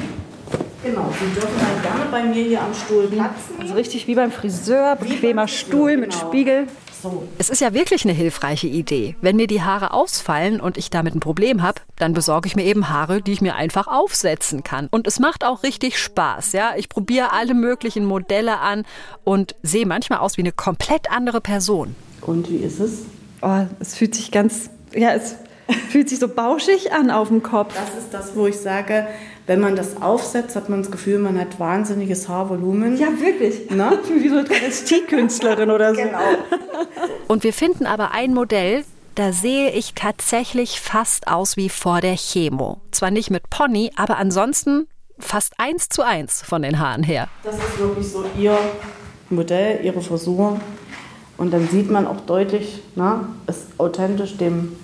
Genau, 0.82 1.10
Sie 1.18 1.34
dürfen 1.34 1.58
dann 1.58 1.82
gerne 1.82 2.10
bei 2.10 2.22
mir 2.22 2.44
hier 2.44 2.60
am 2.60 2.74
Stuhl 2.74 3.06
Platz 3.06 3.48
nehmen. 3.48 3.62
Also 3.62 3.74
richtig 3.74 4.06
wie 4.06 4.14
beim 4.14 4.30
Friseur, 4.30 4.96
bequemer 4.96 5.48
Stuhl 5.48 5.96
mit 5.96 6.10
genau. 6.10 6.26
Spiegel. 6.26 6.66
Es 7.38 7.50
ist 7.50 7.60
ja 7.60 7.74
wirklich 7.74 8.04
eine 8.04 8.14
hilfreiche 8.14 8.66
Idee. 8.66 9.14
Wenn 9.20 9.36
mir 9.36 9.46
die 9.46 9.62
Haare 9.62 9.92
ausfallen 9.92 10.60
und 10.60 10.78
ich 10.78 10.88
damit 10.88 11.14
ein 11.14 11.20
Problem 11.20 11.62
habe, 11.62 11.82
dann 11.96 12.14
besorge 12.14 12.46
ich 12.46 12.56
mir 12.56 12.64
eben 12.64 12.88
Haare, 12.88 13.20
die 13.20 13.32
ich 13.32 13.42
mir 13.42 13.56
einfach 13.56 13.88
aufsetzen 13.88 14.62
kann. 14.62 14.88
Und 14.90 15.06
es 15.06 15.20
macht 15.20 15.44
auch 15.44 15.62
richtig 15.62 15.98
Spaß. 15.98 16.52
Ja, 16.52 16.72
ich 16.76 16.88
probiere 16.88 17.32
alle 17.32 17.54
möglichen 17.54 18.06
Modelle 18.06 18.58
an 18.60 18.84
und 19.22 19.54
sehe 19.62 19.86
manchmal 19.86 20.20
aus 20.20 20.38
wie 20.38 20.42
eine 20.42 20.52
komplett 20.52 21.10
andere 21.10 21.42
Person. 21.42 21.94
Und 22.22 22.50
wie 22.50 22.56
ist 22.56 22.80
es? 22.80 23.02
Oh, 23.44 23.66
es 23.78 23.94
fühlt 23.94 24.14
sich 24.14 24.30
ganz, 24.30 24.70
ja, 24.94 25.12
es 25.12 25.36
fühlt 25.90 26.08
sich 26.08 26.18
so 26.18 26.28
bauschig 26.28 26.92
an 26.92 27.10
auf 27.10 27.28
dem 27.28 27.42
Kopf. 27.42 27.74
Das 27.74 28.02
ist 28.02 28.14
das, 28.14 28.34
wo 28.34 28.46
ich 28.46 28.56
sage, 28.56 29.06
wenn 29.46 29.60
man 29.60 29.76
das 29.76 30.00
aufsetzt, 30.00 30.56
hat 30.56 30.70
man 30.70 30.82
das 30.82 30.90
Gefühl, 30.90 31.18
man 31.18 31.38
hat 31.38 31.60
wahnsinniges 31.60 32.26
Haarvolumen. 32.28 32.96
Ja, 32.96 33.08
wirklich. 33.20 33.68
Na? 33.68 33.92
Wie 34.14 34.28
so 34.30 34.36
eine 34.36 34.44
Travestiekünstlerin 34.44 35.70
oder 35.70 35.94
so. 35.94 36.00
Genau. 36.00 36.18
Und 37.28 37.44
wir 37.44 37.52
finden 37.52 37.84
aber 37.84 38.12
ein 38.12 38.32
Modell, 38.32 38.84
da 39.14 39.32
sehe 39.32 39.70
ich 39.70 39.92
tatsächlich 39.94 40.80
fast 40.80 41.28
aus 41.28 41.58
wie 41.58 41.68
vor 41.68 42.00
der 42.00 42.16
Chemo. 42.16 42.80
Zwar 42.90 43.10
nicht 43.10 43.30
mit 43.30 43.50
Pony, 43.50 43.92
aber 43.96 44.16
ansonsten 44.16 44.88
fast 45.18 45.52
eins 45.58 45.90
zu 45.90 46.02
eins 46.02 46.42
von 46.42 46.62
den 46.62 46.80
Haaren 46.80 47.02
her. 47.02 47.28
Das 47.42 47.56
ist 47.56 47.78
wirklich 47.78 48.08
so 48.08 48.24
Ihr 48.38 48.58
Modell, 49.28 49.84
Ihre 49.84 50.00
Frisur. 50.00 50.58
Und 51.36 51.52
dann 51.52 51.68
sieht 51.68 51.90
man 51.90 52.06
auch 52.06 52.20
deutlich, 52.20 52.80
na, 52.94 53.28
ist 53.46 53.78
authentisch 53.78 54.36
dem 54.36 54.76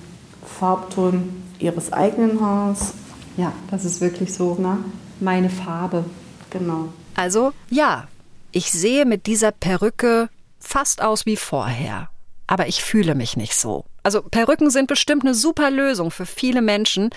Farbton 0.45 1.43
Ihres 1.59 1.93
eigenen 1.93 2.41
Haars. 2.41 2.95
Ja, 3.37 3.53
das 3.71 3.85
ist 3.85 4.01
wirklich 4.01 4.35
so 4.35 4.57
Na? 4.59 4.79
meine 5.21 5.51
Farbe. 5.51 6.05
Genau. 6.51 6.89
Also 7.15 7.53
ja, 7.69 8.09
ich 8.53 8.73
sehe 8.73 9.05
mit 9.05 9.27
dieser 9.27 9.53
Perücke 9.53 10.29
fast 10.59 11.03
aus 11.03 11.27
wie 11.27 11.37
vorher. 11.37 12.09
Aber 12.47 12.67
ich 12.67 12.83
fühle 12.83 13.15
mich 13.15 13.37
nicht 13.37 13.55
so. 13.55 13.85
Also 14.03 14.23
Perücken 14.23 14.71
sind 14.71 14.89
bestimmt 14.89 15.23
eine 15.25 15.35
super 15.35 15.71
Lösung 15.71 16.11
für 16.11 16.27
viele 16.27 16.63
Menschen, 16.63 17.11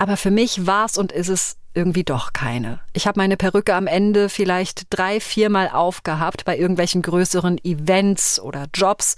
aber 0.00 0.16
für 0.16 0.30
mich 0.30 0.66
war 0.66 0.86
es 0.86 0.96
und 0.96 1.12
ist 1.12 1.28
es 1.28 1.58
irgendwie 1.74 2.04
doch 2.04 2.32
keine. 2.32 2.80
Ich 2.94 3.06
habe 3.06 3.20
meine 3.20 3.36
Perücke 3.36 3.74
am 3.74 3.86
Ende 3.86 4.30
vielleicht 4.30 4.86
drei, 4.88 5.20
viermal 5.20 5.68
aufgehabt 5.68 6.46
bei 6.46 6.56
irgendwelchen 6.56 7.02
größeren 7.02 7.62
Events 7.62 8.40
oder 8.40 8.66
Jobs 8.72 9.16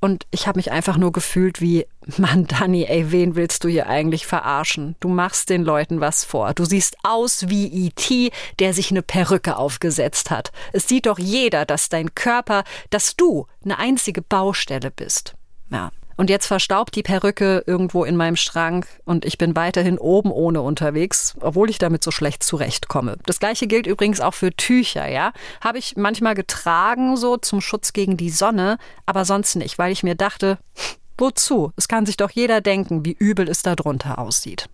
und 0.00 0.26
ich 0.32 0.48
habe 0.48 0.58
mich 0.58 0.72
einfach 0.72 0.96
nur 0.96 1.12
gefühlt 1.12 1.60
wie, 1.60 1.86
Mann, 2.18 2.48
Dani, 2.48 2.84
ey, 2.84 3.12
wen 3.12 3.36
willst 3.36 3.62
du 3.62 3.68
hier 3.68 3.86
eigentlich 3.86 4.26
verarschen? 4.26 4.96
Du 4.98 5.08
machst 5.08 5.50
den 5.50 5.62
Leuten 5.62 6.00
was 6.00 6.24
vor. 6.24 6.52
Du 6.52 6.64
siehst 6.64 6.96
aus 7.04 7.48
wie 7.48 7.86
E.T., 7.86 8.32
der 8.58 8.74
sich 8.74 8.90
eine 8.90 9.02
Perücke 9.02 9.56
aufgesetzt 9.56 10.32
hat. 10.32 10.50
Es 10.72 10.88
sieht 10.88 11.06
doch 11.06 11.20
jeder, 11.20 11.64
dass 11.64 11.90
dein 11.90 12.12
Körper, 12.16 12.64
dass 12.90 13.14
du 13.14 13.46
eine 13.64 13.78
einzige 13.78 14.20
Baustelle 14.20 14.90
bist. 14.90 15.36
Ja, 15.70 15.92
und 16.16 16.30
jetzt 16.30 16.46
verstaubt 16.46 16.94
die 16.96 17.02
Perücke 17.02 17.64
irgendwo 17.66 18.04
in 18.04 18.16
meinem 18.16 18.36
Schrank 18.36 18.86
und 19.04 19.24
ich 19.24 19.38
bin 19.38 19.56
weiterhin 19.56 19.98
oben 19.98 20.30
ohne 20.30 20.62
unterwegs, 20.62 21.34
obwohl 21.40 21.70
ich 21.70 21.78
damit 21.78 22.04
so 22.04 22.10
schlecht 22.10 22.42
zurechtkomme. 22.42 23.16
Das 23.26 23.40
gleiche 23.40 23.66
gilt 23.66 23.86
übrigens 23.86 24.20
auch 24.20 24.34
für 24.34 24.54
Tücher, 24.54 25.06
ja. 25.08 25.32
Habe 25.60 25.78
ich 25.78 25.96
manchmal 25.96 26.34
getragen, 26.34 27.16
so 27.16 27.36
zum 27.36 27.60
Schutz 27.60 27.92
gegen 27.92 28.16
die 28.16 28.30
Sonne, 28.30 28.78
aber 29.06 29.24
sonst 29.24 29.56
nicht, 29.56 29.78
weil 29.78 29.92
ich 29.92 30.02
mir 30.02 30.14
dachte, 30.14 30.58
wozu? 31.18 31.72
Es 31.76 31.88
kann 31.88 32.06
sich 32.06 32.16
doch 32.16 32.30
jeder 32.30 32.60
denken, 32.60 33.04
wie 33.04 33.16
übel 33.18 33.48
es 33.48 33.62
da 33.62 33.74
drunter 33.74 34.18
aussieht. 34.18 34.68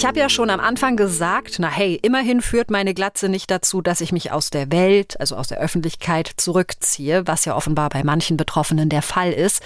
Ich 0.00 0.06
habe 0.06 0.18
ja 0.18 0.30
schon 0.30 0.48
am 0.48 0.60
Anfang 0.60 0.96
gesagt, 0.96 1.56
na 1.58 1.68
hey, 1.68 2.00
immerhin 2.00 2.40
führt 2.40 2.70
meine 2.70 2.94
Glatze 2.94 3.28
nicht 3.28 3.50
dazu, 3.50 3.82
dass 3.82 4.00
ich 4.00 4.12
mich 4.12 4.32
aus 4.32 4.48
der 4.48 4.72
Welt, 4.72 5.20
also 5.20 5.36
aus 5.36 5.48
der 5.48 5.58
Öffentlichkeit 5.58 6.30
zurückziehe, 6.38 7.26
was 7.26 7.44
ja 7.44 7.54
offenbar 7.54 7.90
bei 7.90 8.02
manchen 8.02 8.38
Betroffenen 8.38 8.88
der 8.88 9.02
Fall 9.02 9.30
ist. 9.30 9.62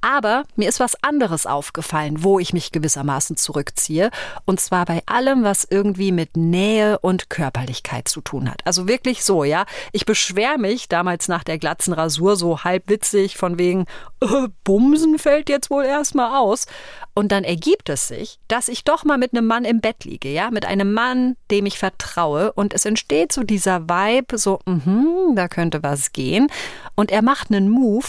Aber 0.00 0.42
mir 0.56 0.68
ist 0.68 0.80
was 0.80 1.00
anderes 1.04 1.46
aufgefallen, 1.46 2.24
wo 2.24 2.40
ich 2.40 2.52
mich 2.52 2.72
gewissermaßen 2.72 3.36
zurückziehe. 3.36 4.10
Und 4.44 4.58
zwar 4.58 4.86
bei 4.86 5.04
allem, 5.06 5.44
was 5.44 5.64
irgendwie 5.70 6.10
mit 6.10 6.36
Nähe 6.36 6.98
und 6.98 7.30
Körperlichkeit 7.30 8.08
zu 8.08 8.20
tun 8.20 8.50
hat. 8.50 8.62
Also 8.64 8.88
wirklich 8.88 9.22
so, 9.22 9.44
ja. 9.44 9.66
Ich 9.92 10.04
beschwer 10.04 10.58
mich 10.58 10.88
damals 10.88 11.28
nach 11.28 11.44
der 11.44 11.58
Glatzenrasur 11.58 12.34
so 12.34 12.64
halbwitzig 12.64 13.36
von 13.36 13.56
wegen, 13.56 13.86
äh, 14.20 14.48
Bumsen 14.64 15.20
fällt 15.20 15.48
jetzt 15.48 15.70
wohl 15.70 15.84
erstmal 15.84 16.40
aus. 16.40 16.66
Und 17.14 17.32
dann 17.32 17.44
ergibt 17.44 17.88
es 17.88 18.08
sich, 18.08 18.38
dass 18.46 18.68
ich 18.68 18.84
doch 18.84 19.04
mal 19.04 19.16
mit 19.16 19.32
einem 19.32 19.46
Mann 19.46 19.64
im 19.64 19.75
Bett 19.80 20.04
liege, 20.04 20.28
ja, 20.28 20.50
mit 20.50 20.64
einem 20.64 20.92
Mann, 20.92 21.36
dem 21.50 21.66
ich 21.66 21.78
vertraue. 21.78 22.52
Und 22.52 22.74
es 22.74 22.84
entsteht 22.84 23.32
so 23.32 23.42
dieser 23.42 23.88
Vibe, 23.88 24.38
so, 24.38 24.60
mhm, 24.66 25.34
da 25.34 25.48
könnte 25.48 25.82
was 25.82 26.12
gehen. 26.12 26.48
Und 26.94 27.10
er 27.10 27.22
macht 27.22 27.50
einen 27.50 27.68
Move 27.68 28.06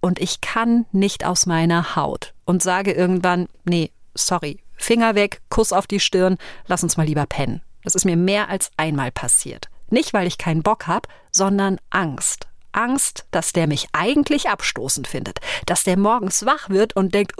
und 0.00 0.20
ich 0.20 0.40
kann 0.40 0.86
nicht 0.92 1.24
aus 1.24 1.46
meiner 1.46 1.96
Haut 1.96 2.34
und 2.44 2.62
sage 2.62 2.92
irgendwann, 2.92 3.48
nee, 3.64 3.90
sorry, 4.14 4.58
Finger 4.76 5.14
weg, 5.14 5.40
Kuss 5.50 5.72
auf 5.72 5.86
die 5.86 6.00
Stirn, 6.00 6.38
lass 6.66 6.82
uns 6.82 6.96
mal 6.96 7.06
lieber 7.06 7.26
pennen. 7.26 7.62
Das 7.82 7.94
ist 7.94 8.04
mir 8.04 8.16
mehr 8.16 8.48
als 8.48 8.70
einmal 8.76 9.10
passiert. 9.10 9.68
Nicht, 9.90 10.12
weil 10.12 10.26
ich 10.26 10.38
keinen 10.38 10.62
Bock 10.62 10.86
habe, 10.86 11.08
sondern 11.32 11.78
Angst. 11.90 12.46
Angst, 12.72 13.26
dass 13.30 13.52
der 13.52 13.66
mich 13.66 13.88
eigentlich 13.92 14.48
abstoßend 14.48 15.08
findet, 15.08 15.40
dass 15.66 15.84
der 15.84 15.98
morgens 15.98 16.44
wach 16.46 16.68
wird 16.68 16.94
und 16.94 17.14
denkt, 17.14 17.32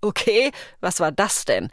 okay, 0.00 0.50
was 0.80 1.00
war 1.00 1.12
das 1.12 1.44
denn? 1.44 1.70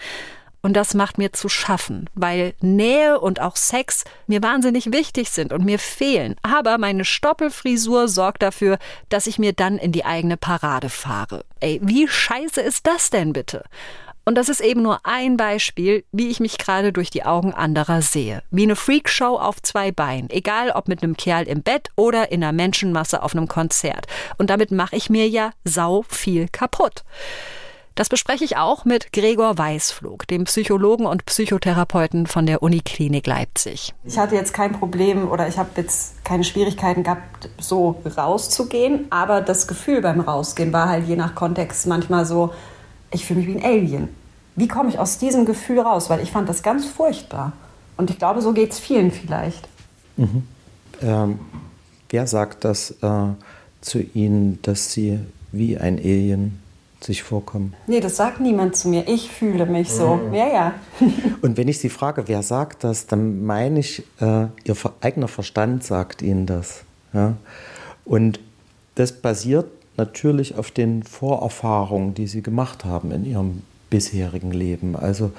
Und 0.62 0.74
das 0.74 0.94
macht 0.94 1.18
mir 1.18 1.32
zu 1.32 1.48
schaffen, 1.48 2.10
weil 2.16 2.54
Nähe 2.60 3.20
und 3.20 3.40
auch 3.40 3.56
Sex 3.56 4.04
mir 4.28 4.44
wahnsinnig 4.44 4.92
wichtig 4.92 5.30
sind 5.30 5.54
und 5.54 5.64
mir 5.64 5.80
fehlen. 5.80 6.36
Aber 6.42 6.78
meine 6.78 7.06
Stoppelfrisur 7.06 8.08
sorgt 8.10 8.42
dafür, 8.42 8.78
dass 9.08 9.28
ich 9.28 9.40
mir 9.40 9.54
dann 9.54 9.78
in 9.78 9.92
die 9.92 10.06
eigene 10.06 10.36
Parade 10.36 10.90
fahre. 10.90 11.46
Ey, 11.62 11.80
wie 11.82 12.08
scheiße 12.08 12.60
ist 12.62 12.88
das 12.88 13.10
denn 13.10 13.32
bitte? 13.32 13.64
Und 14.26 14.36
das 14.36 14.48
ist 14.48 14.62
eben 14.62 14.84
nur 14.84 15.00
ein 15.06 15.38
Beispiel, 15.38 16.04
wie 16.12 16.28
ich 16.28 16.40
mich 16.40 16.60
gerade 16.60 16.94
durch 16.94 17.10
die 17.10 17.24
Augen 17.24 17.52
anderer 17.52 18.04
sehe. 18.04 18.44
Wie 18.52 18.62
eine 18.62 18.76
Freakshow 18.76 19.40
auf 19.40 19.60
zwei 19.62 19.92
Beinen. 19.92 20.30
Egal 20.30 20.70
ob 20.70 20.88
mit 20.88 21.02
einem 21.02 21.18
Kerl 21.18 21.48
im 21.48 21.64
Bett 21.64 21.90
oder 21.96 22.32
in 22.32 22.44
einer 22.44 22.52
Menschenmasse 22.52 23.24
auf 23.24 23.34
einem 23.34 23.48
Konzert. 23.48 24.06
Und 24.38 24.52
damit 24.52 24.70
mache 24.70 24.96
ich 24.96 25.10
mir 25.10 25.28
ja 25.28 25.52
sau 25.64 26.04
viel 26.08 26.48
kaputt. 26.48 27.04
Das 28.00 28.08
bespreche 28.08 28.46
ich 28.46 28.56
auch 28.56 28.86
mit 28.86 29.12
Gregor 29.12 29.58
Weißflug, 29.58 30.26
dem 30.26 30.46
Psychologen 30.46 31.06
und 31.06 31.26
Psychotherapeuten 31.26 32.28
von 32.28 32.46
der 32.46 32.64
Uniklinik 32.64 33.28
Leipzig. 33.28 33.94
Ich 34.06 34.18
hatte 34.18 34.36
jetzt 34.36 34.54
kein 34.54 34.72
Problem 34.72 35.30
oder 35.30 35.50
ich 35.50 35.58
habe 35.58 35.72
jetzt 35.76 36.24
keine 36.24 36.46
Schwierigkeiten 36.46 37.04
gehabt, 37.04 37.50
so 37.60 38.02
rauszugehen. 38.06 39.08
Aber 39.10 39.42
das 39.42 39.68
Gefühl 39.68 40.02
beim 40.02 40.22
Rausgehen 40.22 40.72
war 40.72 40.88
halt 40.88 41.10
je 41.10 41.18
nach 41.18 41.36
Kontext 41.36 41.88
manchmal 41.88 42.26
so, 42.26 42.54
ich 43.12 43.26
fühle 43.26 43.42
mich 43.42 43.50
wie 43.50 43.58
ein 43.58 43.66
Alien. 43.66 44.08
Wie 44.56 44.70
komme 44.70 44.88
ich 44.88 44.98
aus 44.98 45.18
diesem 45.18 45.46
Gefühl 45.46 45.82
raus? 45.82 46.10
Weil 46.10 46.22
ich 46.22 46.32
fand 46.32 46.48
das 46.48 46.64
ganz 46.64 46.86
furchtbar. 46.86 47.52
Und 47.98 48.10
ich 48.10 48.18
glaube, 48.18 48.42
so 48.42 48.54
geht 48.54 48.72
es 48.72 48.80
vielen 48.80 49.12
vielleicht. 49.12 49.68
Mhm. 50.16 50.48
Ähm, 51.02 51.40
wer 52.10 52.28
sagt 52.28 52.64
das 52.64 52.92
äh, 53.02 53.24
zu 53.82 54.00
Ihnen, 54.00 54.60
dass 54.62 54.94
Sie 54.94 55.20
wie 55.52 55.78
ein 55.78 55.98
Alien 55.98 56.60
sich 57.04 57.24
vorkommen? 57.24 57.74
Nee, 57.88 58.00
das 58.00 58.18
sagt 58.18 58.40
niemand 58.40 58.76
zu 58.76 58.90
mir. 58.90 59.08
Ich 59.08 59.30
fühle 59.30 59.66
mich 59.66 59.90
so. 59.90 60.16
Mhm. 60.16 60.34
Ja, 60.34 60.48
ja. 60.48 60.74
Und 61.42 61.58
wenn 61.58 61.68
ich 61.68 61.80
Sie 61.80 61.90
frage, 61.90 62.28
wer 62.28 62.44
sagt 62.44 62.84
das, 62.84 63.08
dann 63.08 63.46
meine 63.46 63.80
ich, 63.80 64.04
äh, 64.20 64.48
Ihr 64.64 64.76
eigener 65.02 65.28
Verstand 65.28 65.84
sagt 65.84 66.22
Ihnen 66.22 66.46
das. 66.46 66.84
Ja? 67.14 67.36
Und 68.06 68.40
das 68.96 69.14
basiert 69.14 69.68
natürlich 69.98 70.56
auf 70.58 70.72
den 70.72 71.04
Vorerfahrungen, 71.04 72.14
die 72.14 72.28
Sie 72.28 72.42
gemacht 72.42 72.86
haben 72.86 73.12
in 73.12 73.26
Ihrem 73.26 73.64
bisherigen 73.90 74.52
Leben. 74.52 74.96
Also 74.96 75.32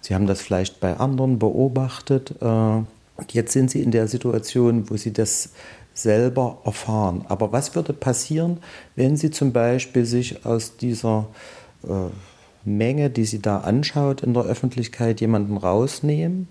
Sie 0.00 0.14
haben 0.14 0.26
das 0.26 0.40
vielleicht 0.40 0.80
bei 0.80 0.96
anderen 0.96 1.38
beobachtet. 1.38 2.34
Äh, 2.40 2.82
jetzt 3.30 3.52
sind 3.52 3.70
Sie 3.70 3.82
in 3.82 3.90
der 3.90 4.08
Situation, 4.08 4.88
wo 4.90 4.96
Sie 4.96 5.12
das 5.12 5.50
selber 5.98 6.58
erfahren. 6.64 7.24
Aber 7.28 7.52
was 7.52 7.74
würde 7.74 7.92
passieren, 7.92 8.58
wenn 8.94 9.16
Sie 9.16 9.30
zum 9.30 9.52
Beispiel 9.52 10.04
sich 10.04 10.44
aus 10.44 10.76
dieser 10.76 11.26
äh, 11.84 12.10
Menge, 12.64 13.10
die 13.10 13.24
Sie 13.24 13.40
da 13.40 13.58
anschaut 13.60 14.22
in 14.22 14.34
der 14.34 14.44
Öffentlichkeit, 14.44 15.20
jemanden 15.20 15.56
rausnehmen 15.56 16.48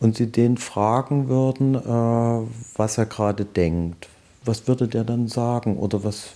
und 0.00 0.16
Sie 0.16 0.26
den 0.30 0.56
fragen 0.56 1.28
würden, 1.28 1.74
äh, 1.74 2.46
was 2.76 2.98
er 2.98 3.06
gerade 3.06 3.44
denkt? 3.44 4.08
Was 4.44 4.66
würde 4.66 4.88
der 4.88 5.04
dann 5.04 5.28
sagen 5.28 5.76
oder 5.78 6.04
was 6.04 6.32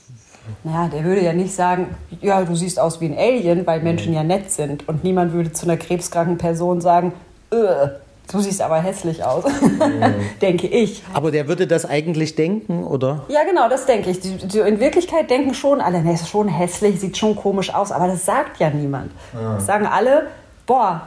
Naja, 0.65 0.89
der 0.89 1.05
würde 1.05 1.23
ja 1.23 1.33
nicht 1.33 1.53
sagen, 1.53 1.89
ja, 2.23 2.43
du 2.43 2.55
siehst 2.55 2.81
aus 2.81 3.01
wie 3.01 3.07
ein 3.07 3.19
Alien, 3.19 3.67
weil 3.67 3.83
Menschen 3.83 4.15
ja 4.15 4.23
nett 4.23 4.51
sind. 4.51 4.89
Und 4.89 5.05
niemand 5.05 5.33
würde 5.33 5.53
zu 5.53 5.67
einer 5.67 5.77
krebskranken 5.77 6.39
Person 6.39 6.81
sagen, 6.81 7.13
"Äh, 7.51 7.89
du 8.31 8.41
siehst 8.41 8.61
aber 8.61 8.77
hässlich 8.81 9.25
aus. 9.25 9.45
denke 10.43 10.67
ich. 10.67 11.03
Aber 11.15 11.31
der 11.31 11.49
würde 11.49 11.67
das 11.67 11.85
eigentlich 11.85 12.35
denken, 12.35 12.85
oder? 12.85 13.25
Ja, 13.29 13.41
genau, 13.45 13.69
das 13.69 13.87
denke 13.87 14.11
ich. 14.11 14.21
Die, 14.21 14.37
die, 14.37 14.59
in 14.61 14.81
Wirklichkeit 14.81 15.31
denken 15.31 15.55
schon 15.55 15.81
alle, 15.81 16.03
ne, 16.03 16.15
ist 16.15 16.29
schon 16.29 16.49
hässlich, 16.49 17.01
sieht 17.01 17.17
schon 17.17 17.35
komisch 17.37 17.73
aus, 17.75 17.93
aber 17.93 18.07
das 18.07 18.25
sagt 18.25 18.59
ja 18.59 18.71
niemand. 18.71 19.11
Ah. 19.35 19.55
Das 19.57 19.67
sagen 19.67 19.87
alle, 19.87 20.29
boah, 20.67 21.03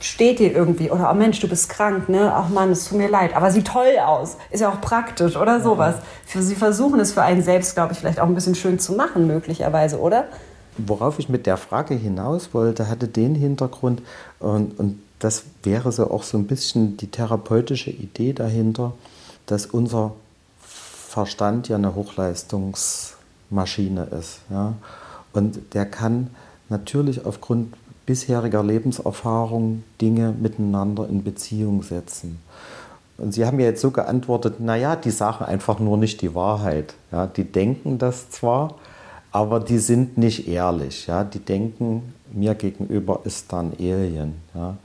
steht 0.00 0.38
dir 0.38 0.52
irgendwie. 0.52 0.90
Oder, 0.90 1.10
oh 1.10 1.14
Mensch, 1.14 1.40
du 1.40 1.48
bist 1.48 1.68
krank, 1.68 2.08
ne? 2.08 2.32
Ach 2.34 2.48
Mann, 2.48 2.70
es 2.70 2.88
tut 2.88 2.98
mir 2.98 3.08
leid. 3.08 3.34
Aber 3.36 3.50
sieht 3.50 3.66
toll 3.66 3.98
aus. 4.04 4.36
Ist 4.50 4.60
ja 4.60 4.68
auch 4.70 4.80
praktisch 4.80 5.36
oder 5.36 5.60
sowas. 5.60 5.96
Für- 6.26 6.42
Sie 6.42 6.54
versuchen 6.54 7.00
es 7.00 7.12
für 7.12 7.22
einen 7.22 7.42
selbst, 7.42 7.74
glaube 7.74 7.92
ich, 7.92 7.98
vielleicht 8.00 8.20
auch 8.20 8.26
ein 8.26 8.34
bisschen 8.34 8.54
schön 8.54 8.78
zu 8.78 8.92
machen, 8.94 9.26
möglicherweise, 9.26 9.98
oder? 10.00 10.24
Worauf 10.76 11.20
ich 11.20 11.28
mit 11.28 11.46
der 11.46 11.56
Frage 11.56 11.94
hinaus 11.94 12.48
wollte, 12.52 12.88
hatte 12.88 13.06
den 13.06 13.36
Hintergrund 13.36 14.02
und, 14.40 14.76
und 14.78 14.98
das 15.18 15.42
wäre 15.62 15.92
so 15.92 16.10
auch 16.10 16.22
so 16.22 16.38
ein 16.38 16.46
bisschen 16.46 16.96
die 16.96 17.08
therapeutische 17.08 17.90
Idee 17.90 18.32
dahinter, 18.32 18.94
dass 19.46 19.66
unser 19.66 20.12
Verstand 20.60 21.68
ja 21.68 21.76
eine 21.76 21.94
Hochleistungsmaschine 21.94 24.04
ist. 24.18 24.38
Ja? 24.50 24.72
Und 25.32 25.74
der 25.74 25.86
kann 25.86 26.30
natürlich 26.68 27.24
aufgrund 27.24 27.74
bisheriger 28.06 28.62
Lebenserfahrung 28.62 29.82
Dinge 30.00 30.34
miteinander 30.38 31.08
in 31.08 31.24
Beziehung 31.24 31.82
setzen. 31.82 32.38
Und 33.16 33.32
Sie 33.32 33.46
haben 33.46 33.60
ja 33.60 33.66
jetzt 33.66 33.80
so 33.80 33.90
geantwortet, 33.90 34.60
naja, 34.60 34.96
die 34.96 35.10
sagen 35.10 35.44
einfach 35.44 35.78
nur 35.78 35.96
nicht 35.96 36.20
die 36.20 36.34
Wahrheit. 36.34 36.94
Ja, 37.12 37.26
die 37.26 37.44
denken 37.44 37.98
das 37.98 38.30
zwar, 38.30 38.74
aber 39.30 39.60
die 39.60 39.78
sind 39.78 40.18
nicht 40.18 40.48
ehrlich. 40.48 41.06
Ja, 41.06 41.22
die 41.22 41.38
denken, 41.38 42.12
mir 42.32 42.54
gegenüber 42.54 43.20
ist 43.24 43.52
dann 43.52 43.72
Alien. 43.78 44.34
Ja. 44.54 44.76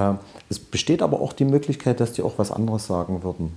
Ähm, 0.00 0.18
Es 0.48 0.58
besteht 0.58 1.02
aber 1.02 1.20
auch 1.20 1.32
die 1.32 1.44
Möglichkeit, 1.44 2.00
dass 2.00 2.12
die 2.12 2.22
auch 2.22 2.38
was 2.38 2.50
anderes 2.50 2.86
sagen 2.86 3.22
würden. 3.22 3.52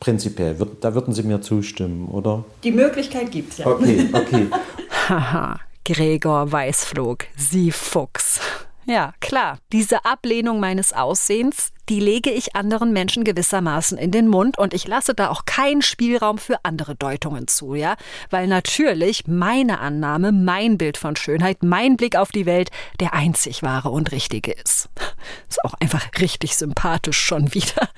Prinzipiell, 0.00 0.56
da 0.80 0.94
würden 0.94 1.14
Sie 1.14 1.22
mir 1.22 1.40
zustimmen, 1.40 2.08
oder? 2.08 2.44
Die 2.62 2.70
Möglichkeit 2.70 3.30
gibt 3.32 3.52
es 3.52 3.58
ja. 3.58 3.66
Okay, 3.66 4.08
okay. 4.12 4.46
Haha, 5.08 5.58
Gregor 5.84 6.52
Weißflog, 6.52 7.24
Sie 7.36 7.72
Fuchs. 7.72 8.40
Ja, 8.88 9.12
klar, 9.20 9.58
diese 9.70 10.06
Ablehnung 10.06 10.60
meines 10.60 10.94
Aussehens, 10.94 11.72
die 11.90 12.00
lege 12.00 12.30
ich 12.30 12.56
anderen 12.56 12.94
Menschen 12.94 13.22
gewissermaßen 13.22 13.98
in 13.98 14.12
den 14.12 14.28
Mund 14.28 14.56
und 14.56 14.72
ich 14.72 14.88
lasse 14.88 15.12
da 15.12 15.28
auch 15.28 15.44
keinen 15.44 15.82
Spielraum 15.82 16.38
für 16.38 16.64
andere 16.64 16.96
Deutungen 16.96 17.48
zu, 17.48 17.74
ja? 17.74 17.96
Weil 18.30 18.46
natürlich 18.46 19.26
meine 19.26 19.80
Annahme, 19.80 20.32
mein 20.32 20.78
Bild 20.78 20.96
von 20.96 21.16
Schönheit, 21.16 21.62
mein 21.62 21.98
Blick 21.98 22.16
auf 22.16 22.32
die 22.32 22.46
Welt 22.46 22.70
der 22.98 23.12
einzig 23.12 23.62
wahre 23.62 23.90
und 23.90 24.10
richtige 24.10 24.52
ist. 24.52 24.88
Ist 25.50 25.62
auch 25.66 25.74
einfach 25.74 26.08
richtig 26.18 26.56
sympathisch 26.56 27.18
schon 27.18 27.52
wieder. 27.52 27.90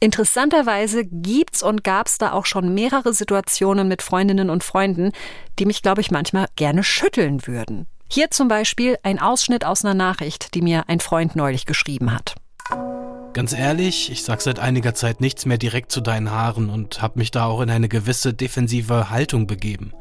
Interessanterweise 0.00 1.04
gibt's 1.04 1.62
und 1.62 1.84
gab's 1.84 2.18
da 2.18 2.32
auch 2.32 2.46
schon 2.46 2.74
mehrere 2.74 3.14
Situationen 3.14 3.86
mit 3.86 4.02
Freundinnen 4.02 4.50
und 4.50 4.64
Freunden, 4.64 5.12
die 5.60 5.66
mich, 5.66 5.82
glaube 5.82 6.00
ich, 6.00 6.10
manchmal 6.10 6.46
gerne 6.56 6.82
schütteln 6.82 7.46
würden. 7.46 7.86
Hier 8.08 8.30
zum 8.30 8.48
Beispiel 8.48 8.96
ein 9.02 9.18
Ausschnitt 9.18 9.64
aus 9.64 9.84
einer 9.84 9.94
Nachricht, 9.94 10.54
die 10.54 10.62
mir 10.62 10.88
ein 10.88 11.00
Freund 11.00 11.34
neulich 11.34 11.66
geschrieben 11.66 12.12
hat. 12.12 12.34
Ganz 13.32 13.52
ehrlich, 13.52 14.10
ich 14.10 14.22
sag 14.22 14.40
seit 14.40 14.58
einiger 14.58 14.94
Zeit 14.94 15.20
nichts 15.20 15.44
mehr 15.44 15.58
direkt 15.58 15.92
zu 15.92 16.00
deinen 16.00 16.30
Haaren 16.30 16.70
und 16.70 17.02
hab 17.02 17.16
mich 17.16 17.30
da 17.30 17.44
auch 17.44 17.60
in 17.60 17.68
eine 17.68 17.88
gewisse 17.88 18.32
defensive 18.32 19.10
Haltung 19.10 19.46
begeben. 19.46 19.92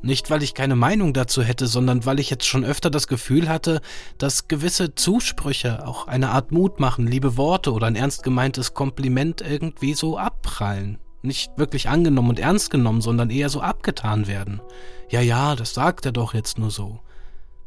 Nicht, 0.00 0.30
weil 0.30 0.42
ich 0.42 0.54
keine 0.54 0.74
Meinung 0.74 1.12
dazu 1.12 1.42
hätte, 1.42 1.68
sondern 1.68 2.04
weil 2.04 2.18
ich 2.18 2.28
jetzt 2.28 2.46
schon 2.46 2.64
öfter 2.64 2.90
das 2.90 3.06
Gefühl 3.06 3.48
hatte, 3.48 3.80
dass 4.18 4.48
gewisse 4.48 4.96
Zusprüche, 4.96 5.86
auch 5.86 6.08
eine 6.08 6.30
Art 6.30 6.50
Mut 6.50 6.80
machen, 6.80 7.06
liebe 7.06 7.36
Worte 7.36 7.72
oder 7.72 7.86
ein 7.86 7.94
ernst 7.94 8.24
gemeintes 8.24 8.74
Kompliment 8.74 9.42
irgendwie 9.42 9.94
so 9.94 10.18
abprallen. 10.18 10.98
Nicht 11.22 11.56
wirklich 11.56 11.88
angenommen 11.88 12.30
und 12.30 12.40
ernst 12.40 12.70
genommen, 12.70 13.00
sondern 13.00 13.30
eher 13.30 13.48
so 13.48 13.60
abgetan 13.60 14.26
werden. 14.26 14.60
Ja, 15.08 15.20
ja, 15.20 15.54
das 15.54 15.74
sagt 15.74 16.04
er 16.04 16.12
doch 16.12 16.34
jetzt 16.34 16.58
nur 16.58 16.72
so. 16.72 16.98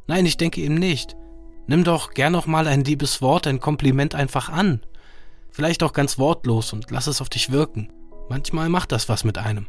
Nein, 0.07 0.25
ich 0.25 0.37
denke 0.37 0.61
eben 0.61 0.75
nicht. 0.75 1.15
Nimm 1.67 1.83
doch 1.83 2.13
gern 2.13 2.33
noch 2.33 2.45
mal 2.45 2.67
ein 2.67 2.83
liebes 2.83 3.21
Wort, 3.21 3.47
ein 3.47 3.59
Kompliment 3.59 4.13
einfach 4.13 4.49
an. 4.49 4.81
Vielleicht 5.49 5.81
auch 5.83 5.93
ganz 5.93 6.19
wortlos 6.19 6.73
und 6.73 6.91
lass 6.91 7.07
es 7.07 7.21
auf 7.21 7.29
dich 7.29 7.51
wirken. 7.51 7.91
Manchmal 8.29 8.69
macht 8.69 8.91
das 8.91 9.09
was 9.09 9.23
mit 9.23 9.37
einem. 9.37 9.67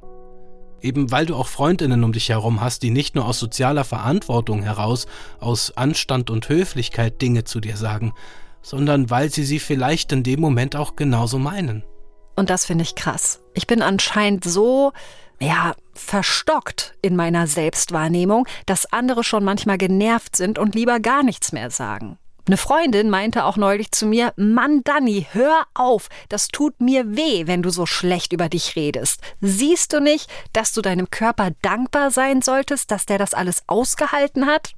Eben 0.83 1.11
weil 1.11 1.25
du 1.25 1.35
auch 1.35 1.47
Freundinnen 1.47 2.05
um 2.05 2.13
dich 2.13 2.29
herum 2.29 2.61
hast, 2.61 2.83
die 2.83 2.91
nicht 2.91 3.15
nur 3.15 3.27
aus 3.27 3.39
sozialer 3.39 3.85
Verantwortung 3.85 4.63
heraus, 4.63 5.07
aus 5.41 5.77
Anstand 5.77 6.29
und 6.29 6.49
Höflichkeit 6.49 7.23
Dinge 7.23 7.45
zu 7.45 7.61
dir 7.61 7.77
sagen, 7.77 8.13
sondern 8.61 9.09
weil 9.09 9.31
sie 9.31 9.45
sie 9.45 9.59
vielleicht 9.59 10.13
in 10.13 10.23
dem 10.23 10.41
Moment 10.41 10.77
auch 10.77 10.97
genauso 10.97 11.39
meinen. 11.39 11.83
Und 12.37 12.51
das 12.51 12.67
finde 12.67 12.83
ich 12.83 12.95
krass. 12.95 13.41
Ich 13.55 13.67
bin 13.67 13.83
anscheinend 13.83 14.45
so, 14.45 14.93
ja, 15.41 15.75
verstockt 15.95 16.95
in 17.03 17.17
meiner 17.17 17.47
Selbstwahrnehmung, 17.47 18.47
dass 18.67 18.93
andere 18.93 19.25
schon 19.25 19.43
manchmal 19.43 19.79
genervt 19.79 20.37
sind 20.37 20.59
und 20.59 20.75
lieber 20.75 21.01
gar 21.01 21.23
nichts 21.23 21.53
mehr 21.53 21.71
sagen. 21.71 22.19
Eine 22.47 22.59
Freundin 22.59 23.11
meinte 23.11 23.45
auch 23.45 23.57
neulich 23.57 23.91
zu 23.91 24.07
mir, 24.07 24.33
Mann, 24.37 24.83
Danny, 24.85 25.27
hör 25.33 25.65
auf, 25.75 26.09
das 26.29 26.47
tut 26.47 26.81
mir 26.81 27.17
weh, 27.17 27.49
wenn 27.49 27.63
du 27.63 27.71
so 27.71 27.87
schlecht 27.87 28.33
über 28.33 28.49
dich 28.49 28.77
redest. 28.77 29.21
Siehst 29.41 29.93
du 29.93 30.01
nicht, 30.01 30.31
dass 30.53 30.73
du 30.73 30.81
deinem 30.81 31.11
Körper 31.11 31.51
dankbar 31.63 32.13
sein 32.13 32.43
solltest, 32.43 32.93
dass 32.93 33.05
der 33.05 33.19
das 33.19 33.35
alles 33.35 33.65
ausgehalten 33.67 34.47
hat? 34.47 34.75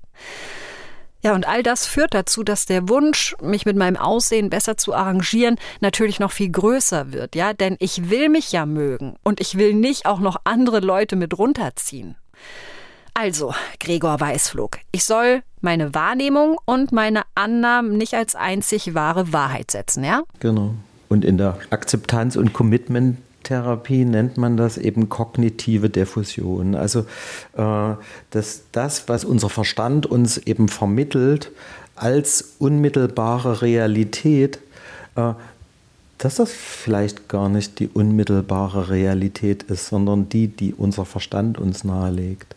Ja, 1.22 1.34
und 1.34 1.48
all 1.48 1.62
das 1.64 1.86
führt 1.86 2.14
dazu, 2.14 2.44
dass 2.44 2.66
der 2.66 2.88
Wunsch, 2.88 3.34
mich 3.42 3.66
mit 3.66 3.76
meinem 3.76 3.96
Aussehen 3.96 4.50
besser 4.50 4.76
zu 4.76 4.94
arrangieren, 4.94 5.56
natürlich 5.80 6.20
noch 6.20 6.30
viel 6.30 6.50
größer 6.50 7.12
wird, 7.12 7.34
ja, 7.34 7.52
denn 7.52 7.76
ich 7.80 8.10
will 8.10 8.28
mich 8.28 8.52
ja 8.52 8.66
mögen 8.66 9.16
und 9.24 9.40
ich 9.40 9.58
will 9.58 9.74
nicht 9.74 10.06
auch 10.06 10.20
noch 10.20 10.36
andere 10.44 10.78
Leute 10.80 11.16
mit 11.16 11.36
runterziehen. 11.36 12.14
Also, 13.14 13.52
Gregor 13.80 14.20
Weißflog, 14.20 14.78
ich 14.92 15.02
soll 15.02 15.42
meine 15.60 15.92
Wahrnehmung 15.92 16.56
und 16.64 16.92
meine 16.92 17.22
Annahmen 17.34 17.96
nicht 17.96 18.14
als 18.14 18.36
einzig 18.36 18.94
wahre 18.94 19.32
Wahrheit 19.32 19.72
setzen, 19.72 20.04
ja? 20.04 20.22
Genau. 20.38 20.74
Und 21.08 21.24
in 21.24 21.36
der 21.36 21.58
Akzeptanz- 21.70 22.36
und 22.36 22.52
Commitment-Therapie 23.42 24.04
nennt 24.04 24.36
man 24.36 24.56
das 24.56 24.78
eben 24.78 25.08
kognitive 25.08 25.90
Diffusion. 25.90 26.74
Also, 26.74 27.00
äh, 27.56 27.94
dass 28.30 28.62
das, 28.72 29.08
was 29.08 29.24
unser 29.24 29.48
Verstand 29.48 30.06
uns 30.06 30.38
eben 30.38 30.68
vermittelt, 30.68 31.50
als 31.96 32.54
unmittelbare 32.58 33.62
Realität, 33.62 34.58
äh, 35.16 35.34
dass 36.18 36.36
das 36.36 36.50
vielleicht 36.52 37.28
gar 37.28 37.48
nicht 37.48 37.78
die 37.78 37.88
unmittelbare 37.88 38.90
Realität 38.90 39.64
ist, 39.64 39.86
sondern 39.86 40.28
die, 40.28 40.48
die 40.48 40.74
unser 40.74 41.04
Verstand 41.04 41.58
uns 41.58 41.84
nahelegt. 41.84 42.56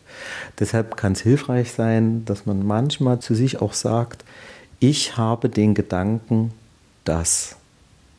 Deshalb 0.58 0.96
kann 0.96 1.12
es 1.12 1.20
hilfreich 1.20 1.70
sein, 1.70 2.24
dass 2.24 2.44
man 2.44 2.66
manchmal 2.66 3.20
zu 3.20 3.34
sich 3.34 3.62
auch 3.62 3.72
sagt, 3.72 4.24
ich 4.80 5.16
habe 5.16 5.48
den 5.48 5.74
Gedanken, 5.74 6.52
dass. 7.04 7.56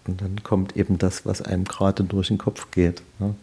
Und 0.05 0.21
dann 0.21 0.43
kommt 0.43 0.75
eben 0.75 0.97
das, 0.97 1.25
was 1.25 1.41
einem 1.41 1.63
gerade 1.63 2.03
durch 2.03 2.27
den 2.27 2.37
Kopf 2.37 2.71
geht. 2.71 3.01
ne? 3.19 3.35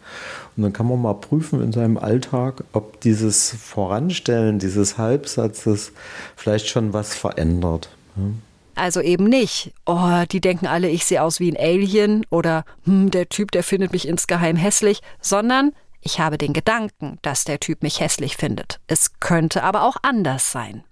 Und 0.56 0.62
dann 0.62 0.72
kann 0.72 0.86
man 0.86 1.00
mal 1.00 1.14
prüfen 1.14 1.62
in 1.62 1.72
seinem 1.72 1.96
Alltag, 1.96 2.64
ob 2.72 3.00
dieses 3.00 3.50
Voranstellen 3.50 4.58
dieses 4.58 4.98
Halbsatzes 4.98 5.92
vielleicht 6.36 6.68
schon 6.68 6.92
was 6.92 7.14
verändert. 7.14 7.88
ne? 8.16 8.34
Also 8.74 9.00
eben 9.00 9.24
nicht, 9.24 9.72
oh, 9.84 10.22
die 10.30 10.40
denken 10.40 10.66
alle, 10.66 10.88
ich 10.88 11.04
sehe 11.04 11.22
aus 11.22 11.38
wie 11.38 11.50
ein 11.50 11.56
Alien 11.58 12.24
oder 12.30 12.64
hm, 12.84 13.10
der 13.10 13.28
Typ, 13.28 13.50
der 13.50 13.62
findet 13.62 13.92
mich 13.92 14.08
insgeheim 14.08 14.56
hässlich, 14.56 15.02
sondern 15.20 15.72
ich 16.00 16.18
habe 16.18 16.38
den 16.38 16.54
Gedanken, 16.54 17.18
dass 17.20 17.44
der 17.44 17.60
Typ 17.60 17.82
mich 17.82 18.00
hässlich 18.00 18.36
findet. 18.36 18.80
Es 18.86 19.20
könnte 19.20 19.64
aber 19.64 19.82
auch 19.82 19.96
anders 20.02 20.50
sein. 20.50 20.84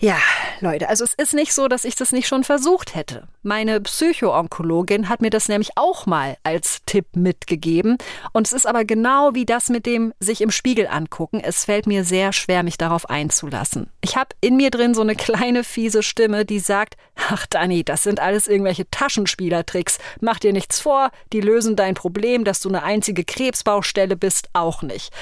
Ja, 0.00 0.18
Leute, 0.60 0.88
also 0.88 1.02
es 1.02 1.14
ist 1.14 1.34
nicht 1.34 1.52
so, 1.52 1.66
dass 1.66 1.84
ich 1.84 1.96
das 1.96 2.12
nicht 2.12 2.28
schon 2.28 2.44
versucht 2.44 2.94
hätte. 2.94 3.26
Meine 3.42 3.80
Psychoonkologin 3.80 5.08
hat 5.08 5.20
mir 5.20 5.30
das 5.30 5.48
nämlich 5.48 5.70
auch 5.74 6.06
mal 6.06 6.36
als 6.44 6.82
Tipp 6.86 7.16
mitgegeben. 7.16 7.98
Und 8.32 8.46
es 8.46 8.52
ist 8.52 8.64
aber 8.64 8.84
genau 8.84 9.34
wie 9.34 9.44
das 9.44 9.70
mit 9.70 9.86
dem 9.86 10.14
sich 10.20 10.40
im 10.40 10.52
Spiegel 10.52 10.86
angucken. 10.86 11.40
Es 11.42 11.64
fällt 11.64 11.88
mir 11.88 12.04
sehr 12.04 12.32
schwer, 12.32 12.62
mich 12.62 12.78
darauf 12.78 13.10
einzulassen. 13.10 13.90
Ich 14.00 14.16
habe 14.16 14.28
in 14.40 14.56
mir 14.56 14.70
drin 14.70 14.94
so 14.94 15.00
eine 15.00 15.16
kleine 15.16 15.64
fiese 15.64 16.04
Stimme, 16.04 16.44
die 16.44 16.60
sagt, 16.60 16.96
ach 17.16 17.46
Dani, 17.46 17.82
das 17.82 18.04
sind 18.04 18.20
alles 18.20 18.46
irgendwelche 18.46 18.88
Taschenspielertricks. 18.88 19.98
Mach 20.20 20.38
dir 20.38 20.52
nichts 20.52 20.78
vor, 20.78 21.10
die 21.32 21.40
lösen 21.40 21.74
dein 21.74 21.94
Problem, 21.94 22.44
dass 22.44 22.60
du 22.60 22.68
eine 22.68 22.84
einzige 22.84 23.24
Krebsbaustelle 23.24 24.14
bist, 24.14 24.48
auch 24.52 24.82
nicht. 24.82 25.12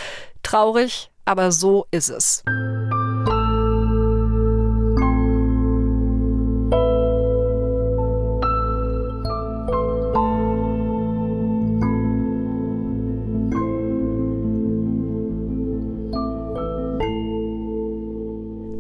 Traurig, 0.43 1.11
aber 1.25 1.51
so 1.51 1.87
ist 1.91 2.11
es. 2.11 2.45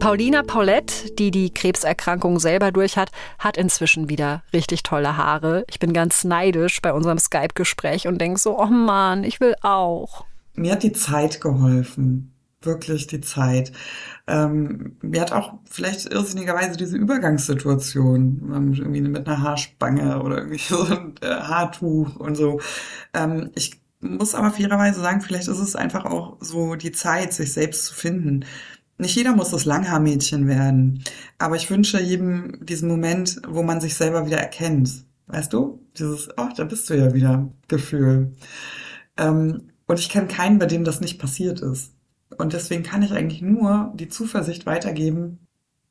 Paulina 0.06 0.44
Paulette, 0.44 1.10
die 1.18 1.32
die 1.32 1.52
Krebserkrankung 1.52 2.38
selber 2.38 2.70
durch 2.70 2.96
hat, 2.96 3.10
hat 3.40 3.56
inzwischen 3.56 4.08
wieder 4.08 4.44
richtig 4.52 4.84
tolle 4.84 5.16
Haare. 5.16 5.64
Ich 5.68 5.80
bin 5.80 5.92
ganz 5.92 6.22
neidisch 6.22 6.80
bei 6.80 6.92
unserem 6.92 7.18
Skype-Gespräch 7.18 8.06
und 8.06 8.20
denke 8.20 8.38
so, 8.38 8.56
oh 8.56 8.66
Mann, 8.66 9.24
ich 9.24 9.40
will 9.40 9.56
auch. 9.62 10.24
Mir 10.54 10.70
hat 10.70 10.84
die 10.84 10.92
Zeit 10.92 11.40
geholfen. 11.40 12.32
Wirklich 12.62 13.08
die 13.08 13.20
Zeit. 13.20 13.72
Ähm, 14.28 14.96
mir 15.02 15.20
hat 15.20 15.32
auch 15.32 15.54
vielleicht 15.68 16.06
irrsinnigerweise 16.06 16.76
diese 16.76 16.96
Übergangssituation, 16.96 18.74
irgendwie 18.78 19.00
mit 19.00 19.26
einer 19.26 19.42
Haarspange 19.42 20.22
oder 20.22 20.38
irgendwie 20.38 20.58
so 20.68 20.84
ein 20.84 21.14
äh, 21.20 21.26
Haartuch 21.26 22.14
und 22.14 22.36
so. 22.36 22.60
Ähm, 23.12 23.50
ich 23.56 23.80
muss 23.98 24.36
aber 24.36 24.52
fairerweise 24.52 25.00
sagen, 25.00 25.20
vielleicht 25.20 25.48
ist 25.48 25.58
es 25.58 25.74
einfach 25.74 26.04
auch 26.04 26.36
so 26.38 26.76
die 26.76 26.92
Zeit, 26.92 27.32
sich 27.32 27.52
selbst 27.52 27.86
zu 27.86 27.94
finden. 27.94 28.44
Nicht 28.98 29.16
jeder 29.16 29.34
muss 29.34 29.50
das 29.50 29.64
Langhaarmädchen 29.64 30.48
werden, 30.48 31.04
aber 31.38 31.56
ich 31.56 31.70
wünsche 31.70 32.00
jedem 32.00 32.64
diesen 32.64 32.88
Moment, 32.88 33.40
wo 33.46 33.62
man 33.62 33.80
sich 33.80 33.94
selber 33.94 34.26
wieder 34.26 34.38
erkennt. 34.38 35.04
Weißt 35.26 35.52
du? 35.52 35.80
Dieses, 35.98 36.28
oh, 36.36 36.48
da 36.56 36.64
bist 36.64 36.88
du 36.88 36.94
ja 36.94 37.12
wieder, 37.12 37.52
Gefühl. 37.68 38.32
Ähm, 39.16 39.70
und 39.86 39.98
ich 39.98 40.08
kenne 40.08 40.28
keinen, 40.28 40.58
bei 40.58 40.66
dem 40.66 40.84
das 40.84 41.00
nicht 41.00 41.18
passiert 41.18 41.60
ist. 41.60 41.92
Und 42.38 42.52
deswegen 42.52 42.82
kann 42.82 43.02
ich 43.02 43.12
eigentlich 43.12 43.42
nur 43.42 43.92
die 43.94 44.08
Zuversicht 44.08 44.66
weitergeben, 44.66 45.38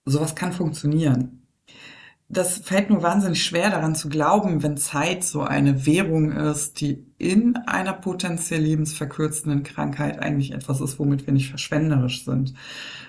sowas 0.06 0.36
kann 0.36 0.54
funktionieren 0.54 1.46
das 2.28 2.58
fällt 2.58 2.90
nur 2.90 3.04
wahnsinnig 3.04 3.44
schwer 3.44 3.70
daran 3.70 3.94
zu 3.94 4.10
glauben, 4.10 4.64
wenn 4.64 4.78
Zeit 4.78 5.24
so 5.24 5.42
eine 5.42 5.86
Währung 5.86 6.32
ist, 6.32 6.82
die 6.82 7.06
in 7.20 7.56
einer 7.68 7.94
potenziell 7.94 8.62
lebensverkürzenden 8.62 9.62
Krankheit 9.62 10.20
eigentlich 10.20 10.52
etwas 10.52 10.82
ist, 10.82 10.98
womit 10.98 11.28
wir 11.28 11.34
nicht 11.34 11.50
verschwenderisch 11.50 12.26
sind. 12.26 12.56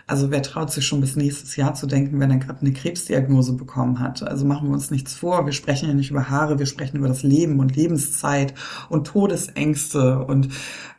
Also 0.06 0.30
wer 0.30 0.42
traut 0.42 0.70
sich 0.70 0.86
schon 0.86 1.00
bis 1.00 1.16
nächstes 1.16 1.56
Jahr 1.56 1.72
zu 1.72 1.86
denken, 1.86 2.20
wenn 2.20 2.30
er 2.30 2.36
gerade 2.36 2.60
eine 2.60 2.74
Krebsdiagnose 2.74 3.54
bekommen 3.54 4.00
hat? 4.00 4.22
Also 4.22 4.44
machen 4.44 4.68
wir 4.68 4.74
uns 4.74 4.90
nichts 4.90 5.14
vor. 5.14 5.46
Wir 5.46 5.54
sprechen 5.54 5.88
ja 5.88 5.94
nicht 5.94 6.10
über 6.10 6.28
Haare, 6.28 6.58
wir 6.58 6.66
sprechen 6.66 6.98
über 6.98 7.08
das 7.08 7.22
Leben 7.22 7.58
und 7.58 7.74
Lebenszeit 7.74 8.52
und 8.90 9.06
Todesängste. 9.06 10.24
Und 10.26 10.50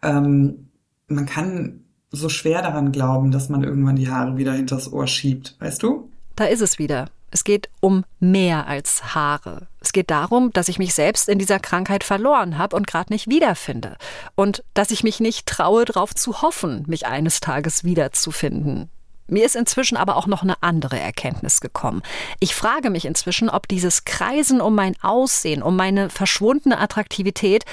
ähm, 0.01 0.69
man 1.07 1.27
kann 1.27 1.81
so 2.09 2.29
schwer 2.29 2.63
daran 2.63 2.91
glauben, 2.91 3.29
dass 3.29 3.47
man 3.47 3.63
irgendwann 3.63 3.95
die 3.95 4.09
Haare 4.09 4.37
wieder 4.37 4.53
hinters 4.53 4.91
Ohr 4.91 5.05
schiebt. 5.05 5.55
Weißt 5.59 5.83
du? 5.83 6.09
Da 6.35 6.45
ist 6.45 6.61
es 6.61 6.79
wieder. 6.79 7.09
Es 7.37 7.43
geht 7.43 7.69
um 7.81 8.03
mehr 8.19 8.65
als 8.65 9.13
Haare. 9.13 9.67
Es 9.79 9.91
geht 9.91 10.09
darum, 10.09 10.51
dass 10.53 10.69
ich 10.69 10.79
mich 10.79 10.95
selbst 10.95 11.29
in 11.29 11.37
dieser 11.37 11.59
Krankheit 11.59 12.03
verloren 12.03 12.57
habe 12.57 12.75
und 12.75 12.87
gerade 12.87 13.13
nicht 13.13 13.29
wiederfinde. 13.29 13.97
Und 14.33 14.63
dass 14.73 14.89
ich 14.89 15.03
mich 15.03 15.19
nicht 15.19 15.45
traue, 15.45 15.85
darauf 15.85 16.15
zu 16.15 16.41
hoffen, 16.41 16.83
mich 16.87 17.05
eines 17.05 17.39
Tages 17.39 17.83
wiederzufinden. 17.83 18.89
Mir 19.27 19.45
ist 19.45 19.55
inzwischen 19.55 19.97
aber 19.97 20.15
auch 20.15 20.25
noch 20.25 20.41
eine 20.41 20.63
andere 20.63 20.99
Erkenntnis 20.99 21.61
gekommen. 21.61 22.01
Ich 22.39 22.55
frage 22.55 22.89
mich 22.89 23.05
inzwischen, 23.05 23.51
ob 23.51 23.67
dieses 23.67 24.03
Kreisen 24.03 24.59
um 24.59 24.73
mein 24.73 24.95
Aussehen, 25.03 25.61
um 25.61 25.75
meine 25.75 26.09
verschwundene 26.09 26.79
Attraktivität 26.79 27.65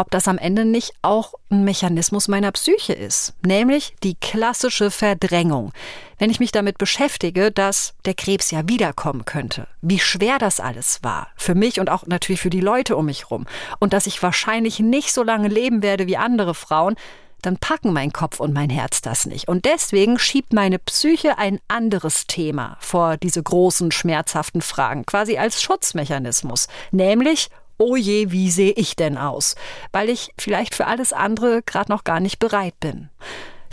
ob 0.00 0.10
das 0.10 0.28
am 0.28 0.38
Ende 0.38 0.64
nicht 0.64 0.94
auch 1.02 1.34
ein 1.50 1.62
Mechanismus 1.62 2.26
meiner 2.26 2.52
Psyche 2.52 2.94
ist, 2.94 3.34
nämlich 3.44 3.94
die 4.02 4.14
klassische 4.14 4.90
Verdrängung. 4.90 5.72
Wenn 6.18 6.30
ich 6.30 6.40
mich 6.40 6.52
damit 6.52 6.78
beschäftige, 6.78 7.50
dass 7.50 7.92
der 8.06 8.14
Krebs 8.14 8.50
ja 8.50 8.66
wiederkommen 8.66 9.26
könnte, 9.26 9.68
wie 9.82 9.98
schwer 9.98 10.38
das 10.38 10.58
alles 10.58 11.00
war, 11.02 11.28
für 11.36 11.54
mich 11.54 11.80
und 11.80 11.90
auch 11.90 12.06
natürlich 12.06 12.40
für 12.40 12.48
die 12.48 12.62
Leute 12.62 12.96
um 12.96 13.06
mich 13.06 13.24
herum, 13.24 13.46
und 13.78 13.92
dass 13.92 14.06
ich 14.06 14.22
wahrscheinlich 14.22 14.80
nicht 14.80 15.12
so 15.12 15.22
lange 15.22 15.48
leben 15.48 15.82
werde 15.82 16.06
wie 16.06 16.16
andere 16.16 16.54
Frauen, 16.54 16.96
dann 17.42 17.58
packen 17.58 17.92
mein 17.92 18.12
Kopf 18.12 18.40
und 18.40 18.54
mein 18.54 18.70
Herz 18.70 19.02
das 19.02 19.26
nicht. 19.26 19.48
Und 19.48 19.66
deswegen 19.66 20.18
schiebt 20.18 20.54
meine 20.54 20.78
Psyche 20.78 21.36
ein 21.36 21.60
anderes 21.68 22.26
Thema 22.26 22.78
vor 22.80 23.18
diese 23.18 23.42
großen, 23.42 23.92
schmerzhaften 23.92 24.62
Fragen, 24.62 25.04
quasi 25.04 25.36
als 25.36 25.60
Schutzmechanismus, 25.60 26.68
nämlich 26.90 27.50
oh 27.80 27.96
je, 27.96 28.30
wie 28.30 28.50
sehe 28.50 28.72
ich 28.72 28.94
denn 28.94 29.18
aus? 29.18 29.56
Weil 29.90 30.08
ich 30.08 30.32
vielleicht 30.38 30.74
für 30.74 30.86
alles 30.86 31.12
andere 31.12 31.62
gerade 31.62 31.90
noch 31.90 32.04
gar 32.04 32.20
nicht 32.20 32.38
bereit 32.38 32.78
bin. 32.78 33.08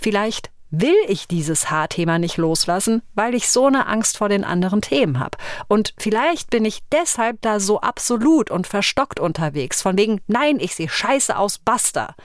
Vielleicht 0.01 0.49
will 0.69 0.95
ich 1.07 1.27
dieses 1.27 1.69
Haarthema 1.69 2.19
nicht 2.19 2.37
loslassen, 2.37 3.01
weil 3.15 3.35
ich 3.35 3.49
so 3.49 3.67
eine 3.67 3.87
Angst 3.87 4.17
vor 4.17 4.29
den 4.29 4.43
anderen 4.43 4.81
Themen 4.81 5.19
habe. 5.19 5.37
Und 5.67 5.93
vielleicht 5.97 6.49
bin 6.49 6.65
ich 6.65 6.81
deshalb 6.91 7.41
da 7.41 7.59
so 7.59 7.81
absolut 7.81 8.51
und 8.51 8.67
verstockt 8.67 9.19
unterwegs, 9.19 9.81
von 9.81 9.97
wegen, 9.97 10.21
nein, 10.27 10.59
ich 10.59 10.75
sehe 10.75 10.89
scheiße 10.89 11.37
aus, 11.37 11.57
basta. 11.57 12.15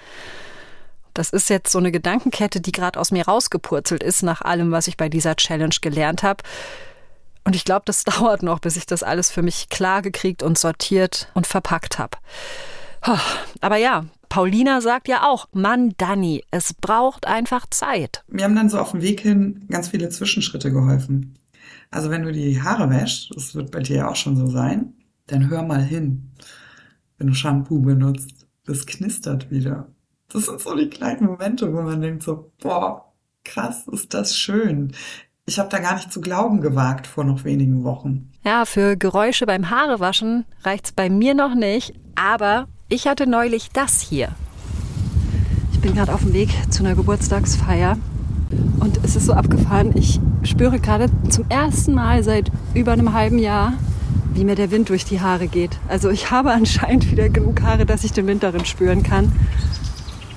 Das 1.15 1.31
ist 1.31 1.51
jetzt 1.51 1.71
so 1.71 1.79
eine 1.79 1.93
Gedankenkette, 1.93 2.61
die 2.61 2.73
gerade 2.73 2.99
aus 2.99 3.11
mir 3.11 3.27
rausgepurzelt 3.27 4.03
ist, 4.03 4.23
nach 4.23 4.41
allem, 4.41 4.73
was 4.73 4.89
ich 4.89 4.97
bei 4.97 5.09
dieser 5.09 5.37
Challenge 5.37 5.75
gelernt 5.81 6.23
habe. 6.23 6.43
Und 7.45 7.57
ich 7.57 7.65
glaube, 7.65 7.83
das 7.85 8.05
dauert 8.05 8.43
noch, 8.43 8.61
bis 8.61 8.77
ich 8.77 8.87
das 8.87 9.03
alles 9.03 9.31
für 9.31 9.43
mich 9.43 9.69
klar 9.69 10.03
gekriegt 10.03 10.43
und 10.43 10.59
sortiert 10.59 11.29
und 11.35 11.47
verpackt 11.47 11.99
habe. 11.99 12.19
Aber 13.61 13.77
ja, 13.77 14.05
Paulina 14.29 14.81
sagt 14.81 15.09
ja 15.09 15.29
auch, 15.29 15.49
Mann, 15.53 15.93
Danny, 15.99 16.45
es 16.51 16.73
braucht 16.73 17.27
einfach 17.27 17.67
Zeit. 17.69 18.23
Mir 18.29 18.45
haben 18.45 18.55
dann 18.55 18.69
so 18.71 18.79
auf 18.79 18.93
dem 18.93 19.03
Weg 19.03 19.21
hin 19.21 19.67
ganz 19.69 19.89
viele 19.89 20.09
Zwischenschritte 20.09 20.73
geholfen. 20.73 21.35
Also 21.91 22.11
wenn 22.11 22.23
du 22.23 22.33
die 22.33 22.63
Haare 22.63 22.89
wäschst, 22.89 23.31
das 23.35 23.55
wird 23.55 23.71
bei 23.71 23.81
dir 23.81 23.97
ja 23.97 24.09
auch 24.09 24.17
schon 24.17 24.37
so 24.37 24.47
sein, 24.47 24.95
dann 25.27 25.51
hör 25.51 25.63
mal 25.63 25.83
hin. 25.83 26.31
Wenn 27.19 27.27
du 27.27 27.35
Shampoo 27.35 27.81
benutzt, 27.81 28.47
das 28.65 28.87
knistert 28.87 29.51
wieder. 29.51 29.89
Das 30.29 30.47
sind 30.47 30.61
so 30.61 30.75
die 30.75 30.89
kleinen 30.89 31.27
Momente, 31.27 31.73
wo 31.73 31.83
man 31.83 32.01
denkt 32.01 32.23
so, 32.23 32.53
boah, 32.61 33.13
krass, 33.45 33.87
ist 33.89 34.15
das 34.15 34.37
schön. 34.37 34.93
Ich 35.45 35.59
habe 35.59 35.69
da 35.69 35.81
gar 35.81 35.97
nicht 35.97 36.13
zu 36.13 36.21
glauben 36.21 36.61
gewagt 36.61 37.09
vor 37.09 37.25
noch 37.25 37.43
wenigen 37.43 37.83
Wochen. 37.83 38.31
Ja, 38.45 38.65
für 38.65 38.97
Geräusche 38.97 39.45
beim 39.45 39.71
Haarewaschen 39.71 40.45
reicht's 40.63 40.93
bei 40.93 41.11
mir 41.11 41.35
noch 41.35 41.57
nicht, 41.57 41.95
aber 42.15 42.69
ich 42.89 43.09
hatte 43.09 43.27
neulich 43.27 43.71
das 43.73 44.01
hier. 44.01 44.29
Ich 45.73 45.81
bin 45.81 45.95
gerade 45.95 46.15
auf 46.15 46.21
dem 46.21 46.33
Weg 46.33 46.51
zu 46.71 46.85
einer 46.85 46.95
Geburtstagsfeier 46.95 47.99
und 48.79 49.01
es 49.03 49.17
ist 49.17 49.27
so 49.27 49.33
abgefahren. 49.33 49.97
Ich 49.97 50.21
spüre 50.45 50.79
gerade 50.79 51.11
zum 51.29 51.45
ersten 51.49 51.93
Mal 51.93 52.23
seit 52.23 52.53
über 52.73 52.93
einem 52.93 53.13
halben 53.13 53.41
Jahr, 53.41 53.73
wie 54.35 54.45
mir 54.45 54.55
der 54.55 54.71
Wind 54.71 54.91
durch 54.91 55.05
die 55.05 55.21
Haare 55.21 55.49
geht. 55.49 55.77
Also 55.89 56.11
ich 56.11 56.31
habe 56.31 56.53
anscheinend 56.53 57.11
wieder 57.11 57.29
genug 57.29 57.63
Haare, 57.63 57.85
dass 57.85 58.05
ich 58.05 58.13
den 58.13 58.29
Wind 58.29 58.45
darin 58.45 58.65
spüren 58.65 59.03
kann. 59.03 59.33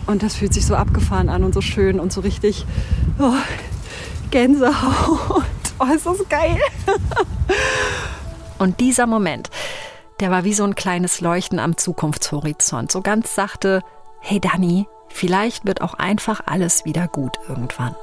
Und 0.08 0.24
das 0.24 0.36
fühlt 0.36 0.54
sich 0.56 0.66
so 0.66 0.76
abgefahren 0.76 1.30
an 1.30 1.44
und 1.44 1.54
so 1.54 1.62
schön 1.62 2.00
und 2.00 2.12
so 2.12 2.22
richtig. 2.22 2.66
Oh, 3.20 3.34
Gänsehaut. 4.36 5.44
Oh, 5.78 5.94
ist 5.94 6.06
das 6.06 6.30
geil. 6.30 6.58
Und 8.60 8.80
dieser 8.80 9.08
Moment, 9.08 9.50
der 10.22 10.32
war 10.32 10.46
wie 10.46 10.54
so 10.54 10.64
ein 10.64 10.76
kleines 10.76 11.20
Leuchten 11.20 11.60
am 11.60 11.76
Zukunftshorizont. 11.76 12.94
So 12.94 13.02
ganz 13.02 13.36
sachte, 13.36 13.82
hey 14.22 14.40
Dani, 14.40 14.88
vielleicht 15.10 15.66
wird 15.66 15.82
auch 15.82 15.94
einfach 15.96 16.42
alles 16.46 16.86
wieder 16.86 17.10
gut 17.10 17.38
irgendwann. 17.50 17.94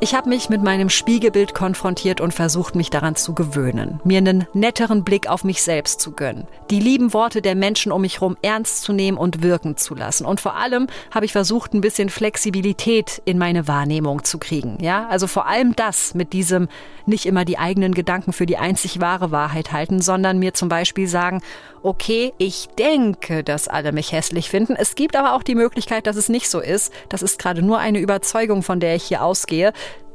Ich 0.00 0.14
habe 0.14 0.28
mich 0.28 0.48
mit 0.48 0.62
meinem 0.62 0.90
Spiegelbild 0.90 1.54
konfrontiert 1.54 2.20
und 2.20 2.32
versucht, 2.32 2.76
mich 2.76 2.88
daran 2.88 3.16
zu 3.16 3.34
gewöhnen, 3.34 3.98
mir 4.04 4.18
einen 4.18 4.46
netteren 4.52 5.02
Blick 5.02 5.28
auf 5.28 5.42
mich 5.42 5.60
selbst 5.60 6.00
zu 6.00 6.12
gönnen, 6.12 6.46
die 6.70 6.78
lieben 6.78 7.12
Worte 7.12 7.42
der 7.42 7.56
Menschen 7.56 7.90
um 7.90 8.02
mich 8.02 8.20
herum 8.20 8.36
ernst 8.40 8.82
zu 8.82 8.92
nehmen 8.92 9.18
und 9.18 9.42
wirken 9.42 9.76
zu 9.76 9.96
lassen. 9.96 10.24
Und 10.24 10.40
vor 10.40 10.54
allem 10.54 10.86
habe 11.10 11.26
ich 11.26 11.32
versucht, 11.32 11.74
ein 11.74 11.80
bisschen 11.80 12.10
Flexibilität 12.10 13.20
in 13.24 13.38
meine 13.38 13.66
Wahrnehmung 13.66 14.22
zu 14.22 14.38
kriegen. 14.38 14.78
Ja, 14.80 15.08
also 15.08 15.26
vor 15.26 15.48
allem 15.48 15.74
das 15.74 16.14
mit 16.14 16.32
diesem 16.32 16.68
nicht 17.06 17.26
immer 17.26 17.44
die 17.44 17.58
eigenen 17.58 17.92
Gedanken 17.92 18.32
für 18.32 18.46
die 18.46 18.56
einzig 18.56 19.00
wahre 19.00 19.32
Wahrheit 19.32 19.72
halten, 19.72 20.00
sondern 20.00 20.38
mir 20.38 20.54
zum 20.54 20.68
Beispiel 20.68 21.08
sagen, 21.08 21.42
okay, 21.82 22.32
ich 22.38 22.68
denke, 22.78 23.44
dass 23.44 23.68
alle 23.68 23.92
mich 23.92 24.12
hässlich 24.12 24.50
finden. 24.50 24.76
Es 24.76 24.94
gibt 24.94 25.16
aber 25.16 25.34
auch 25.34 25.42
die 25.42 25.54
Möglichkeit, 25.54 26.06
dass 26.06 26.16
es 26.16 26.28
nicht 26.28 26.48
so 26.48 26.60
ist. 26.60 26.92
Das 27.08 27.22
ist 27.22 27.38
gerade 27.38 27.62
nur 27.62 27.78
eine 27.78 27.98
Überzeugung, 27.98 28.62
von 28.62 28.80
der 28.80 28.94
ich 28.94 29.04
hier 29.04 29.22
ausgehe. 29.22 29.72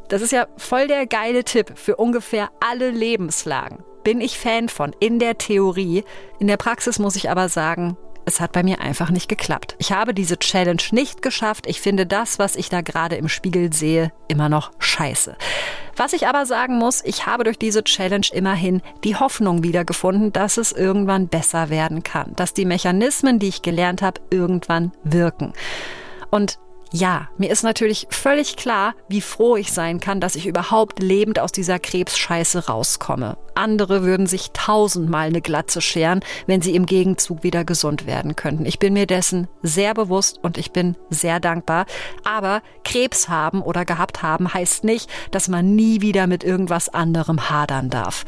Das 0.10 0.22
ist 0.22 0.32
ja 0.32 0.48
voll 0.58 0.88
der 0.88 1.08
geile 1.08 1.44
Tipp 1.44 1.74
für 1.76 1.96
ungefähr 1.96 2.50
alle 2.60 2.92
Lebenslagen. 2.92 3.84
Bin 4.04 4.20
ich 4.20 4.38
Fan 4.38 4.70
von, 4.70 4.94
in 5.00 5.18
der 5.18 5.38
Theorie. 5.38 6.04
In 6.40 6.48
der 6.48 6.58
Praxis 6.58 7.00
muss 7.00 7.16
ich 7.16 7.30
aber 7.30 7.48
sagen, 7.50 7.98
es 8.26 8.40
hat 8.40 8.52
bei 8.52 8.64
mir 8.64 8.80
einfach 8.80 9.10
nicht 9.10 9.28
geklappt. 9.28 9.76
Ich 9.80 9.92
habe 9.92 10.14
diese 10.14 10.38
Challenge 10.38 10.82
nicht 10.92 11.22
geschafft. 11.22 11.68
Ich 11.68 11.82
finde 11.82 12.06
das, 12.06 12.40
was 12.40 12.56
ich 12.56 12.70
da 12.70 12.82
gerade 12.82 13.16
im 13.16 13.30
Spiegel 13.30 13.74
sehe, 13.74 14.12
immer 14.28 14.50
noch 14.50 14.72
scheiße. 14.80 15.36
Was 15.96 16.14
ich 16.14 16.28
aber 16.28 16.46
sagen 16.46 16.78
muss, 16.78 17.04
ich 17.04 17.26
habe 17.28 17.44
durch 17.44 17.60
diese 17.60 17.84
Challenge 17.84 18.26
immerhin 18.32 18.82
die 19.04 19.16
Hoffnung 19.16 19.64
wiedergefunden, 19.64 20.34
dass 20.34 20.58
es 20.58 20.72
irgendwann 20.72 21.28
besser 21.28 21.70
werden 21.70 22.04
kann, 22.04 22.34
dass 22.36 22.54
die 22.54 22.66
Mechanismen, 22.66 23.40
die 23.40 23.50
ich 23.50 23.62
gelernt 23.62 24.02
habe, 24.02 24.22
irgendwann 24.32 24.92
wirken. 25.04 25.54
Und 26.32 26.58
Ja, 26.96 27.28
mir 27.40 27.50
ist 27.50 27.64
natürlich 27.64 28.06
völlig 28.12 28.56
klar, 28.56 28.94
wie 29.08 29.22
froh 29.22 29.56
ich 29.56 29.74
sein 29.74 30.00
kann, 30.00 30.20
dass 30.20 30.36
ich 30.36 30.46
überhaupt 30.46 31.02
lebend 31.02 31.40
aus 31.40 31.52
dieser 31.52 31.80
Krebsscheiße 31.80 32.68
rauskomme. 32.68 33.36
Andere 33.56 34.04
würden 34.04 34.28
sich 34.28 34.52
tausendmal 34.52 35.26
eine 35.26 35.42
Glatze 35.42 35.82
scheren, 35.82 36.20
wenn 36.46 36.62
sie 36.62 36.76
im 36.76 36.86
Gegenzug 36.86 37.42
wieder 37.42 37.66
gesund 37.66 38.06
werden 38.06 38.36
könnten. 38.36 38.68
Ich 38.68 38.78
bin 38.78 38.94
mir 38.94 39.08
dessen 39.08 39.48
sehr 39.64 39.96
bewusst 39.96 40.38
und 40.44 40.60
ich 40.60 40.72
bin 40.72 40.96
sehr 41.10 41.40
dankbar. 41.40 41.88
Aber 42.24 42.62
Krebs 42.84 43.28
haben 43.28 43.64
oder 43.64 43.86
gehabt 43.86 44.22
haben 44.22 44.54
heißt 44.54 44.84
nicht, 44.84 45.10
dass 45.32 45.48
man 45.48 45.74
nie 45.74 46.02
wieder 46.02 46.28
mit 46.28 46.44
irgendwas 46.44 46.90
anderem 46.90 47.50
hadern 47.50 47.90
darf. 47.90 48.24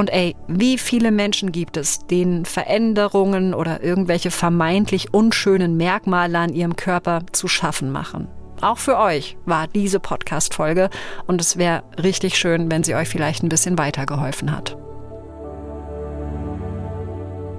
Und 0.00 0.08
ey, 0.08 0.34
wie 0.48 0.78
viele 0.78 1.10
Menschen 1.10 1.52
gibt 1.52 1.76
es, 1.76 2.06
denen 2.06 2.46
Veränderungen 2.46 3.52
oder 3.52 3.82
irgendwelche 3.82 4.30
vermeintlich 4.30 5.12
unschönen 5.12 5.76
Merkmale 5.76 6.38
an 6.38 6.54
ihrem 6.54 6.74
Körper 6.74 7.20
zu 7.32 7.48
schaffen 7.48 7.92
machen? 7.92 8.26
Auch 8.62 8.78
für 8.78 8.96
euch 8.96 9.36
war 9.44 9.68
diese 9.68 10.00
Podcast-Folge 10.00 10.88
und 11.26 11.38
es 11.42 11.58
wäre 11.58 11.82
richtig 12.02 12.38
schön, 12.38 12.70
wenn 12.70 12.82
sie 12.82 12.94
euch 12.94 13.10
vielleicht 13.10 13.42
ein 13.42 13.50
bisschen 13.50 13.76
weitergeholfen 13.76 14.56
hat. 14.56 14.78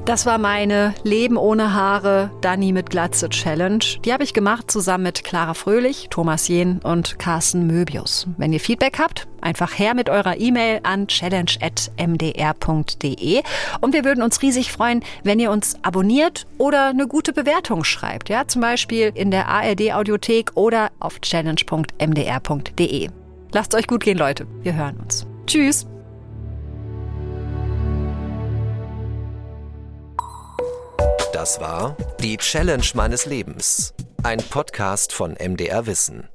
Das 0.06 0.26
war 0.26 0.38
meine 0.40 0.96
Leben 1.04 1.38
ohne 1.38 1.76
Haare, 1.76 2.32
Dani 2.42 2.72
mit 2.72 2.90
Glatze 2.90 3.30
Challenge. 3.30 3.84
Die 4.04 4.12
habe 4.12 4.24
ich 4.24 4.34
gemacht 4.34 4.72
zusammen 4.72 5.04
mit 5.04 5.24
Clara 5.24 5.54
Fröhlich, 5.54 6.08
Thomas 6.10 6.48
Jehn 6.48 6.80
und 6.80 7.20
Carsten 7.20 7.68
Möbius. 7.68 8.26
Wenn 8.38 8.52
ihr 8.52 8.60
Feedback 8.60 8.98
habt, 8.98 9.28
einfach 9.42 9.78
her 9.78 9.94
mit 9.94 10.10
eurer 10.10 10.40
E-Mail 10.40 10.80
an 10.84 11.08
challenge.mdr.de 11.08 13.44
und 13.82 13.94
wir 13.94 14.04
würden 14.04 14.24
uns 14.24 14.42
riesig 14.42 14.72
freuen, 14.72 15.04
wenn 15.24 15.40
ihr 15.40 15.52
uns 15.52 15.76
abonniert 15.84 16.48
oder 16.58 16.88
eine 16.88 17.08
gute 17.08 17.32
Bewertung 17.32 17.84
schreibt. 17.84 18.30
Ja, 18.30 18.48
zum 18.48 18.62
Beispiel 18.62 19.12
in 19.14 19.30
der 19.30 19.50
ARD 19.50 19.94
Audiothek 19.94 20.54
oder 20.56 20.90
auf 21.00 21.22
challenge.mdr.de. 21.22 23.10
Lasst 23.54 23.76
euch 23.76 23.86
gut 23.86 24.04
gehen, 24.04 24.18
Leute. 24.18 24.48
Wir 24.64 24.74
hören 24.74 24.98
uns. 24.98 25.28
Tschüss. 25.46 25.86
Das 31.34 31.62
war 31.62 31.96
die 32.22 32.36
Challenge 32.36 32.84
meines 32.94 33.26
Lebens. 33.26 33.94
Ein 34.22 34.40
Podcast 34.40 35.14
von 35.14 35.38
MDR 35.40 35.86
Wissen. 35.86 36.28